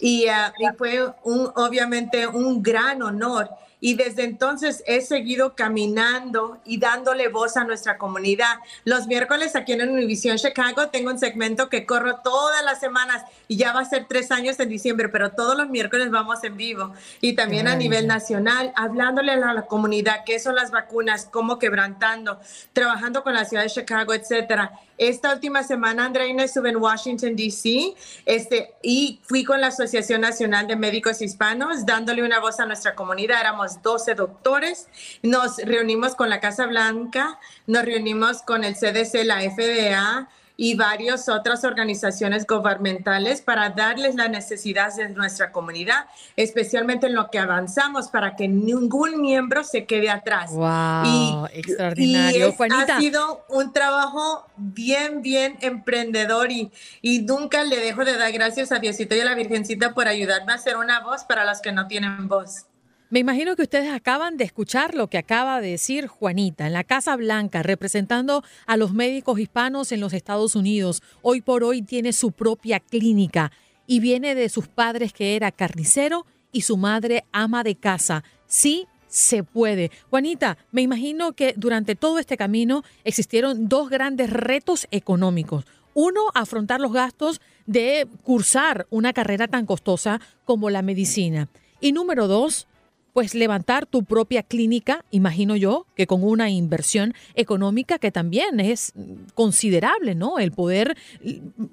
Y, 0.00 0.26
ah, 0.28 0.54
y 0.58 0.74
fue 0.78 1.04
un, 1.22 1.52
obviamente 1.54 2.26
un 2.26 2.62
gran 2.62 3.02
honor 3.02 3.50
y 3.82 3.94
desde 3.94 4.22
entonces 4.22 4.84
he 4.86 5.00
seguido 5.00 5.56
caminando 5.56 6.60
y 6.64 6.78
dándole 6.78 7.26
voz 7.26 7.56
a 7.56 7.64
nuestra 7.64 7.98
comunidad. 7.98 8.54
Los 8.84 9.08
miércoles 9.08 9.56
aquí 9.56 9.72
en 9.72 9.90
Univision 9.90 10.38
Chicago 10.38 10.88
tengo 10.88 11.10
un 11.10 11.18
segmento 11.18 11.68
que 11.68 11.84
corro 11.84 12.20
todas 12.22 12.64
las 12.64 12.78
semanas 12.78 13.24
y 13.48 13.56
ya 13.56 13.72
va 13.72 13.80
a 13.80 13.84
ser 13.84 14.06
tres 14.08 14.30
años 14.30 14.58
en 14.60 14.68
diciembre, 14.68 15.08
pero 15.08 15.32
todos 15.32 15.56
los 15.58 15.68
miércoles 15.68 16.12
vamos 16.12 16.44
en 16.44 16.56
vivo 16.56 16.92
y 17.20 17.34
también 17.34 17.66
a 17.66 17.74
nivel 17.74 18.06
nacional, 18.06 18.72
hablándole 18.76 19.32
a 19.32 19.52
la, 19.52 19.66
comunidad 19.66 20.20
qué 20.24 20.38
son 20.38 20.54
las 20.54 20.70
vacunas, 20.70 21.26
cómo 21.28 21.58
quebrantando, 21.58 22.38
trabajando 22.72 23.24
con 23.24 23.34
la 23.34 23.44
ciudad 23.44 23.64
de 23.64 23.70
Chicago, 23.70 24.14
etcétera. 24.14 24.78
Esta 25.08 25.34
última 25.34 25.64
semana, 25.64 26.04
Andreina, 26.04 26.44
estuve 26.44 26.70
en 26.70 26.76
Washington, 26.76 27.34
D.C. 27.34 27.92
Este, 28.24 28.72
y 28.84 29.18
fui 29.24 29.42
con 29.42 29.60
la 29.60 29.66
Asociación 29.66 30.20
Nacional 30.20 30.68
de 30.68 30.76
Médicos 30.76 31.20
Hispanos 31.20 31.84
dándole 31.84 32.22
una 32.22 32.38
voz 32.38 32.60
a 32.60 32.66
nuestra 32.66 32.94
comunidad. 32.94 33.40
Éramos 33.40 33.82
12 33.82 34.14
doctores. 34.14 34.86
Nos 35.24 35.56
reunimos 35.56 36.14
con 36.14 36.30
la 36.30 36.38
Casa 36.38 36.66
Blanca, 36.66 37.40
nos 37.66 37.84
reunimos 37.84 38.42
con 38.42 38.62
el 38.62 38.76
CDC, 38.76 39.24
la 39.24 39.40
FDA, 39.40 40.28
y 40.56 40.74
varias 40.74 41.28
otras 41.28 41.64
organizaciones 41.64 42.46
gubernamentales 42.46 43.40
para 43.40 43.70
darles 43.70 44.14
las 44.14 44.30
necesidades 44.30 44.96
de 44.96 45.08
nuestra 45.08 45.52
comunidad, 45.52 46.06
especialmente 46.36 47.06
en 47.06 47.14
lo 47.14 47.30
que 47.30 47.38
avanzamos 47.38 48.08
para 48.08 48.36
que 48.36 48.48
ningún 48.48 49.20
miembro 49.20 49.64
se 49.64 49.84
quede 49.86 50.10
atrás. 50.10 50.52
Wow, 50.52 51.46
extraordinario. 51.52 52.54
Y 52.58 52.72
ha 52.72 52.98
sido 52.98 53.44
un 53.48 53.72
trabajo 53.72 54.46
bien, 54.56 55.22
bien 55.22 55.56
emprendedor 55.60 56.50
y, 56.50 56.70
y 57.00 57.20
nunca 57.20 57.64
le 57.64 57.78
dejo 57.78 58.04
de 58.04 58.16
dar 58.16 58.32
gracias 58.32 58.72
a 58.72 58.78
Diosito 58.78 59.14
y 59.14 59.20
a 59.20 59.24
la 59.24 59.34
Virgencita 59.34 59.94
por 59.94 60.08
ayudarme 60.08 60.52
a 60.52 60.56
hacer 60.56 60.76
una 60.76 61.00
voz 61.00 61.24
para 61.24 61.44
los 61.44 61.60
que 61.60 61.72
no 61.72 61.86
tienen 61.86 62.28
voz. 62.28 62.66
Me 63.12 63.18
imagino 63.18 63.56
que 63.56 63.62
ustedes 63.64 63.92
acaban 63.92 64.38
de 64.38 64.44
escuchar 64.44 64.94
lo 64.94 65.08
que 65.08 65.18
acaba 65.18 65.60
de 65.60 65.72
decir 65.72 66.06
Juanita 66.06 66.66
en 66.66 66.72
la 66.72 66.82
Casa 66.82 67.14
Blanca, 67.14 67.62
representando 67.62 68.42
a 68.64 68.78
los 68.78 68.94
médicos 68.94 69.38
hispanos 69.38 69.92
en 69.92 70.00
los 70.00 70.14
Estados 70.14 70.56
Unidos. 70.56 71.02
Hoy 71.20 71.42
por 71.42 71.62
hoy 71.62 71.82
tiene 71.82 72.14
su 72.14 72.32
propia 72.32 72.80
clínica 72.80 73.52
y 73.86 74.00
viene 74.00 74.34
de 74.34 74.48
sus 74.48 74.66
padres 74.66 75.12
que 75.12 75.36
era 75.36 75.52
carnicero 75.52 76.24
y 76.52 76.62
su 76.62 76.78
madre 76.78 77.24
ama 77.32 77.62
de 77.62 77.74
casa. 77.74 78.24
Sí, 78.46 78.86
se 79.08 79.44
puede. 79.44 79.90
Juanita, 80.08 80.56
me 80.70 80.80
imagino 80.80 81.34
que 81.34 81.52
durante 81.54 81.94
todo 81.94 82.18
este 82.18 82.38
camino 82.38 82.82
existieron 83.04 83.68
dos 83.68 83.90
grandes 83.90 84.30
retos 84.30 84.88
económicos. 84.90 85.66
Uno, 85.92 86.22
afrontar 86.32 86.80
los 86.80 86.94
gastos 86.94 87.42
de 87.66 88.08
cursar 88.22 88.86
una 88.88 89.12
carrera 89.12 89.48
tan 89.48 89.66
costosa 89.66 90.18
como 90.46 90.70
la 90.70 90.80
medicina. 90.80 91.50
Y 91.78 91.92
número 91.92 92.26
dos, 92.26 92.68
pues 93.12 93.34
levantar 93.34 93.86
tu 93.86 94.04
propia 94.04 94.42
clínica, 94.42 95.04
imagino 95.10 95.56
yo, 95.56 95.86
que 95.94 96.06
con 96.06 96.24
una 96.24 96.50
inversión 96.50 97.14
económica 97.34 97.98
que 97.98 98.10
también 98.10 98.60
es 98.60 98.92
considerable, 99.34 100.14
¿no? 100.14 100.38
El 100.38 100.52
poder 100.52 100.96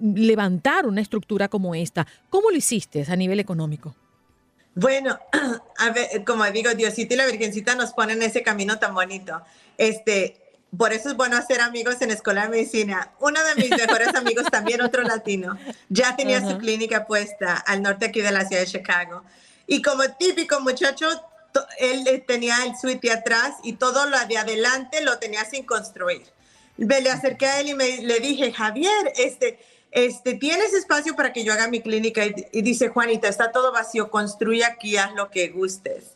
levantar 0.02 0.86
una 0.86 1.02
estructura 1.02 1.48
como 1.48 1.76
esta. 1.76 2.08
¿Cómo 2.30 2.52
lo 2.52 2.58
hiciste 2.58 3.06
a 3.08 3.16
nivel 3.16 3.40
económico? 3.40 3.96
Bueno, 4.76 5.20
a 5.78 5.90
ver, 5.92 6.24
como 6.26 6.46
digo, 6.52 6.74
Diosito 6.74 7.14
y 7.14 7.18
la 7.18 7.26
Virgencita 7.26 7.76
nos 7.76 7.94
ponen 7.94 8.22
ese 8.22 8.44
camino 8.44 8.80
tan 8.80 8.94
bonito. 8.94 9.42
Este, 9.78 10.50
por 10.78 10.94
eso 10.94 11.10
es 11.10 11.16
bueno 11.16 11.38
hacer 11.38 11.62
amigos 11.62 12.02
en 12.02 12.12
Escuela 12.12 12.44
de 12.44 12.50
Medicina. 12.50 13.12
Uno 13.20 13.40
de 13.44 13.56
mis 13.62 13.72
mejores 13.72 14.10
amigos, 14.16 14.46
también 14.52 14.82
otro 14.82 15.04
latino, 15.04 15.58
ya 15.90 16.16
tenía 16.16 16.48
su 16.48 16.58
clínica 16.58 17.08
puesta 17.08 17.56
al 17.58 17.82
norte 17.82 18.06
aquí 18.06 18.22
de 18.22 18.32
la 18.32 18.46
ciudad 18.46 18.62
de 18.62 18.68
Chicago. 18.68 19.24
Y 19.68 19.82
como 19.82 20.04
típico 20.18 20.60
muchacho, 20.62 21.08
él 21.80 22.24
tenía 22.28 22.58
el 22.66 22.78
suite 22.78 23.12
atrás 23.12 23.56
y 23.64 23.74
todo 23.74 24.10
lo 24.10 24.18
de 24.28 24.38
adelante 24.38 25.02
lo 25.02 25.20
tenía 25.20 25.46
sin 25.46 25.66
construir. 25.66 26.24
Me 26.78 27.02
le 27.02 27.10
acerqué 27.10 27.46
a 27.46 27.60
él 27.60 27.70
y 27.70 28.02
le 28.04 28.20
dije, 28.20 28.54
Javier, 28.54 29.14
este, 29.18 29.60
este, 29.92 30.36
¿tienes 30.36 30.74
espacio 30.74 31.16
para 31.16 31.34
que 31.34 31.44
yo 31.44 31.52
haga 31.52 31.68
mi 31.68 31.82
clínica? 31.82 32.22
Y, 32.26 32.62
dice, 32.62 32.90
Juanita, 32.90 33.28
está 33.28 33.52
todo 33.52 33.72
vacío, 33.72 34.10
construye 34.10 34.64
aquí, 34.64 34.98
haz 34.98 35.14
lo 35.14 35.30
que 35.30 35.50
gustes. 35.50 36.16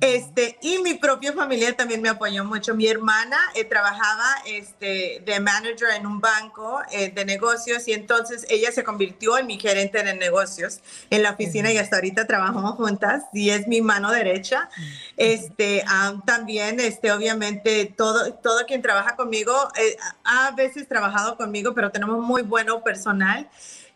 Este, 0.00 0.58
y 0.62 0.78
mi 0.78 0.94
propia 0.94 1.34
familia 1.34 1.76
también 1.76 2.00
me 2.00 2.08
apoyó 2.08 2.42
mucho. 2.42 2.74
Mi 2.74 2.86
hermana 2.86 3.36
eh, 3.54 3.64
trabajaba 3.64 4.24
este, 4.46 5.22
de 5.26 5.40
manager 5.40 5.90
en 5.94 6.06
un 6.06 6.20
banco 6.20 6.80
eh, 6.90 7.10
de 7.10 7.24
negocios 7.26 7.86
y 7.86 7.92
entonces 7.92 8.46
ella 8.48 8.72
se 8.72 8.82
convirtió 8.82 9.36
en 9.36 9.46
mi 9.46 9.58
gerente 9.58 10.02
de 10.02 10.14
negocios 10.14 10.80
en 11.10 11.22
la 11.22 11.32
oficina 11.32 11.70
y 11.70 11.76
hasta 11.76 11.96
ahorita 11.96 12.26
trabajamos 12.26 12.76
juntas 12.76 13.24
y 13.34 13.50
es 13.50 13.68
mi 13.68 13.82
mano 13.82 14.10
derecha. 14.10 14.70
Este, 15.18 15.84
también, 16.24 16.80
este, 16.80 17.12
obviamente, 17.12 17.92
todo, 17.94 18.32
todo 18.34 18.64
quien 18.66 18.80
trabaja 18.80 19.16
conmigo 19.16 19.52
eh, 19.76 19.96
ha 20.24 20.46
a 20.46 20.52
veces 20.52 20.88
trabajado 20.88 21.36
conmigo, 21.36 21.74
pero 21.74 21.90
tenemos 21.90 22.24
muy 22.24 22.40
bueno 22.42 22.82
personal. 22.82 23.48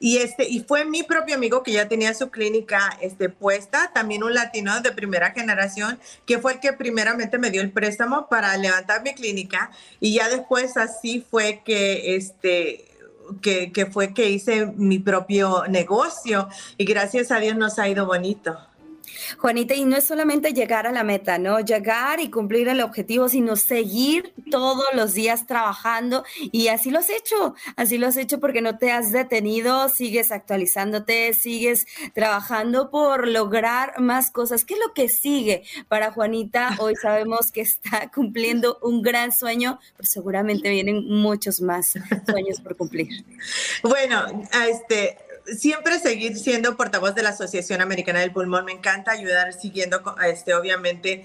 Y, 0.04 0.18
este, 0.18 0.46
y 0.46 0.60
fue 0.60 0.84
mi 0.84 1.02
propio 1.02 1.34
amigo 1.34 1.62
que 1.62 1.72
ya 1.72 1.88
tenía 1.88 2.12
su 2.12 2.28
clínica 2.28 2.94
este, 3.00 3.30
puesta, 3.30 3.90
también 3.94 4.22
un 4.22 4.34
latino 4.34 4.82
de 4.82 4.92
primera 4.92 5.30
generación, 5.30 5.98
que 6.26 6.38
fue 6.38 6.52
el 6.52 6.60
que 6.60 6.74
primeramente 6.74 7.38
me 7.38 7.50
dio 7.50 7.62
el 7.62 7.72
préstamo 7.72 8.28
para 8.28 8.54
levantar 8.58 9.02
mi 9.02 9.14
clínica. 9.14 9.70
Y 10.00 10.12
ya 10.12 10.28
después 10.28 10.76
así 10.76 11.24
fue 11.30 11.62
que, 11.64 12.16
este, 12.16 12.84
que, 13.40 13.72
que 13.72 13.86
fue 13.86 14.12
que 14.12 14.28
hice 14.28 14.66
mi 14.76 14.98
propio 14.98 15.64
negocio. 15.70 16.50
Y 16.76 16.84
gracias 16.84 17.30
a 17.30 17.40
Dios 17.40 17.56
nos 17.56 17.78
ha 17.78 17.88
ido 17.88 18.04
bonito. 18.04 18.58
Juanita, 19.38 19.74
y 19.74 19.84
no 19.84 19.96
es 19.96 20.04
solamente 20.04 20.52
llegar 20.52 20.86
a 20.86 20.92
la 20.92 21.04
meta, 21.04 21.38
¿no? 21.38 21.60
Llegar 21.60 22.20
y 22.20 22.30
cumplir 22.30 22.68
el 22.68 22.80
objetivo, 22.80 23.28
sino 23.28 23.56
seguir 23.56 24.32
todos 24.50 24.84
los 24.94 25.14
días 25.14 25.46
trabajando 25.46 26.24
y 26.52 26.68
así 26.68 26.90
lo 26.90 26.98
has 26.98 27.10
hecho, 27.10 27.54
así 27.76 27.98
lo 27.98 28.06
has 28.06 28.16
hecho 28.16 28.40
porque 28.40 28.60
no 28.60 28.78
te 28.78 28.92
has 28.92 29.12
detenido, 29.12 29.88
sigues 29.88 30.32
actualizándote, 30.32 31.34
sigues 31.34 31.86
trabajando 32.14 32.90
por 32.90 33.28
lograr 33.28 34.00
más 34.00 34.30
cosas. 34.30 34.64
¿Qué 34.64 34.74
es 34.74 34.80
lo 34.80 34.92
que 34.92 35.08
sigue 35.08 35.64
para 35.88 36.12
Juanita? 36.12 36.76
Hoy 36.78 36.94
sabemos 36.96 37.50
que 37.52 37.60
está 37.60 38.10
cumpliendo 38.14 38.78
un 38.82 39.02
gran 39.02 39.32
sueño, 39.32 39.78
pero 39.96 40.08
seguramente 40.08 40.70
vienen 40.70 41.08
muchos 41.08 41.60
más 41.60 41.94
sueños 42.26 42.60
por 42.60 42.76
cumplir. 42.76 43.24
Bueno, 43.82 44.24
este 44.68 45.18
siempre 45.46 45.98
seguir 45.98 46.38
siendo 46.38 46.76
portavoz 46.76 47.14
de 47.14 47.22
la 47.22 47.30
Asociación 47.30 47.80
Americana 47.80 48.20
del 48.20 48.32
Pulmón. 48.32 48.64
Me 48.64 48.72
encanta 48.72 49.12
ayudar 49.12 49.52
siguiendo, 49.52 50.02
este, 50.26 50.54
obviamente, 50.54 51.24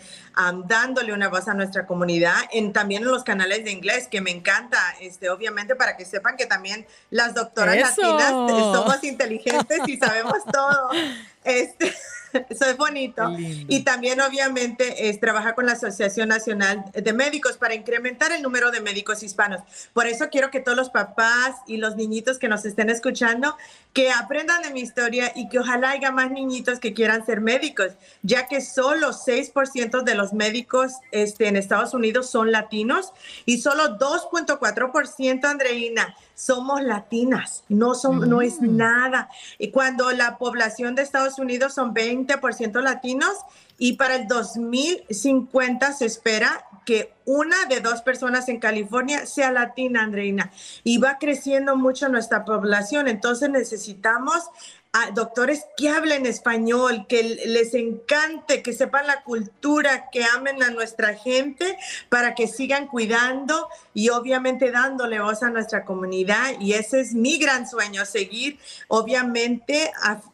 dándole 0.66 1.14
una 1.14 1.30
voz 1.30 1.48
a 1.48 1.54
nuestra 1.54 1.86
comunidad, 1.86 2.36
en, 2.52 2.74
también 2.74 3.04
en 3.04 3.10
los 3.10 3.24
canales 3.24 3.64
de 3.64 3.72
inglés, 3.72 4.08
que 4.08 4.22
me 4.22 4.32
encanta, 4.32 4.78
este, 5.02 5.30
obviamente, 5.30 5.76
para 5.76 5.98
que 5.98 6.06
sepan 6.06 6.38
que 6.38 6.46
también 6.46 6.86
las 7.10 7.34
doctoras 7.34 7.76
latinas 7.76 8.32
eh, 8.32 8.72
somos 8.74 9.04
inteligentes 9.04 9.80
y 9.88 9.98
sabemos 9.98 10.38
todo. 10.52 10.90
Este, 11.46 11.96
Eso 12.50 12.66
es 12.66 12.78
bonito. 12.78 13.30
Y 13.38 13.84
también, 13.84 14.22
obviamente, 14.22 15.10
es 15.10 15.20
trabajar 15.20 15.56
con 15.56 15.66
la 15.66 15.74
Asociación 15.74 16.30
Nacional 16.30 16.86
de 16.94 17.14
Médicos 17.14 17.58
para 17.58 17.74
incrementar 17.74 18.32
el 18.32 18.42
número 18.42 18.72
de 18.72 18.82
médicos 18.82 19.24
hispanos. 19.24 19.62
Por 19.94 20.08
eso 20.08 20.30
quiero 20.30 20.52
que 20.52 20.60
todos 20.60 20.78
los 20.78 20.90
papás 20.90 21.56
y 21.68 21.78
los 21.78 21.96
niñitos 21.96 22.40
que 22.40 22.48
nos 22.48 22.66
estén 22.66 22.90
escuchando, 22.90 23.56
que 23.94 24.12
aprendan 24.12 24.62
de 24.62 24.72
mi 24.72 24.82
historia 24.82 25.32
y 25.36 25.50
que 25.50 25.60
ojalá 25.60 25.92
haya 25.92 26.12
más 26.12 26.32
niñitos 26.32 26.80
que 26.80 26.94
quieran 26.94 27.26
ser 27.26 27.42
médicos, 27.42 27.94
ya 28.22 28.48
que 28.48 28.62
solo 28.62 29.12
6% 29.12 30.04
de 30.04 30.16
los 30.16 30.34
médicos 30.34 30.94
este, 31.12 31.48
en 31.48 31.56
Estados 31.56 31.94
Unidos 31.94 32.30
son 32.30 32.52
latinos 32.52 33.12
y 33.46 33.60
solo 33.60 33.98
2.4%, 33.98 35.46
Andreina, 35.46 36.16
somos 36.40 36.82
latinas, 36.82 37.66
no, 37.68 37.96
son, 37.96 38.30
no 38.30 38.42
es 38.42 38.62
mm. 38.62 38.78
nada. 38.78 39.30
Y 39.58 39.72
cuando 39.72 40.10
la 40.12 40.38
población 40.38 40.96
de 40.96 41.02
Estados 41.02 41.38
Unidos 41.38 41.74
son 41.74 41.94
20% 41.94 42.82
latinos 42.82 43.34
y 43.78 43.94
para 43.94 44.16
el 44.16 44.28
2050 44.28 45.92
se 45.92 46.06
espera 46.06 46.66
que 46.86 47.14
una 47.26 47.66
de 47.66 47.82
dos 47.82 48.02
personas 48.04 48.48
en 48.48 48.60
California 48.60 49.26
sea 49.26 49.52
latina, 49.52 50.02
Andreina, 50.02 50.50
y 50.86 50.98
va 50.98 51.18
creciendo 51.20 51.76
mucho 51.76 52.08
nuestra 52.08 52.46
población, 52.46 53.10
entonces 53.10 53.50
necesitamos 53.50 54.44
a 54.92 55.12
doctores 55.12 55.66
que 55.78 55.90
hablen 55.90 56.26
español, 56.26 57.06
que 57.08 57.22
les 57.24 57.76
encante, 57.76 58.64
que 58.64 58.74
sepan 58.74 59.06
la 59.06 59.22
cultura, 59.24 60.10
que 60.12 60.24
amen 60.24 60.64
a 60.64 60.72
nuestra 60.72 61.14
gente 61.14 61.78
para 62.10 62.34
que 62.34 62.48
sigan 62.48 62.88
cuidando 62.88 63.70
y 63.94 64.10
obviamente 64.10 64.72
dándole 64.72 65.20
voz 65.20 65.44
a 65.44 65.52
nuestra 65.52 65.86
comunidad. 65.86 66.60
Y 66.60 66.74
ese 66.74 67.02
es 67.02 67.14
mi 67.14 67.38
gran 67.38 67.70
sueño, 67.70 68.04
seguir 68.06 68.58
obviamente 68.88 69.92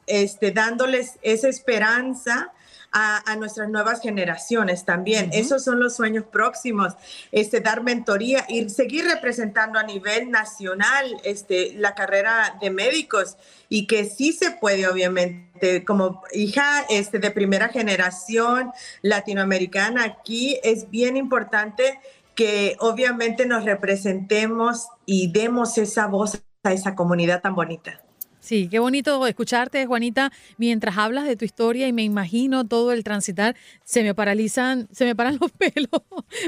este, 0.08 0.52
dándoles 0.52 1.20
esa 1.22 1.50
esperanza 1.50 2.54
a, 2.98 3.36
nuestras 3.36 3.70
nuevas 3.70 4.02
generaciones 4.02 4.86
también. 4.86 5.30
Esos 5.34 5.66
son 5.66 5.82
los 5.82 5.98
sueños 5.98 6.24
próximos, 6.32 6.94
este, 7.34 7.60
dar 7.60 7.84
mentoría 7.84 8.46
y 8.48 8.70
seguir 8.70 9.04
representando 9.04 9.78
a 9.78 9.84
nivel 9.84 10.32
nacional 10.32 11.06
este, 11.26 11.74
la 11.76 11.94
carrera 11.94 12.58
de 12.62 12.70
médicos 12.70 13.36
y 13.68 13.86
que 13.86 14.06
sí 14.06 14.32
se 14.32 14.52
puede, 14.52 14.88
obviamente, 14.88 15.84
como 15.84 16.24
hija 16.34 16.86
este, 16.90 17.20
de 17.20 17.32
primera 17.32 17.68
generación 17.68 18.72
latinoamericana, 19.02 20.06
aquí 20.06 20.58
es 20.64 20.90
bien 20.90 21.18
importante 21.18 22.00
que 22.34 22.78
obviamente 22.80 23.46
nos 23.46 23.66
representemos 23.66 24.88
y 25.06 25.34
demos 25.34 25.78
esa 25.78 26.08
voz 26.08 26.42
a 26.64 26.72
esa 26.72 26.96
comunidad 26.96 27.42
tan 27.42 27.56
bonita. 27.56 28.05
Sí, 28.46 28.68
qué 28.70 28.78
bonito 28.78 29.26
escucharte, 29.26 29.88
Juanita, 29.88 30.32
mientras 30.60 31.00
hablas 31.00 31.26
de 31.26 31.36
tu 31.36 31.46
historia 31.46 31.88
y 31.88 31.94
me 31.94 32.04
imagino 32.04 32.64
todo 32.68 32.92
el 32.92 33.04
transitar, 33.04 33.56
se 33.84 34.04
me 34.04 34.14
paralizan, 34.14 34.88
se 34.92 35.04
me 35.04 35.16
paran 35.16 35.40
los 35.42 35.52
pelos, 35.52 36.04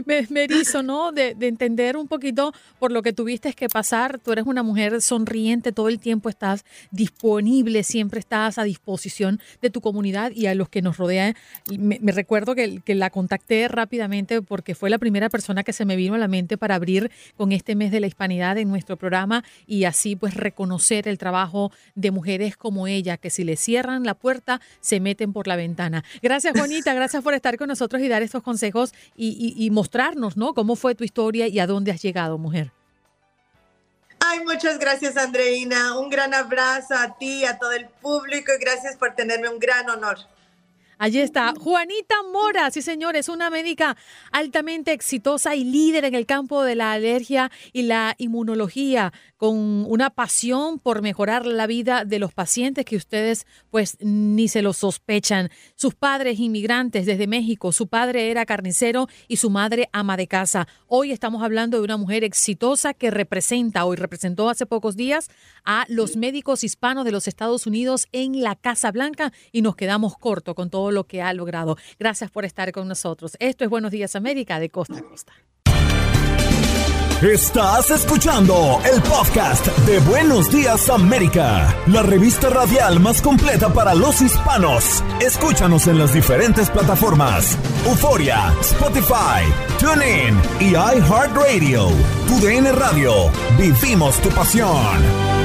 me, 0.06 0.28
me 0.30 0.48
¿no? 0.84 1.12
De, 1.12 1.34
de, 1.34 1.48
entender 1.48 1.98
un 1.98 2.08
poquito 2.08 2.54
por 2.78 2.91
lo 2.91 3.02
que 3.02 3.14
tuviste 3.14 3.52
que 3.54 3.68
pasar. 3.68 4.20
Tú 4.20 4.32
eres 4.32 4.45
una 4.45 4.62
mujer 4.62 5.02
sonriente, 5.02 5.72
todo 5.72 5.89
el 5.89 6.00
tiempo 6.00 6.30
estás 6.30 6.66
disponible, 6.91 7.82
siempre 7.82 8.20
estás 8.20 8.60
a 8.60 8.64
disposición 8.64 9.39
de 9.64 9.72
tu 9.72 9.82
comunidad 9.82 10.32
y 10.36 10.45
a 10.45 10.54
los 10.54 10.70
que 10.70 10.84
nos 10.84 10.98
rodean. 10.98 11.34
Me, 11.80 11.98
recuerdo 12.12 12.54
que 12.54 12.93
la 12.93 13.10
contacté 13.10 13.68
rápidamente 13.70 14.43
porque 14.43 14.76
fue 14.76 14.91
la 14.91 15.00
primera 15.00 15.30
persona 15.30 15.64
que 15.64 15.74
se 15.74 15.84
me 15.84 15.95
vino 15.95 16.14
a 16.14 16.20
la 16.20 16.28
mente 16.28 16.60
para 16.60 16.76
abrir 16.76 17.10
con 17.36 17.52
este 17.52 17.74
mes 17.74 17.91
de 17.91 18.02
la 18.02 18.06
hispanidad 18.06 18.60
en 18.60 18.70
nuestro 18.70 18.98
programa 18.98 19.43
y 19.66 19.86
así 19.86 20.16
pues 20.16 20.36
reconocer 20.36 21.08
el 21.08 21.18
trabajo 21.18 21.72
de 21.96 22.12
mujeres 22.12 22.58
como 22.58 22.88
ella, 22.88 23.18
que 23.18 23.30
si 23.30 23.44
le 23.44 23.56
cierran 23.56 24.04
la 24.04 24.14
puerta, 24.14 24.62
se 24.82 25.00
meten 25.00 25.34
por 25.34 25.48
la 25.48 25.56
ventana. 25.56 26.04
Gracias, 26.22 26.58
Juanita, 26.58 26.94
gracias 26.96 27.24
por 27.24 27.34
estar 27.34 27.58
con 27.58 27.68
nosotros 27.68 28.02
y 28.02 28.08
dar 28.08 28.24
estos 28.24 28.44
consejos 28.44 28.94
y, 29.16 29.70
mostrarnos, 29.72 30.38
¿no? 30.38 30.54
Cómo 30.54 30.76
fue 30.76 30.96
tu 30.96 31.04
historia 31.04 31.48
y 31.48 31.60
a 31.60 31.68
dónde 31.68 31.92
has 31.92 32.02
llegado, 32.02 32.38
mujer. 32.38 32.72
Ay, 34.20 34.40
muchas 34.44 34.80
gracias, 34.80 35.16
Andreina. 35.18 35.98
Un 35.98 36.10
gran 36.10 36.34
abrazo 36.34 36.96
a 36.96 37.18
ti, 37.18 37.46
a 37.46 37.58
todo 37.58 37.72
el 37.72 37.88
público 37.88 38.52
y 38.58 38.62
gracias 38.62 38.96
por 38.96 39.16
tenerme 39.16 39.50
un 39.50 39.60
gran 39.60 39.90
honor. 39.90 40.18
Allí 41.00 41.20
está 41.20 41.54
Juanita 41.60 42.16
Mora, 42.34 42.72
sí 42.72 42.82
señores, 42.82 43.30
una 43.30 43.52
médica 43.52 43.95
altamente 44.32 44.93
exitosa 44.93 45.56
y 45.56 45.64
líder 45.64 46.06
en 46.06 46.16
el 46.16 46.26
campo 46.26 46.64
de 46.64 46.74
la 46.74 46.91
alergia 46.91 47.52
y 47.72 47.84
la 47.84 48.16
inmunología, 48.18 49.14
con 49.38 49.86
una 49.86 50.10
pasión 50.10 50.80
por 50.80 51.04
mejorar 51.04 51.45
la 51.45 51.68
vida 51.68 52.04
de 52.04 52.18
los 52.18 52.34
pacientes 52.34 52.84
que 52.84 52.95
ustedes 52.95 53.45
pues 53.70 53.98
ni 54.00 54.48
se 54.48 54.64
lo 54.64 54.74
sospechan. 54.74 55.52
Sus 55.76 55.93
padres 55.93 56.39
inmigrantes 56.39 57.06
desde 57.06 57.28
México, 57.28 57.72
su 57.72 57.88
padre 57.88 58.32
era 58.32 58.48
carnicero 58.48 59.08
y 59.28 59.38
su 59.38 59.52
madre 59.52 59.89
ama 59.93 60.18
de 60.18 60.28
casa. 60.28 60.68
Hoy 60.88 61.12
estamos 61.12 61.43
hablando 61.43 61.78
de 61.78 61.84
una 61.84 61.98
mujer 61.98 62.24
exitosa 62.24 62.95
que 62.95 63.12
representa, 63.12 63.86
hoy 63.86 63.98
representó 63.98 64.50
hace 64.50 64.66
pocos 64.66 64.95
días 64.95 65.30
a 65.64 65.86
los 65.89 66.16
médicos 66.16 66.64
hispanos 66.64 67.06
de 67.06 67.12
los 67.12 67.28
Estados 67.28 67.68
Unidos 67.68 68.08
en 68.12 68.41
la 68.41 68.56
Casa 68.56 68.91
Blanca 68.91 69.32
y 69.52 69.62
nos 69.62 69.76
quedamos 69.76 70.18
corto 70.18 70.56
con 70.56 70.72
todo 70.72 70.87
lo 70.92 71.06
que 71.06 71.22
ha 71.22 71.34
logrado. 71.34 71.78
Gracias 72.00 72.32
por 72.32 72.46
estar 72.46 72.72
con 72.72 72.88
nosotros. 72.88 73.38
Esto 73.40 73.64
es 73.64 73.70
Buenos 73.70 73.92
Días 73.92 74.16
América 74.16 74.60
de 74.60 74.70
Costa 74.70 75.00
a 75.00 75.02
Costa. 75.02 75.34
Estás 77.22 77.90
escuchando 77.90 78.80
el 78.94 79.02
podcast 79.02 79.66
de 79.88 79.98
Buenos 80.02 80.52
Días 80.52 80.88
América, 80.88 81.76
la 81.88 82.04
revista 82.04 82.48
radial 82.52 83.00
más 83.00 83.24
completa 83.24 83.74
para 83.74 83.96
los 83.96 84.22
hispanos. 84.22 85.04
Escúchanos 85.20 85.88
en 85.88 85.98
las 85.98 86.14
diferentes 86.14 86.70
plataformas: 86.70 87.58
Euforia, 87.88 88.54
Spotify, 88.62 89.42
TuneIn 89.80 90.40
y 90.60 90.76
iHeartRadio. 90.76 91.88
Tu 92.28 92.40
DN 92.40 92.72
Radio. 92.74 93.32
Vivimos 93.58 94.22
tu 94.22 94.30
pasión. 94.30 95.37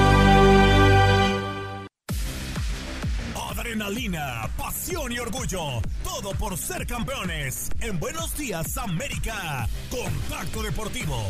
Pasión 4.73 5.13
y 5.13 5.19
orgullo. 5.19 5.83
Todo 6.03 6.33
por 6.35 6.57
ser 6.57 6.87
campeones. 6.87 7.69
En 7.81 7.99
Buenos 8.01 8.37
Días, 8.37 8.77
América. 8.79 9.69
Contacto 9.91 10.63
Deportivo. 10.63 11.23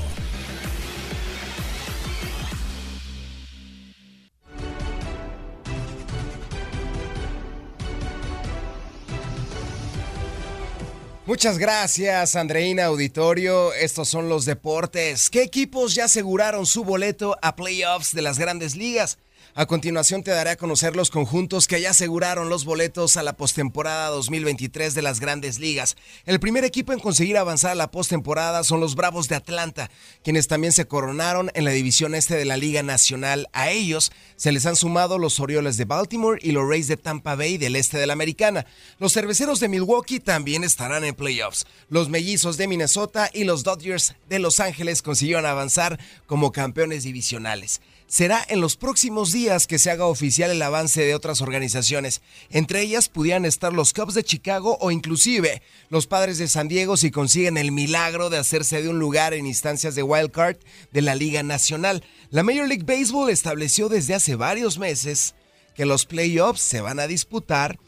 Muchas 11.27 11.59
gracias, 11.59 12.37
Andreina 12.37 12.87
Auditorio. 12.87 13.73
Estos 13.75 14.09
son 14.09 14.29
los 14.29 14.45
deportes. 14.45 15.31
¿Qué 15.31 15.43
equipos 15.43 15.95
ya 15.95 16.05
aseguraron 16.05 16.67
su 16.67 16.85
boleto 16.85 17.37
a 17.43 17.57
playoffs 17.57 18.15
de 18.15 18.23
las 18.23 18.39
grandes 18.39 18.77
ligas? 18.77 19.19
A 19.55 19.67
continuación 19.67 20.23
te 20.23 20.31
daré 20.31 20.49
a 20.49 20.57
conocer 20.57 20.97
los 20.97 21.11
conjuntos 21.11 21.67
que 21.67 21.79
ya 21.79 21.91
aseguraron 21.91 22.49
los 22.49 22.65
boletos 22.65 23.19
a 23.19 23.23
la 23.23 23.35
postemporada 23.35 24.09
2023 24.09 24.95
de 24.95 25.03
las 25.03 25.21
grandes 25.21 25.59
ligas. 25.59 25.95
El 26.25 26.41
primer 26.41 26.65
equipo 26.65 26.95
en 26.95 27.01
conseguir 27.01 27.37
avanzar 27.37 27.73
a 27.73 27.75
la 27.75 27.91
postemporada 27.91 28.65
son 28.65 28.81
los 28.81 28.95
Bravos 28.95 29.29
de 29.29 29.35
Atlanta, 29.35 29.91
quienes 30.25 30.49
también 30.49 30.73
se 30.73 30.87
coronaron 30.87 31.51
en 31.53 31.67
la 31.67 31.71
división 31.71 32.15
este 32.15 32.35
de 32.35 32.47
la 32.47 32.57
Liga 32.57 32.83
Nacional. 32.83 33.47
A 33.53 33.69
ellos 33.69 34.11
se 34.37 34.53
les 34.53 34.65
han 34.65 34.75
sumado 34.75 35.19
los 35.19 35.39
Orioles 35.39 35.77
de 35.77 35.85
Baltimore 35.85 36.41
y 36.43 36.53
los 36.53 36.67
Rays 36.67 36.89
de 36.89 36.97
Tampa 36.97 37.35
Bay 37.35 37.59
del 37.59 37.77
este 37.77 37.99
de 37.99 38.07
la 38.07 38.15
Americana. 38.15 38.65
Los 38.99 39.13
cerveceros 39.13 39.61
de 39.61 39.69
Milwaukee 39.69 40.19
también 40.19 40.65
estarán 40.65 41.05
en 41.05 41.15
playoffs. 41.15 41.67
Los 41.91 42.09
mellizos 42.09 42.57
de 42.57 42.69
Minnesota 42.69 43.29
y 43.35 43.45
los 43.45 43.65
Dodgers 43.65 44.15
de 44.31 44.39
Los 44.39 44.61
Ángeles 44.61 45.03
consiguieron 45.03 45.45
avanzar 45.45 46.01
como 46.27 46.53
campeones 46.53 47.03
divisionales 47.03 47.83
será 48.13 48.45
en 48.47 48.61
los 48.61 48.77
próximos 48.77 49.33
días 49.33 49.67
que 49.67 49.79
se 49.79 49.91
haga 49.91 50.05
oficial 50.05 50.51
el 50.51 50.61
avance 50.61 51.01
de 51.01 51.15
otras 51.15 51.41
organizaciones. 51.41 52.21
Entre 52.51 52.83
ellas 52.83 53.09
pudieran 53.09 53.47
estar 53.47 53.73
los 53.73 53.95
Cubs 53.95 54.13
de 54.13 54.23
Chicago 54.23 54.77
o 54.83 54.91
inclusive 54.91 55.63
los 55.89 56.07
Padres 56.07 56.37
de 56.37 56.47
San 56.47 56.69
Diego 56.69 56.99
si 56.99 57.11
consiguen 57.11 57.57
el 57.57 57.73
milagro 57.73 58.29
de 58.29 58.37
hacerse 58.37 58.83
de 58.83 58.91
un 58.91 58.99
lugar 58.99 59.33
en 59.33 59.47
instancias 59.47 59.95
de 59.95 60.03
wild 60.03 60.31
card 60.31 60.59
de 60.93 61.01
la 61.01 61.15
Liga 61.15 61.43
Nacional. 61.43 62.05
La 62.29 62.43
Major 62.43 62.69
League 62.69 62.85
Baseball 62.85 63.31
estableció 63.31 63.89
desde 63.89 64.15
hace 64.15 64.37
varios 64.37 64.79
meses 64.79 65.35
que 65.75 65.87
los 65.87 66.05
playoffs 66.05 66.61
se 66.61 66.83
van 66.83 67.01
a 67.01 67.07
disputar 67.07 67.79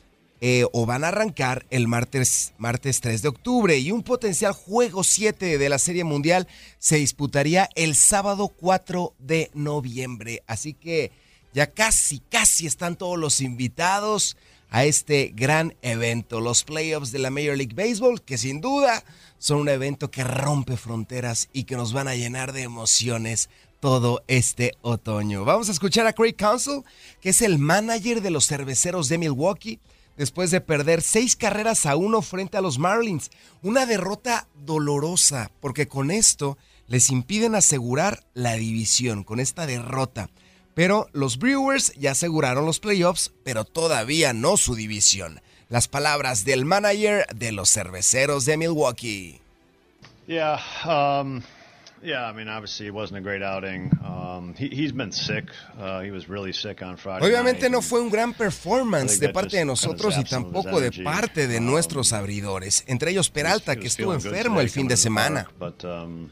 eh, 0.46 0.66
o 0.74 0.84
van 0.84 1.04
a 1.04 1.08
arrancar 1.08 1.64
el 1.70 1.88
martes, 1.88 2.52
martes 2.58 3.00
3 3.00 3.22
de 3.22 3.28
octubre 3.28 3.78
y 3.78 3.90
un 3.90 4.02
potencial 4.02 4.52
juego 4.52 5.02
7 5.02 5.56
de 5.56 5.68
la 5.70 5.78
Serie 5.78 6.04
Mundial 6.04 6.46
se 6.78 6.96
disputaría 6.96 7.70
el 7.76 7.94
sábado 7.94 8.48
4 8.48 9.14
de 9.18 9.50
noviembre. 9.54 10.42
Así 10.46 10.74
que 10.74 11.12
ya 11.54 11.68
casi, 11.68 12.18
casi 12.18 12.66
están 12.66 12.96
todos 12.96 13.18
los 13.18 13.40
invitados 13.40 14.36
a 14.68 14.84
este 14.84 15.32
gran 15.34 15.76
evento, 15.80 16.42
los 16.42 16.62
playoffs 16.62 17.10
de 17.10 17.20
la 17.20 17.30
Major 17.30 17.56
League 17.56 17.74
Baseball, 17.74 18.20
que 18.20 18.36
sin 18.36 18.60
duda 18.60 19.02
son 19.38 19.60
un 19.60 19.70
evento 19.70 20.10
que 20.10 20.24
rompe 20.24 20.76
fronteras 20.76 21.48
y 21.54 21.64
que 21.64 21.76
nos 21.76 21.94
van 21.94 22.06
a 22.06 22.16
llenar 22.16 22.52
de 22.52 22.64
emociones 22.64 23.48
todo 23.80 24.22
este 24.28 24.74
otoño. 24.82 25.46
Vamos 25.46 25.70
a 25.70 25.72
escuchar 25.72 26.06
a 26.06 26.12
Craig 26.12 26.34
Council, 26.34 26.82
que 27.22 27.30
es 27.30 27.40
el 27.40 27.58
manager 27.58 28.20
de 28.20 28.28
los 28.28 28.46
cerveceros 28.46 29.08
de 29.08 29.16
Milwaukee 29.16 29.80
después 30.16 30.50
de 30.50 30.60
perder 30.60 31.02
seis 31.02 31.36
carreras 31.36 31.86
a 31.86 31.96
uno 31.96 32.22
frente 32.22 32.56
a 32.56 32.60
los 32.60 32.78
Marlins. 32.78 33.30
Una 33.62 33.86
derrota 33.86 34.48
dolorosa, 34.54 35.50
porque 35.60 35.88
con 35.88 36.10
esto 36.10 36.58
les 36.86 37.10
impiden 37.10 37.54
asegurar 37.54 38.24
la 38.34 38.54
división, 38.54 39.24
con 39.24 39.40
esta 39.40 39.66
derrota. 39.66 40.30
Pero 40.74 41.08
los 41.12 41.38
Brewers 41.38 41.92
ya 41.94 42.12
aseguraron 42.12 42.66
los 42.66 42.80
playoffs, 42.80 43.32
pero 43.44 43.64
todavía 43.64 44.32
no 44.32 44.56
su 44.56 44.74
división. 44.74 45.40
Las 45.68 45.88
palabras 45.88 46.44
del 46.44 46.64
manager 46.64 47.26
de 47.34 47.52
los 47.52 47.70
cerveceros 47.70 48.44
de 48.44 48.56
Milwaukee. 48.56 49.40
Yeah, 50.26 50.60
um, 50.84 51.42
Yeah, 52.04 52.28
I 52.28 52.34
mean, 52.34 52.48
obviously 52.48 52.86
it 52.86 52.92
wasn't 52.92 53.16
a 53.16 53.22
great 53.22 53.42
outing. 53.42 53.90
Um, 54.04 54.54
he, 54.58 54.68
he's 54.68 54.92
been 54.92 55.10
sick. 55.10 55.46
Uh, 55.78 56.02
he 56.02 56.10
was 56.10 56.28
really 56.28 56.52
sick 56.52 56.82
on 56.82 56.98
Friday 56.98 57.24
Obviamente 57.24 57.70
no 57.70 57.80
fue 57.80 58.02
un 58.02 58.10
gran 58.10 58.34
performance 58.34 59.18
de 59.18 59.30
parte 59.30 59.56
de 59.56 59.64
nosotros 59.64 60.14
y 60.18 60.24
tampoco 60.24 60.80
de 60.80 60.90
parte 61.02 61.46
de 61.46 61.58
um, 61.58 61.64
nuestros 61.64 62.12
abridores, 62.12 62.84
entre 62.86 63.10
ellos 63.10 63.30
Peralta, 63.30 63.74
que 63.76 63.86
estuvo 63.86 64.12
enfermo 64.12 64.60
el 64.60 64.68
fin 64.68 64.86
de 64.86 64.98
semana. 64.98 65.48
Um, 65.58 66.28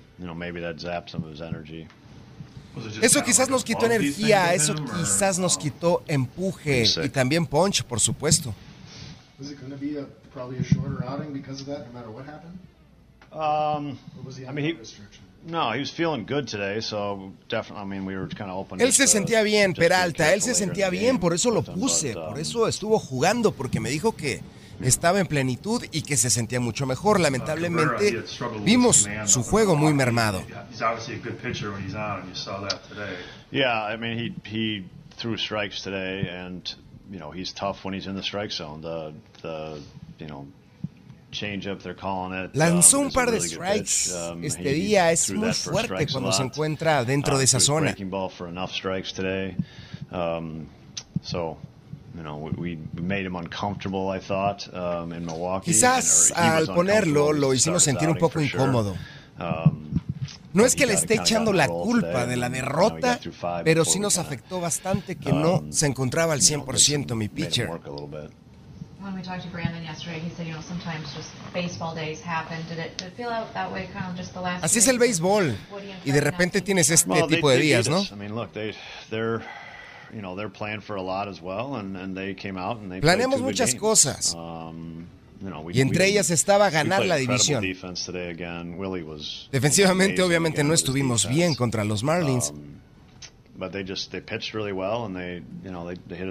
eso 3.00 3.22
quizás 3.22 3.48
nos 3.48 3.64
quitó 3.64 3.86
energía, 3.86 4.52
eso 4.52 4.74
quizás 4.74 5.38
nos 5.38 5.56
quitó 5.56 6.02
empuje 6.06 6.84
y 7.02 7.08
también 7.08 7.46
punch, 7.46 7.82
por 7.84 7.98
supuesto. 7.98 8.54
Um, 13.34 13.96
I 14.46 14.52
mean, 14.52 14.66
he, 14.66 14.76
no, 15.44 15.72
he 15.72 15.80
was 15.80 15.90
feeling 15.90 16.24
good 16.24 16.46
today, 16.46 16.80
so 16.80 17.32
definitely, 17.48 17.82
I 17.82 17.84
mean, 17.84 18.06
we 18.06 18.16
were 18.16 18.28
kind 18.28 18.50
of 18.50 18.56
open. 18.58 18.80
Él 18.80 18.92
se 18.92 19.06
sentía 19.06 19.42
bien, 19.42 19.74
Peralta, 19.74 20.32
él 20.32 20.42
se 20.42 20.54
sentía 20.54 20.90
bien, 20.90 21.18
por 21.18 21.34
eso 21.34 21.50
lo 21.50 21.62
puse, 21.62 22.14
por 22.14 22.34
um, 22.34 22.38
eso 22.38 22.68
estuvo 22.68 22.98
jugando, 22.98 23.52
porque 23.52 23.80
me 23.80 23.90
dijo 23.90 24.12
que 24.12 24.40
estaba 24.80 25.20
en 25.20 25.26
plenitud 25.26 25.84
y 25.92 26.02
que 26.02 26.16
se 26.16 26.30
sentía 26.30 26.60
mucho 26.60 26.86
mejor. 26.86 27.20
Lamentablemente, 27.20 28.24
vimos 28.64 29.08
su 29.26 29.42
juego 29.42 29.76
muy 29.76 29.94
mermado. 29.94 30.42
Yeah, 33.50 33.84
I 33.84 33.98
mean, 33.98 34.18
he 34.18 34.32
he 34.48 34.84
threw 35.18 35.36
strikes 35.36 35.82
today, 35.82 36.26
and 36.26 36.74
you 37.10 37.18
know 37.18 37.30
he's 37.30 37.52
tough 37.52 37.84
when 37.84 37.92
he's 37.92 38.06
in 38.06 38.16
the 38.16 38.22
strike 38.22 38.50
zone. 38.50 38.80
The 38.80 39.12
the 39.42 39.80
you 40.18 40.26
know 40.26 40.46
Lanzó 42.54 43.00
un 43.00 43.10
par 43.10 43.30
de 43.30 43.40
strikes 43.40 44.12
este 44.42 44.72
día. 44.72 45.10
Es 45.10 45.32
muy 45.32 45.52
fuerte 45.52 46.06
cuando 46.06 46.32
se 46.32 46.42
encuentra 46.42 47.04
dentro 47.04 47.38
de 47.38 47.44
esa 47.44 47.58
zona. 47.60 47.94
Quizás 55.64 56.32
al 56.36 56.66
ponerlo 56.66 57.32
lo 57.32 57.54
hicimos 57.54 57.82
sentir 57.82 58.08
un 58.08 58.18
poco 58.18 58.40
incómodo. 58.40 58.94
Um, 59.38 59.92
no 60.52 60.66
es 60.66 60.76
que 60.76 60.84
le 60.86 60.92
esté 60.92 61.14
echando 61.14 61.52
la 61.52 61.66
culpa 61.66 62.26
de 62.26 62.36
la 62.36 62.50
derrota, 62.50 63.18
pero 63.64 63.84
sí 63.84 63.98
nos 63.98 64.18
afectó 64.18 64.60
bastante 64.60 65.16
que 65.16 65.32
no 65.32 65.60
um, 65.60 65.72
se 65.72 65.86
encontraba 65.86 66.34
al 66.34 66.40
100% 66.40 67.14
mi 67.14 67.28
pitcher. 67.28 67.70
When 69.02 69.14
we 69.14 69.22
talked 69.22 69.42
to 69.42 69.48
Brandon 69.48 69.82
yesterday, 69.82 70.20
he 70.20 70.30
said, 70.30 70.46
you 70.46 70.52
know, 70.52 70.60
sometimes 70.60 71.12
just 71.14 71.30
baseball 71.52 71.94
days 71.94 72.20
happen. 72.20 72.58
Did 72.68 72.78
it, 72.78 72.96
did 72.96 73.08
it 73.08 73.14
feel 73.14 73.28
out 73.28 73.52
that 73.54 73.72
way 73.72 73.88
kind 73.92 74.06
of 74.08 74.16
just 74.16 74.32
the 74.32 74.40
last 74.40 74.64
Así 74.64 74.78
es 74.78 74.88
el 74.88 74.98
béisbol. 74.98 75.54
Y 76.04 76.12
de 76.12 76.20
repente 76.20 76.60
tienes 76.60 76.90
este 76.90 77.10
well, 77.10 77.26
tipo 77.26 77.48
they, 77.48 77.56
de 77.56 77.62
días, 77.62 77.88
¿no? 77.88 78.02
I 78.10 78.14
mean, 78.14 78.34
look, 78.34 78.52
they, 78.52 78.74
they're 79.10 79.42
you 80.12 80.20
know, 80.20 80.36
they're 80.36 80.50
playing 80.50 80.80
for 80.80 80.96
a 80.96 81.02
lot 81.02 81.28
as 81.28 81.40
well 81.40 81.76
and, 81.76 81.96
and 81.96 82.16
they 82.16 82.34
came 82.34 82.56
out 82.58 82.78
and 82.78 82.90
they 82.90 83.00
Planeamos 83.00 83.40
muchas 83.40 83.74
cosas. 83.74 84.34
Um, 84.34 85.08
you 85.40 85.50
know, 85.50 85.60
we, 85.62 85.72
y 85.72 85.80
entre 85.80 86.06
ellas 86.06 86.30
estaba 86.30 86.70
ganar 86.70 87.04
la 87.04 87.16
división. 87.16 87.64
Defensivamente, 89.50 90.22
obviamente, 90.22 90.62
no 90.62 90.74
estuvimos 90.74 91.28
bien 91.28 91.54
contra 91.54 91.84
los 91.84 92.04
Marlins. 92.04 92.50
Um, 92.50 92.80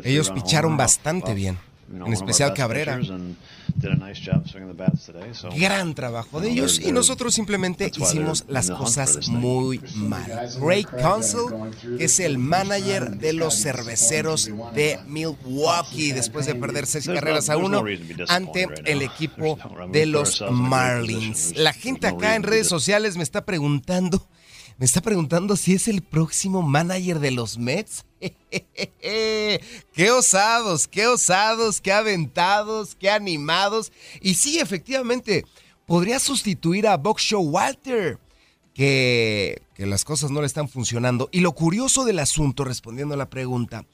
Ellos 0.04 0.32
picharon 0.32 0.78
bastante 0.78 1.34
bien. 1.34 1.58
En 1.94 2.14
especial 2.14 2.54
Cabrera. 2.54 3.00
Gran 5.56 5.94
trabajo 5.96 6.42
de 6.42 6.50
ellos 6.50 6.80
y 6.84 6.92
nosotros 6.92 7.34
simplemente 7.34 7.92
hicimos 7.96 8.46
las 8.48 8.70
cosas 8.70 9.28
muy 9.30 9.82
mal. 9.96 10.50
Ray 10.60 10.84
Council, 10.84 11.42
que 11.98 12.06
es 12.06 12.20
el 12.20 12.38
manager 12.38 13.18
de 13.18 13.34
los 13.34 13.56
cerveceros 13.62 14.50
de 14.74 15.00
Milwaukee, 15.08 16.12
después 16.12 16.46
de 16.46 16.56
perder 16.56 16.86
seis 16.86 17.08
carreras 17.08 17.50
a 17.50 17.58
uno 17.58 17.84
ante 18.28 18.68
el 18.86 19.02
equipo 19.02 19.58
de 19.92 20.06
los 20.06 20.44
Marlins. 20.52 21.56
La 21.56 21.74
gente 21.74 22.08
acá 22.08 22.36
en 22.36 22.44
redes 22.44 22.68
sociales 22.68 23.18
me 23.18 23.24
está 23.24 23.46
preguntando 23.46 24.28
me 24.82 24.86
está 24.86 25.00
preguntando 25.00 25.56
si 25.58 25.76
es 25.76 25.88
el 25.88 26.02
próximo 26.02 26.64
manager 26.64 27.20
de 27.20 27.30
los 27.30 27.60
Mets. 27.60 28.04
qué 29.94 30.12
osados, 30.12 30.88
qué 30.88 31.06
osados, 31.06 31.80
qué 31.80 31.92
aventados, 31.92 32.96
qué 32.96 33.12
animados. 33.12 33.92
Y 34.22 34.34
sí, 34.34 34.58
efectivamente, 34.58 35.46
podría 35.86 36.18
sustituir 36.18 36.88
a 36.88 36.98
Buck 36.98 37.20
Walter, 37.32 38.18
que, 38.74 39.62
que 39.76 39.86
las 39.86 40.04
cosas 40.04 40.32
no 40.32 40.42
le 40.42 40.48
están 40.48 40.68
funcionando. 40.68 41.30
Y 41.32 41.42
lo 41.42 41.52
curioso 41.52 42.04
del 42.04 42.18
asunto, 42.18 42.64
respondiendo 42.64 43.14
a 43.14 43.18
la 43.18 43.30
pregunta, 43.30 43.86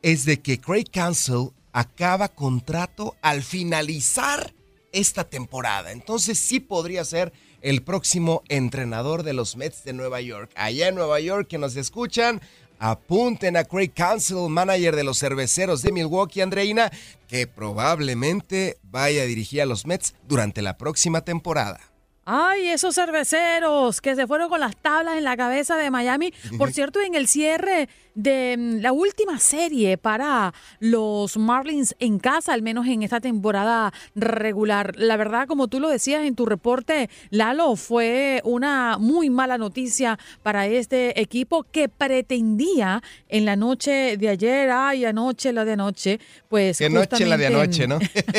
es 0.00 0.26
de 0.26 0.40
que 0.40 0.60
Craig 0.60 0.86
Council 0.92 1.50
acaba 1.72 2.28
contrato 2.28 3.16
al 3.20 3.42
finalizar 3.42 4.54
esta 4.92 5.24
temporada. 5.24 5.90
Entonces 5.90 6.38
sí 6.38 6.60
podría 6.60 7.04
ser 7.04 7.32
el 7.66 7.82
próximo 7.82 8.44
entrenador 8.48 9.24
de 9.24 9.32
los 9.32 9.56
Mets 9.56 9.82
de 9.82 9.92
Nueva 9.92 10.20
York. 10.20 10.52
Allá 10.54 10.86
en 10.86 10.94
Nueva 10.94 11.18
York, 11.18 11.48
que 11.48 11.58
nos 11.58 11.74
escuchan, 11.74 12.40
apunten 12.78 13.56
a 13.56 13.64
Craig 13.64 13.90
Council, 13.92 14.48
manager 14.48 14.94
de 14.94 15.02
los 15.02 15.18
cerveceros 15.18 15.82
de 15.82 15.90
Milwaukee, 15.90 16.42
Andreina, 16.42 16.92
que 17.26 17.48
probablemente 17.48 18.78
vaya 18.84 19.22
a 19.22 19.26
dirigir 19.26 19.62
a 19.62 19.66
los 19.66 19.84
Mets 19.84 20.14
durante 20.28 20.62
la 20.62 20.78
próxima 20.78 21.22
temporada. 21.22 21.80
Ay, 22.24 22.68
esos 22.68 22.94
cerveceros 22.94 24.00
que 24.00 24.14
se 24.14 24.28
fueron 24.28 24.48
con 24.48 24.60
las 24.60 24.76
tablas 24.76 25.18
en 25.18 25.24
la 25.24 25.36
cabeza 25.36 25.76
de 25.76 25.90
Miami. 25.90 26.32
Por 26.58 26.72
cierto, 26.72 27.00
en 27.00 27.16
el 27.16 27.26
cierre 27.26 27.88
de 28.16 28.56
mm, 28.58 28.80
la 28.80 28.92
última 28.92 29.38
serie 29.38 29.96
para 29.98 30.52
los 30.80 31.36
Marlins 31.36 31.94
en 32.00 32.18
casa, 32.18 32.52
al 32.52 32.62
menos 32.62 32.88
en 32.88 33.04
esta 33.04 33.20
temporada 33.20 33.92
regular. 34.16 34.94
La 34.96 35.16
verdad, 35.16 35.46
como 35.46 35.68
tú 35.68 35.78
lo 35.78 35.88
decías 35.88 36.24
en 36.24 36.34
tu 36.34 36.46
reporte, 36.46 37.08
Lalo, 37.30 37.76
fue 37.76 38.40
una 38.44 38.98
muy 38.98 39.30
mala 39.30 39.58
noticia 39.58 40.18
para 40.42 40.66
este 40.66 41.20
equipo 41.20 41.64
que 41.70 41.88
pretendía 41.88 43.02
en 43.28 43.44
la 43.44 43.54
noche 43.54 44.16
de 44.16 44.28
ayer, 44.28 44.70
ay, 44.70 45.04
anoche, 45.04 45.52
la 45.52 45.64
de 45.64 45.72
anoche, 45.72 46.18
pues... 46.48 46.78
Qué 46.78 46.90
noche 46.90 47.26
la 47.26 47.36
de 47.36 47.46
anoche, 47.46 47.86
¿no? 47.86 47.98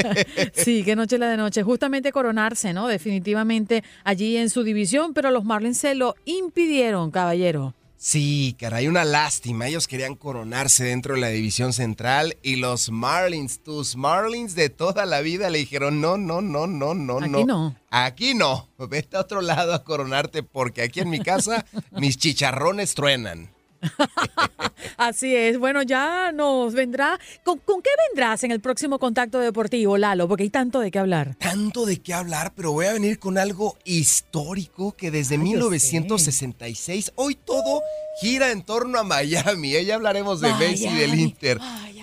sí, 0.53 0.83
qué 0.83 0.95
noche 0.95 1.17
la 1.17 1.27
de 1.27 1.33
anoche. 1.35 1.63
Justamente 1.63 2.11
coronarse, 2.11 2.73
¿no? 2.73 2.87
Definitivamente 2.87 3.83
allí 4.03 4.37
en 4.37 4.49
su 4.49 4.63
división, 4.63 5.13
pero 5.13 5.31
los 5.31 5.45
Marlins 5.45 5.77
se 5.77 5.95
lo 5.95 6.15
impidieron, 6.25 7.11
caballero. 7.11 7.76
Sí, 7.99 8.55
caray, 8.59 8.87
una 8.87 9.03
lástima. 9.05 9.67
Ellos 9.67 9.87
querían 9.87 10.15
coronarse 10.15 10.83
dentro 10.83 11.15
de 11.15 11.21
la 11.21 11.29
división 11.29 11.73
central 11.73 12.37
y 12.43 12.57
los 12.57 12.91
Marlins, 12.91 13.63
tus 13.63 13.95
Marlins 13.95 14.53
de 14.53 14.69
toda 14.69 15.07
la 15.07 15.21
vida, 15.21 15.49
le 15.49 15.57
dijeron: 15.57 15.99
no, 15.99 16.15
no, 16.15 16.39
no, 16.41 16.67
no, 16.67 16.93
no, 16.93 17.17
aquí 17.17 17.43
no. 17.43 17.75
Aquí 17.89 18.33
no. 18.35 18.69
Vete 18.77 19.17
a 19.17 19.21
otro 19.21 19.41
lado 19.41 19.73
a 19.73 19.83
coronarte 19.83 20.43
porque 20.43 20.83
aquí 20.83 20.99
en 20.99 21.09
mi 21.09 21.19
casa 21.19 21.65
mis 21.91 22.17
chicharrones 22.17 22.93
truenan. 22.93 23.49
Así 24.97 25.35
es. 25.35 25.59
Bueno, 25.59 25.81
ya 25.83 26.31
nos 26.31 26.73
vendrá. 26.73 27.19
¿Con, 27.43 27.59
qué 27.59 27.89
vendrás 28.09 28.43
en 28.43 28.51
el 28.51 28.59
próximo 28.59 28.99
contacto 28.99 29.39
deportivo, 29.39 29.97
Lalo? 29.97 30.27
Porque 30.27 30.43
hay 30.43 30.49
tanto 30.49 30.79
de 30.79 30.91
qué 30.91 30.99
hablar. 30.99 31.35
Tanto 31.35 31.85
de 31.85 32.01
qué 32.01 32.13
hablar, 32.13 32.53
pero 32.55 32.71
voy 32.71 32.85
a 32.85 32.93
venir 32.93 33.19
con 33.19 33.37
algo 33.37 33.77
histórico 33.83 34.95
que 34.95 35.11
desde 35.11 35.37
1966, 35.37 37.13
hoy 37.15 37.35
todo 37.35 37.81
gira 38.21 38.51
en 38.51 38.63
torno 38.63 38.99
a 38.99 39.03
Miami. 39.03 39.83
Ya 39.83 39.95
hablaremos 39.95 40.41
de 40.41 40.53
Messi 40.55 40.87
y 40.87 40.95
del 40.95 41.19
Inter. 41.19 41.59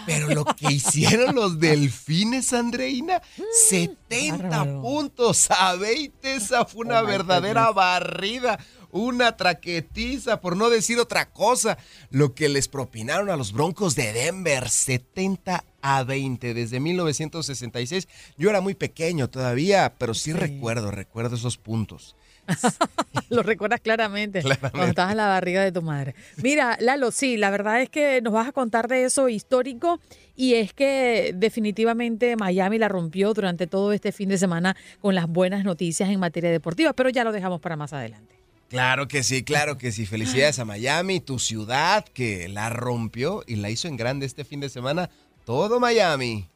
Pero 0.06 0.28
lo 0.28 0.44
que 0.44 0.72
hicieron 0.72 1.34
los 1.34 1.58
delfines, 1.60 2.52
Andreina, 2.52 3.22
70 3.68 4.64
mm, 4.64 4.82
puntos 4.82 5.50
a 5.50 5.74
20, 5.76 6.34
esa 6.34 6.64
fue 6.64 6.84
una 6.84 7.02
verdadera 7.02 7.70
barrida 7.72 8.58
una 8.94 9.36
traquetiza, 9.36 10.40
por 10.40 10.56
no 10.56 10.70
decir 10.70 11.00
otra 11.00 11.28
cosa, 11.28 11.78
lo 12.10 12.32
que 12.34 12.48
les 12.48 12.68
propinaron 12.68 13.28
a 13.28 13.36
los 13.36 13.52
Broncos 13.52 13.96
de 13.96 14.12
Denver, 14.12 14.68
70 14.68 15.64
a 15.82 16.04
20 16.04 16.54
desde 16.54 16.78
1966. 16.78 18.06
Yo 18.38 18.50
era 18.50 18.60
muy 18.60 18.74
pequeño 18.74 19.28
todavía, 19.28 19.94
pero 19.98 20.14
sí, 20.14 20.32
recuerdo, 20.32 20.92
recuerdo 20.92 21.34
esos 21.34 21.58
puntos. 21.58 22.14
Lo 23.30 23.42
recuerdas 23.42 23.80
claramente, 23.80 24.42
claramente, 24.42 24.70
cuando 24.70 24.90
estabas 24.90 25.12
en 25.12 25.16
la 25.16 25.26
barriga 25.26 25.64
de 25.64 25.72
tu 25.72 25.82
madre. 25.82 26.14
Mira, 26.36 26.76
Lalo, 26.78 27.10
sí, 27.10 27.36
la 27.36 27.50
verdad 27.50 27.82
es 27.82 27.90
que 27.90 28.20
nos 28.22 28.32
vas 28.32 28.46
a 28.46 28.52
contar 28.52 28.86
de 28.86 29.04
eso 29.04 29.28
histórico 29.28 29.98
y 30.36 30.54
es 30.54 30.72
que 30.72 31.32
definitivamente 31.34 32.36
Miami 32.36 32.78
la 32.78 32.88
rompió 32.88 33.34
durante 33.34 33.66
todo 33.66 33.92
este 33.92 34.12
fin 34.12 34.28
de 34.28 34.38
semana 34.38 34.76
con 35.00 35.16
las 35.16 35.26
buenas 35.26 35.64
noticias 35.64 36.10
en 36.10 36.20
materia 36.20 36.50
deportiva, 36.50 36.92
pero 36.92 37.08
ya 37.08 37.24
lo 37.24 37.32
dejamos 37.32 37.60
para 37.60 37.76
más 37.76 37.92
adelante. 37.92 38.33
Claro 38.74 39.06
que 39.06 39.22
sí, 39.22 39.44
claro 39.44 39.78
que 39.78 39.92
sí. 39.92 40.04
Felicidades 40.04 40.58
a 40.58 40.64
Miami, 40.64 41.20
tu 41.20 41.38
ciudad 41.38 42.04
que 42.04 42.48
la 42.48 42.70
rompió 42.70 43.44
y 43.46 43.54
la 43.54 43.70
hizo 43.70 43.86
en 43.86 43.96
grande 43.96 44.26
este 44.26 44.44
fin 44.44 44.58
de 44.58 44.68
semana. 44.68 45.10
Todo 45.44 45.78
Miami. 45.78 46.48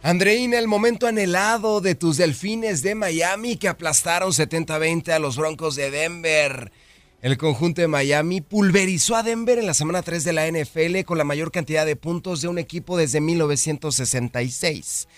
Andreina, 0.00 0.60
el 0.60 0.68
momento 0.68 1.08
anhelado 1.08 1.80
de 1.80 1.96
tus 1.96 2.18
delfines 2.18 2.82
de 2.82 2.94
Miami 2.94 3.56
que 3.56 3.66
aplastaron 3.66 4.30
70-20 4.30 5.10
a 5.10 5.18
los 5.18 5.36
Broncos 5.36 5.74
de 5.74 5.90
Denver. 5.90 6.70
El 7.20 7.36
conjunto 7.36 7.80
de 7.80 7.88
Miami 7.88 8.40
pulverizó 8.40 9.16
a 9.16 9.24
Denver 9.24 9.58
en 9.58 9.66
la 9.66 9.74
semana 9.74 10.02
3 10.02 10.22
de 10.22 10.32
la 10.32 10.46
NFL 10.46 11.00
con 11.04 11.18
la 11.18 11.24
mayor 11.24 11.50
cantidad 11.50 11.84
de 11.84 11.96
puntos 11.96 12.42
de 12.42 12.46
un 12.46 12.58
equipo 12.58 12.96
desde 12.96 13.20
1966. 13.20 15.08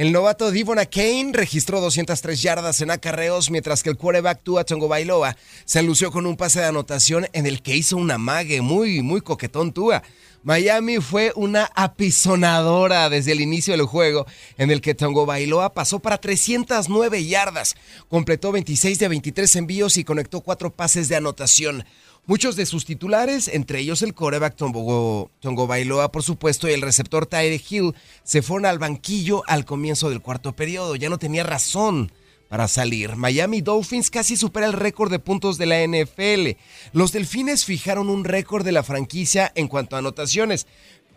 El 0.00 0.12
novato 0.12 0.50
Divon 0.50 0.78
Kane 0.90 1.32
registró 1.34 1.78
203 1.82 2.40
yardas 2.40 2.80
en 2.80 2.90
acarreos, 2.90 3.50
mientras 3.50 3.82
que 3.82 3.90
el 3.90 3.98
quarterback 3.98 4.42
Tua 4.42 4.64
Tongo 4.64 4.88
Bailoa 4.88 5.36
se 5.66 5.82
lució 5.82 6.10
con 6.10 6.24
un 6.24 6.38
pase 6.38 6.60
de 6.60 6.64
anotación 6.64 7.28
en 7.34 7.44
el 7.44 7.60
que 7.60 7.76
hizo 7.76 7.98
un 7.98 8.10
amague 8.10 8.62
muy, 8.62 9.02
muy 9.02 9.20
coquetón 9.20 9.74
Tua. 9.74 10.02
Miami 10.42 11.02
fue 11.02 11.34
una 11.36 11.70
apisonadora 11.74 13.10
desde 13.10 13.32
el 13.32 13.42
inicio 13.42 13.76
del 13.76 13.84
juego, 13.84 14.24
en 14.56 14.70
el 14.70 14.80
que 14.80 14.94
Tongo 14.94 15.26
Bailoa 15.26 15.74
pasó 15.74 15.98
para 15.98 16.16
309 16.16 17.26
yardas, 17.26 17.76
completó 18.08 18.52
26 18.52 18.98
de 18.98 19.08
23 19.08 19.56
envíos 19.56 19.98
y 19.98 20.04
conectó 20.04 20.40
cuatro 20.40 20.70
pases 20.70 21.10
de 21.10 21.16
anotación. 21.16 21.84
Muchos 22.30 22.54
de 22.54 22.64
sus 22.64 22.84
titulares, 22.84 23.48
entre 23.48 23.80
ellos 23.80 24.02
el 24.02 24.14
coreback 24.14 24.54
Tongo, 24.54 25.30
Bailoa, 25.66 26.12
por 26.12 26.22
supuesto, 26.22 26.68
y 26.68 26.72
el 26.72 26.80
receptor 26.80 27.26
Tyre 27.26 27.60
Hill, 27.68 27.92
se 28.22 28.40
fueron 28.40 28.66
al 28.66 28.78
banquillo 28.78 29.42
al 29.48 29.64
comienzo 29.64 30.10
del 30.10 30.20
cuarto 30.20 30.52
periodo. 30.52 30.94
Ya 30.94 31.08
no 31.08 31.18
tenía 31.18 31.42
razón 31.42 32.12
para 32.48 32.68
salir. 32.68 33.16
Miami 33.16 33.62
Dolphins 33.62 34.10
casi 34.10 34.36
supera 34.36 34.66
el 34.66 34.74
récord 34.74 35.10
de 35.10 35.18
puntos 35.18 35.58
de 35.58 35.66
la 35.66 35.84
NFL. 35.84 36.56
Los 36.92 37.10
Delfines 37.10 37.64
fijaron 37.64 38.08
un 38.08 38.22
récord 38.22 38.64
de 38.64 38.70
la 38.70 38.84
franquicia 38.84 39.50
en 39.56 39.66
cuanto 39.66 39.96
a 39.96 39.98
anotaciones. 39.98 40.68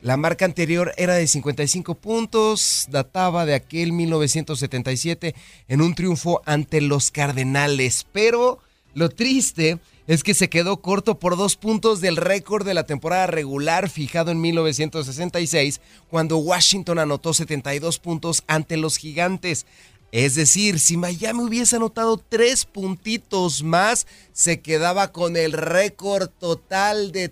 La 0.02 0.18
marca 0.18 0.46
anterior 0.46 0.94
era 0.98 1.14
de 1.14 1.28
55 1.28 1.94
puntos, 1.94 2.88
databa 2.90 3.46
de 3.46 3.54
aquel 3.54 3.92
1977 3.92 5.36
en 5.68 5.82
un 5.82 5.94
triunfo 5.94 6.42
ante 6.48 6.82
los 6.82 7.12
Cardenales. 7.12 8.08
Pero 8.12 8.62
lo 8.94 9.10
triste 9.10 9.80
es 10.06 10.24
que 10.24 10.34
se 10.34 10.50
quedó 10.50 10.78
corto 10.78 11.18
por 11.18 11.38
dos 11.38 11.56
puntos 11.56 12.02
del 12.02 12.18
récord 12.18 12.66
de 12.66 12.74
la 12.74 12.86
temporada 12.86 13.28
regular 13.28 13.90
fijado 13.90 14.32
en 14.32 14.42
1966, 14.42 15.80
cuando 16.10 16.38
Washington 16.38 17.00
anotó 17.00 17.34
72 17.34 18.00
puntos 18.00 18.44
ante 18.48 18.78
los 18.78 18.98
gigantes. 18.98 19.66
Es 20.12 20.36
decir, 20.36 20.80
si 20.80 20.98
Miami 20.98 21.44
hubiese 21.44 21.78
anotado 21.78 22.18
tres 22.18 22.66
puntitos 22.66 23.64
más, 23.64 24.06
se 24.32 24.60
quedaba 24.60 25.12
con 25.12 25.38
el 25.38 25.54
récord 25.54 26.30
total 26.30 27.12
de 27.12 27.32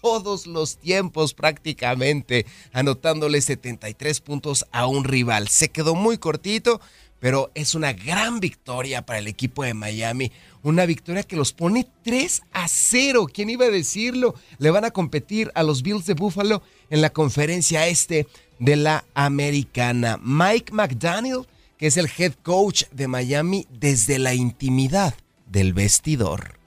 todos 0.00 0.46
los 0.46 0.78
tiempos 0.78 1.34
prácticamente, 1.34 2.46
anotándole 2.72 3.40
73 3.40 4.20
puntos 4.20 4.64
a 4.72 4.86
un 4.86 5.04
rival. 5.04 5.48
Se 5.48 5.68
quedó 5.68 5.94
muy 5.94 6.16
cortito, 6.16 6.80
pero 7.20 7.50
es 7.54 7.74
una 7.74 7.92
gran 7.92 8.40
victoria 8.40 9.04
para 9.04 9.18
el 9.18 9.26
equipo 9.26 9.64
de 9.64 9.74
Miami. 9.74 10.30
Una 10.62 10.86
victoria 10.86 11.22
que 11.22 11.36
los 11.36 11.52
pone 11.52 11.88
3 12.04 12.42
a 12.52 12.68
0. 12.68 13.26
¿Quién 13.32 13.50
iba 13.50 13.66
a 13.66 13.70
decirlo? 13.70 14.34
Le 14.58 14.70
van 14.70 14.84
a 14.84 14.90
competir 14.90 15.50
a 15.54 15.62
los 15.62 15.82
Bills 15.82 16.06
de 16.06 16.14
Buffalo 16.14 16.62
en 16.90 17.00
la 17.00 17.10
conferencia 17.10 17.86
este 17.86 18.26
de 18.58 18.76
la 18.76 19.04
americana. 19.14 20.18
Mike 20.22 20.72
McDaniel, 20.72 21.46
que 21.76 21.86
es 21.86 21.96
el 21.96 22.10
head 22.16 22.34
coach 22.42 22.84
de 22.92 23.08
Miami 23.08 23.66
desde 23.70 24.18
la 24.18 24.34
intimidad 24.34 25.14
del 25.46 25.72
vestidor. 25.72 26.58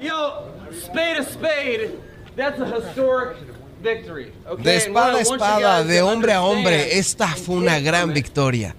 Yo, 0.00 0.54
spade 0.72 1.18
a 1.18 1.24
spade. 1.24 1.98
That's 2.36 2.60
a 2.60 2.66
historic 2.66 3.36
De 4.62 4.76
espada 4.76 5.18
a 5.18 5.20
espada, 5.20 5.84
de 5.84 6.02
hombre 6.02 6.32
a 6.32 6.42
hombre, 6.42 6.98
esta 6.98 7.28
fue 7.28 7.56
una 7.56 7.78
gran 7.80 8.12
victoria. 8.12 8.74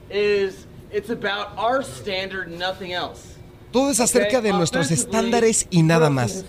Todo 3.71 3.91
es 3.91 3.99
acerca 3.99 4.41
de 4.41 4.51
nuestros 4.51 4.89
estándares 4.91 5.67
y 5.69 5.83
nada 5.83 6.09
más. 6.09 6.43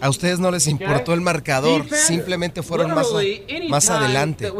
A 0.00 0.08
ustedes 0.08 0.38
no 0.40 0.50
les 0.50 0.66
importó 0.66 1.12
el 1.14 1.20
marcador, 1.20 1.88
simplemente 1.90 2.62
fueron 2.62 2.94
más, 2.94 3.08
más 3.68 3.90
adelante. 3.90 4.50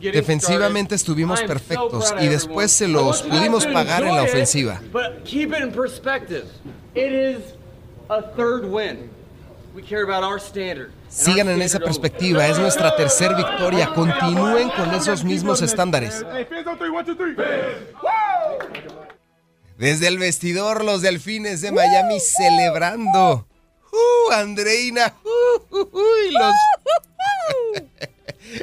Defensivamente 0.00 0.94
estuvimos 0.94 1.42
perfectos 1.42 2.14
y 2.20 2.28
después 2.28 2.72
se 2.72 2.88
los 2.88 3.22
pudimos 3.22 3.66
pagar 3.66 4.04
en 4.04 4.16
la 4.16 4.22
ofensiva. 4.22 4.80
Sigan 11.08 11.48
en 11.48 11.62
esa 11.62 11.78
perspectiva, 11.78 12.46
es 12.48 12.58
nuestra 12.58 12.96
tercera 12.96 13.36
victoria. 13.36 13.92
Continúen 13.94 14.70
con 14.70 14.94
esos 14.94 15.24
mismos 15.24 15.62
estándares. 15.62 16.24
Desde 19.78 20.08
el 20.08 20.18
vestidor, 20.18 20.84
los 20.84 21.02
delfines 21.02 21.60
de 21.60 21.70
Miami 21.70 22.18
celebrando. 22.18 23.46
¡Uh, 23.92 24.32
Andreina! 24.32 25.14
¡Uh, 25.24 25.76
uh, 25.76 25.80
uh! 25.80 26.30
los... 26.32 26.54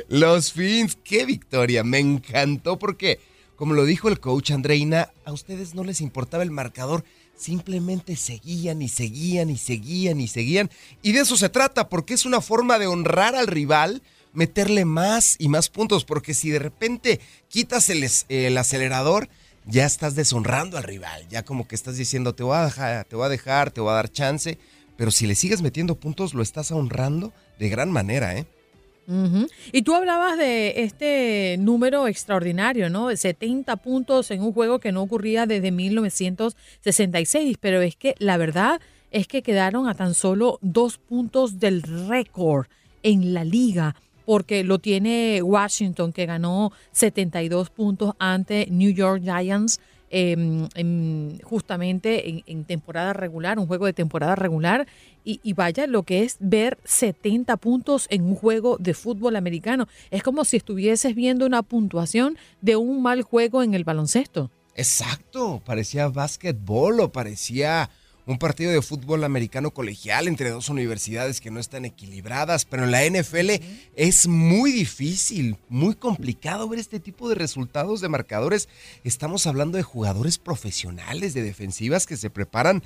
Los 0.07 0.51
Fins, 0.51 0.97
qué 1.03 1.25
victoria, 1.25 1.83
me 1.83 1.99
encantó 1.99 2.77
porque, 2.77 3.19
como 3.55 3.73
lo 3.73 3.85
dijo 3.85 4.09
el 4.09 4.19
coach 4.19 4.51
Andreina, 4.51 5.11
a 5.25 5.31
ustedes 5.31 5.75
no 5.75 5.83
les 5.83 6.01
importaba 6.01 6.43
el 6.43 6.51
marcador, 6.51 7.03
simplemente 7.35 8.15
seguían 8.15 8.81
y 8.81 8.89
seguían 8.89 9.49
y 9.49 9.57
seguían 9.57 10.19
y 10.19 10.27
seguían. 10.27 10.69
Y 11.01 11.11
de 11.11 11.19
eso 11.21 11.37
se 11.37 11.49
trata, 11.49 11.89
porque 11.89 12.13
es 12.13 12.25
una 12.25 12.41
forma 12.41 12.79
de 12.79 12.87
honrar 12.87 13.35
al 13.35 13.47
rival, 13.47 14.01
meterle 14.33 14.85
más 14.85 15.35
y 15.39 15.47
más 15.47 15.69
puntos, 15.69 16.05
porque 16.05 16.33
si 16.33 16.49
de 16.49 16.59
repente 16.59 17.19
quitas 17.47 17.89
el, 17.89 18.05
el 18.29 18.57
acelerador, 18.57 19.29
ya 19.65 19.85
estás 19.85 20.15
deshonrando 20.15 20.77
al 20.77 20.83
rival, 20.83 21.27
ya 21.29 21.43
como 21.43 21.67
que 21.67 21.75
estás 21.75 21.97
diciendo, 21.97 22.35
te 22.35 22.43
voy 22.43 22.55
a 22.55 22.65
dejar, 22.65 23.05
te 23.05 23.15
voy 23.15 23.25
a 23.25 23.29
dejar, 23.29 23.71
te 23.71 23.81
voy 23.81 23.91
a 23.91 23.95
dar 23.95 24.11
chance, 24.11 24.57
pero 24.97 25.11
si 25.11 25.25
le 25.25 25.35
sigues 25.35 25.61
metiendo 25.61 25.95
puntos, 25.95 26.33
lo 26.33 26.43
estás 26.43 26.71
honrando 26.71 27.33
de 27.59 27.69
gran 27.69 27.91
manera, 27.91 28.37
¿eh? 28.37 28.45
Y 29.71 29.81
tú 29.83 29.93
hablabas 29.93 30.37
de 30.37 30.83
este 30.83 31.57
número 31.59 32.07
extraordinario, 32.07 32.89
¿no? 32.89 33.09
De 33.09 33.17
70 33.17 33.75
puntos 33.77 34.31
en 34.31 34.41
un 34.41 34.53
juego 34.53 34.79
que 34.79 34.91
no 34.91 35.01
ocurría 35.01 35.45
desde 35.45 35.71
1966, 35.71 37.57
pero 37.59 37.81
es 37.81 37.95
que 37.95 38.15
la 38.19 38.37
verdad 38.37 38.81
es 39.11 39.27
que 39.27 39.43
quedaron 39.43 39.87
a 39.87 39.93
tan 39.93 40.13
solo 40.13 40.59
dos 40.61 40.97
puntos 40.97 41.59
del 41.59 41.83
récord 41.83 42.67
en 43.03 43.33
la 43.33 43.43
liga, 43.43 43.95
porque 44.25 44.63
lo 44.63 44.79
tiene 44.79 45.41
Washington, 45.41 46.11
que 46.11 46.25
ganó 46.25 46.71
72 46.91 47.69
puntos 47.69 48.13
ante 48.17 48.67
New 48.71 48.91
York 48.91 49.21
Giants. 49.23 49.79
Em, 50.11 51.39
justamente 51.41 52.43
en, 52.45 52.63
temporada 52.65 53.11
regular, 53.13 53.57
un 53.57 53.65
juego 53.65 53.87
de 53.87 53.93
temporada 53.93 54.35
regular, 54.35 54.87
y, 55.23 55.53
vaya 55.53 55.87
lo 55.87 56.03
que 56.03 56.21
es 56.21 56.37
ver 56.39 56.77
70 56.83 57.57
puntos 57.57 58.05
en 58.11 58.23
un 58.23 58.35
juego 58.35 58.77
de 58.77 58.93
fútbol 58.93 59.35
americano. 59.35 59.87
Es 60.11 60.21
como 60.21 60.45
si 60.45 60.57
estuvieses 60.57 61.15
viendo 61.15 61.47
una 61.47 61.63
puntuación 61.63 62.37
de 62.61 62.75
un 62.75 63.01
mal 63.01 63.23
juego 63.23 63.63
en 63.63 63.73
el 63.73 63.83
baloncesto. 63.83 64.51
Exacto, 64.75 65.63
parecía 65.65 66.09
básquetbol 66.09 66.99
o 66.99 67.11
parecía 67.11 67.89
un 68.25 68.37
partido 68.37 68.71
de 68.71 68.81
fútbol 68.81 69.23
americano 69.23 69.71
colegial 69.71 70.27
entre 70.27 70.49
dos 70.49 70.69
universidades 70.69 71.41
que 71.41 71.51
no 71.51 71.59
están 71.59 71.85
equilibradas, 71.85 72.65
pero 72.65 72.83
en 72.83 72.91
la 72.91 73.05
NFL 73.05 73.63
es 73.95 74.27
muy 74.27 74.71
difícil, 74.71 75.57
muy 75.69 75.95
complicado 75.95 76.67
ver 76.67 76.79
este 76.79 76.99
tipo 76.99 77.29
de 77.29 77.35
resultados 77.35 78.01
de 78.01 78.09
marcadores. 78.09 78.67
Estamos 79.03 79.45
hablando 79.47 79.77
de 79.77 79.83
jugadores 79.83 80.37
profesionales 80.37 81.33
de 81.33 81.43
defensivas 81.43 82.05
que 82.07 82.17
se 82.17 82.29
preparan 82.29 82.83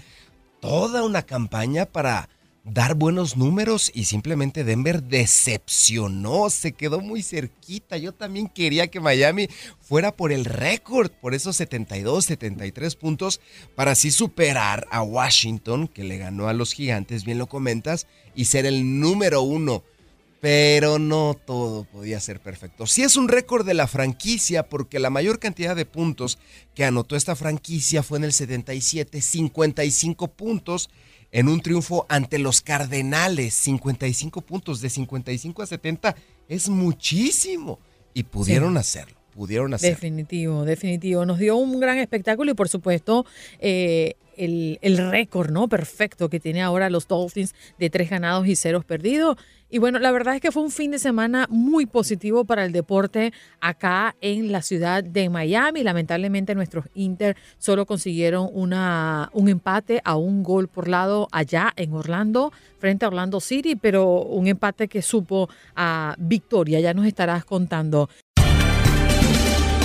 toda 0.60 1.04
una 1.04 1.22
campaña 1.22 1.86
para 1.86 2.30
dar 2.64 2.95
buenos 2.95 3.38
números 3.38 3.91
y 3.93 4.05
simplemente 4.05 4.64
Denver 4.64 5.03
decepcionó, 5.03 6.49
se 6.49 6.74
quedó 6.74 6.99
muy 6.99 7.24
cerquita. 7.24 7.97
Yo 7.97 8.14
también 8.14 8.47
quería 8.47 8.88
que 8.88 8.99
Miami 8.99 9.47
fuera 9.80 10.16
por 10.16 10.32
el 10.32 10.45
récord, 10.45 11.12
por 11.12 11.34
esos 11.34 11.55
72, 11.55 12.26
73 12.26 12.95
puntos, 12.95 13.41
para 13.76 13.91
así 13.91 14.12
superar 14.12 14.88
a 14.91 15.01
Washington, 15.01 15.88
que 15.88 16.03
le 16.03 16.18
ganó 16.18 16.47
a 16.47 16.53
los 16.53 16.74
gigantes, 16.74 17.26
bien 17.26 17.38
lo 17.38 17.47
comentas, 17.47 18.07
y 18.36 18.45
ser 18.45 18.66
el 18.66 18.99
número 18.99 19.41
uno. 19.41 19.84
Pero 20.41 20.99
no 20.99 21.38
todo 21.45 21.84
podía 21.84 22.22
ser 22.22 22.39
perfecto. 22.39 22.88
Sí 22.88 23.01
es 23.01 23.18
un 23.18 23.28
récord 23.28 23.66
de 23.66 23.74
la 23.74 23.88
franquicia 23.88 24.70
porque 24.70 24.97
la 24.97 25.10
mayor 25.10 25.38
cantidad 25.38 25.76
de 25.76 25.86
puntos 25.86 26.39
que 26.76 26.86
anotó 26.86 27.18
esta 27.18 27.36
franquicia 27.36 28.03
fue 28.03 28.20
en 28.20 28.24
el 28.24 28.32
77, 28.32 29.20
55 29.20 30.30
puntos 30.30 30.89
en 31.32 31.48
un 31.48 31.62
triunfo 31.62 32.06
ante 32.10 32.40
los 32.40 32.62
Cardenales. 32.62 33.54
55 33.54 34.42
puntos, 34.42 34.82
de 34.82 34.90
55 34.90 35.62
a 35.62 35.66
70 35.66 36.16
es 36.48 36.70
muchísimo. 36.70 37.80
Y 38.14 38.24
pudieron 38.24 38.76
hacerlo, 38.78 39.18
pudieron 39.36 39.74
hacerlo. 39.74 39.96
Definitivo, 39.96 40.66
definitivo. 40.66 41.26
Nos 41.26 41.40
dio 41.40 41.56
un 41.56 41.80
gran 41.80 41.98
espectáculo 42.00 42.52
y 42.52 42.56
por 42.56 42.70
supuesto 42.70 43.26
eh, 43.60 44.16
el, 44.36 44.80
el 44.82 44.98
récord 45.12 45.52
¿no? 45.52 45.68
perfecto 45.68 46.30
que 46.30 46.40
tiene 46.40 46.62
ahora 46.62 46.90
los 46.90 47.08
Dolphins 47.08 47.54
de 47.78 47.90
tres 47.90 48.10
ganados 48.10 48.48
y 48.48 48.56
ceros 48.56 48.84
perdidos. 48.84 49.38
Y 49.72 49.78
bueno, 49.78 49.99
la 49.99 50.11
verdad 50.11 50.34
es 50.34 50.41
que 50.41 50.51
fue 50.51 50.63
un 50.63 50.72
fin 50.72 50.89
de 50.89 50.97
semana 50.97 51.45
muy 51.49 51.86
positivo 51.86 52.43
para 52.43 52.65
el 52.65 52.72
deporte 52.72 53.34
acá 53.61 54.15
en 54.20 54.51
la 54.51 54.63
ciudad 54.63 55.03
de 55.03 55.30
Miami. 55.30 55.84
Lamentablemente 55.84 56.55
nuestros 56.55 56.86
Inter 56.95 57.38
solo 57.59 57.86
consiguieron 57.86 58.49
una, 58.51 59.30
un 59.32 59.47
empate 59.47 60.01
a 60.03 60.15
un 60.15 60.41
gol 60.41 60.70
por 60.70 60.88
lado 60.88 61.28
allá 61.32 61.72
en 61.76 61.93
Orlando, 61.93 62.51
frente 62.80 63.05
a 63.05 63.09
Orlando 63.09 63.39
City, 63.39 63.76
pero 63.76 64.24
un 64.24 64.47
empate 64.47 64.88
que 64.88 65.03
supo 65.03 65.49
a 65.76 66.15
victoria. 66.17 66.80
Ya 66.80 66.95
nos 66.95 67.05
estarás 67.05 67.45
contando. 67.45 68.09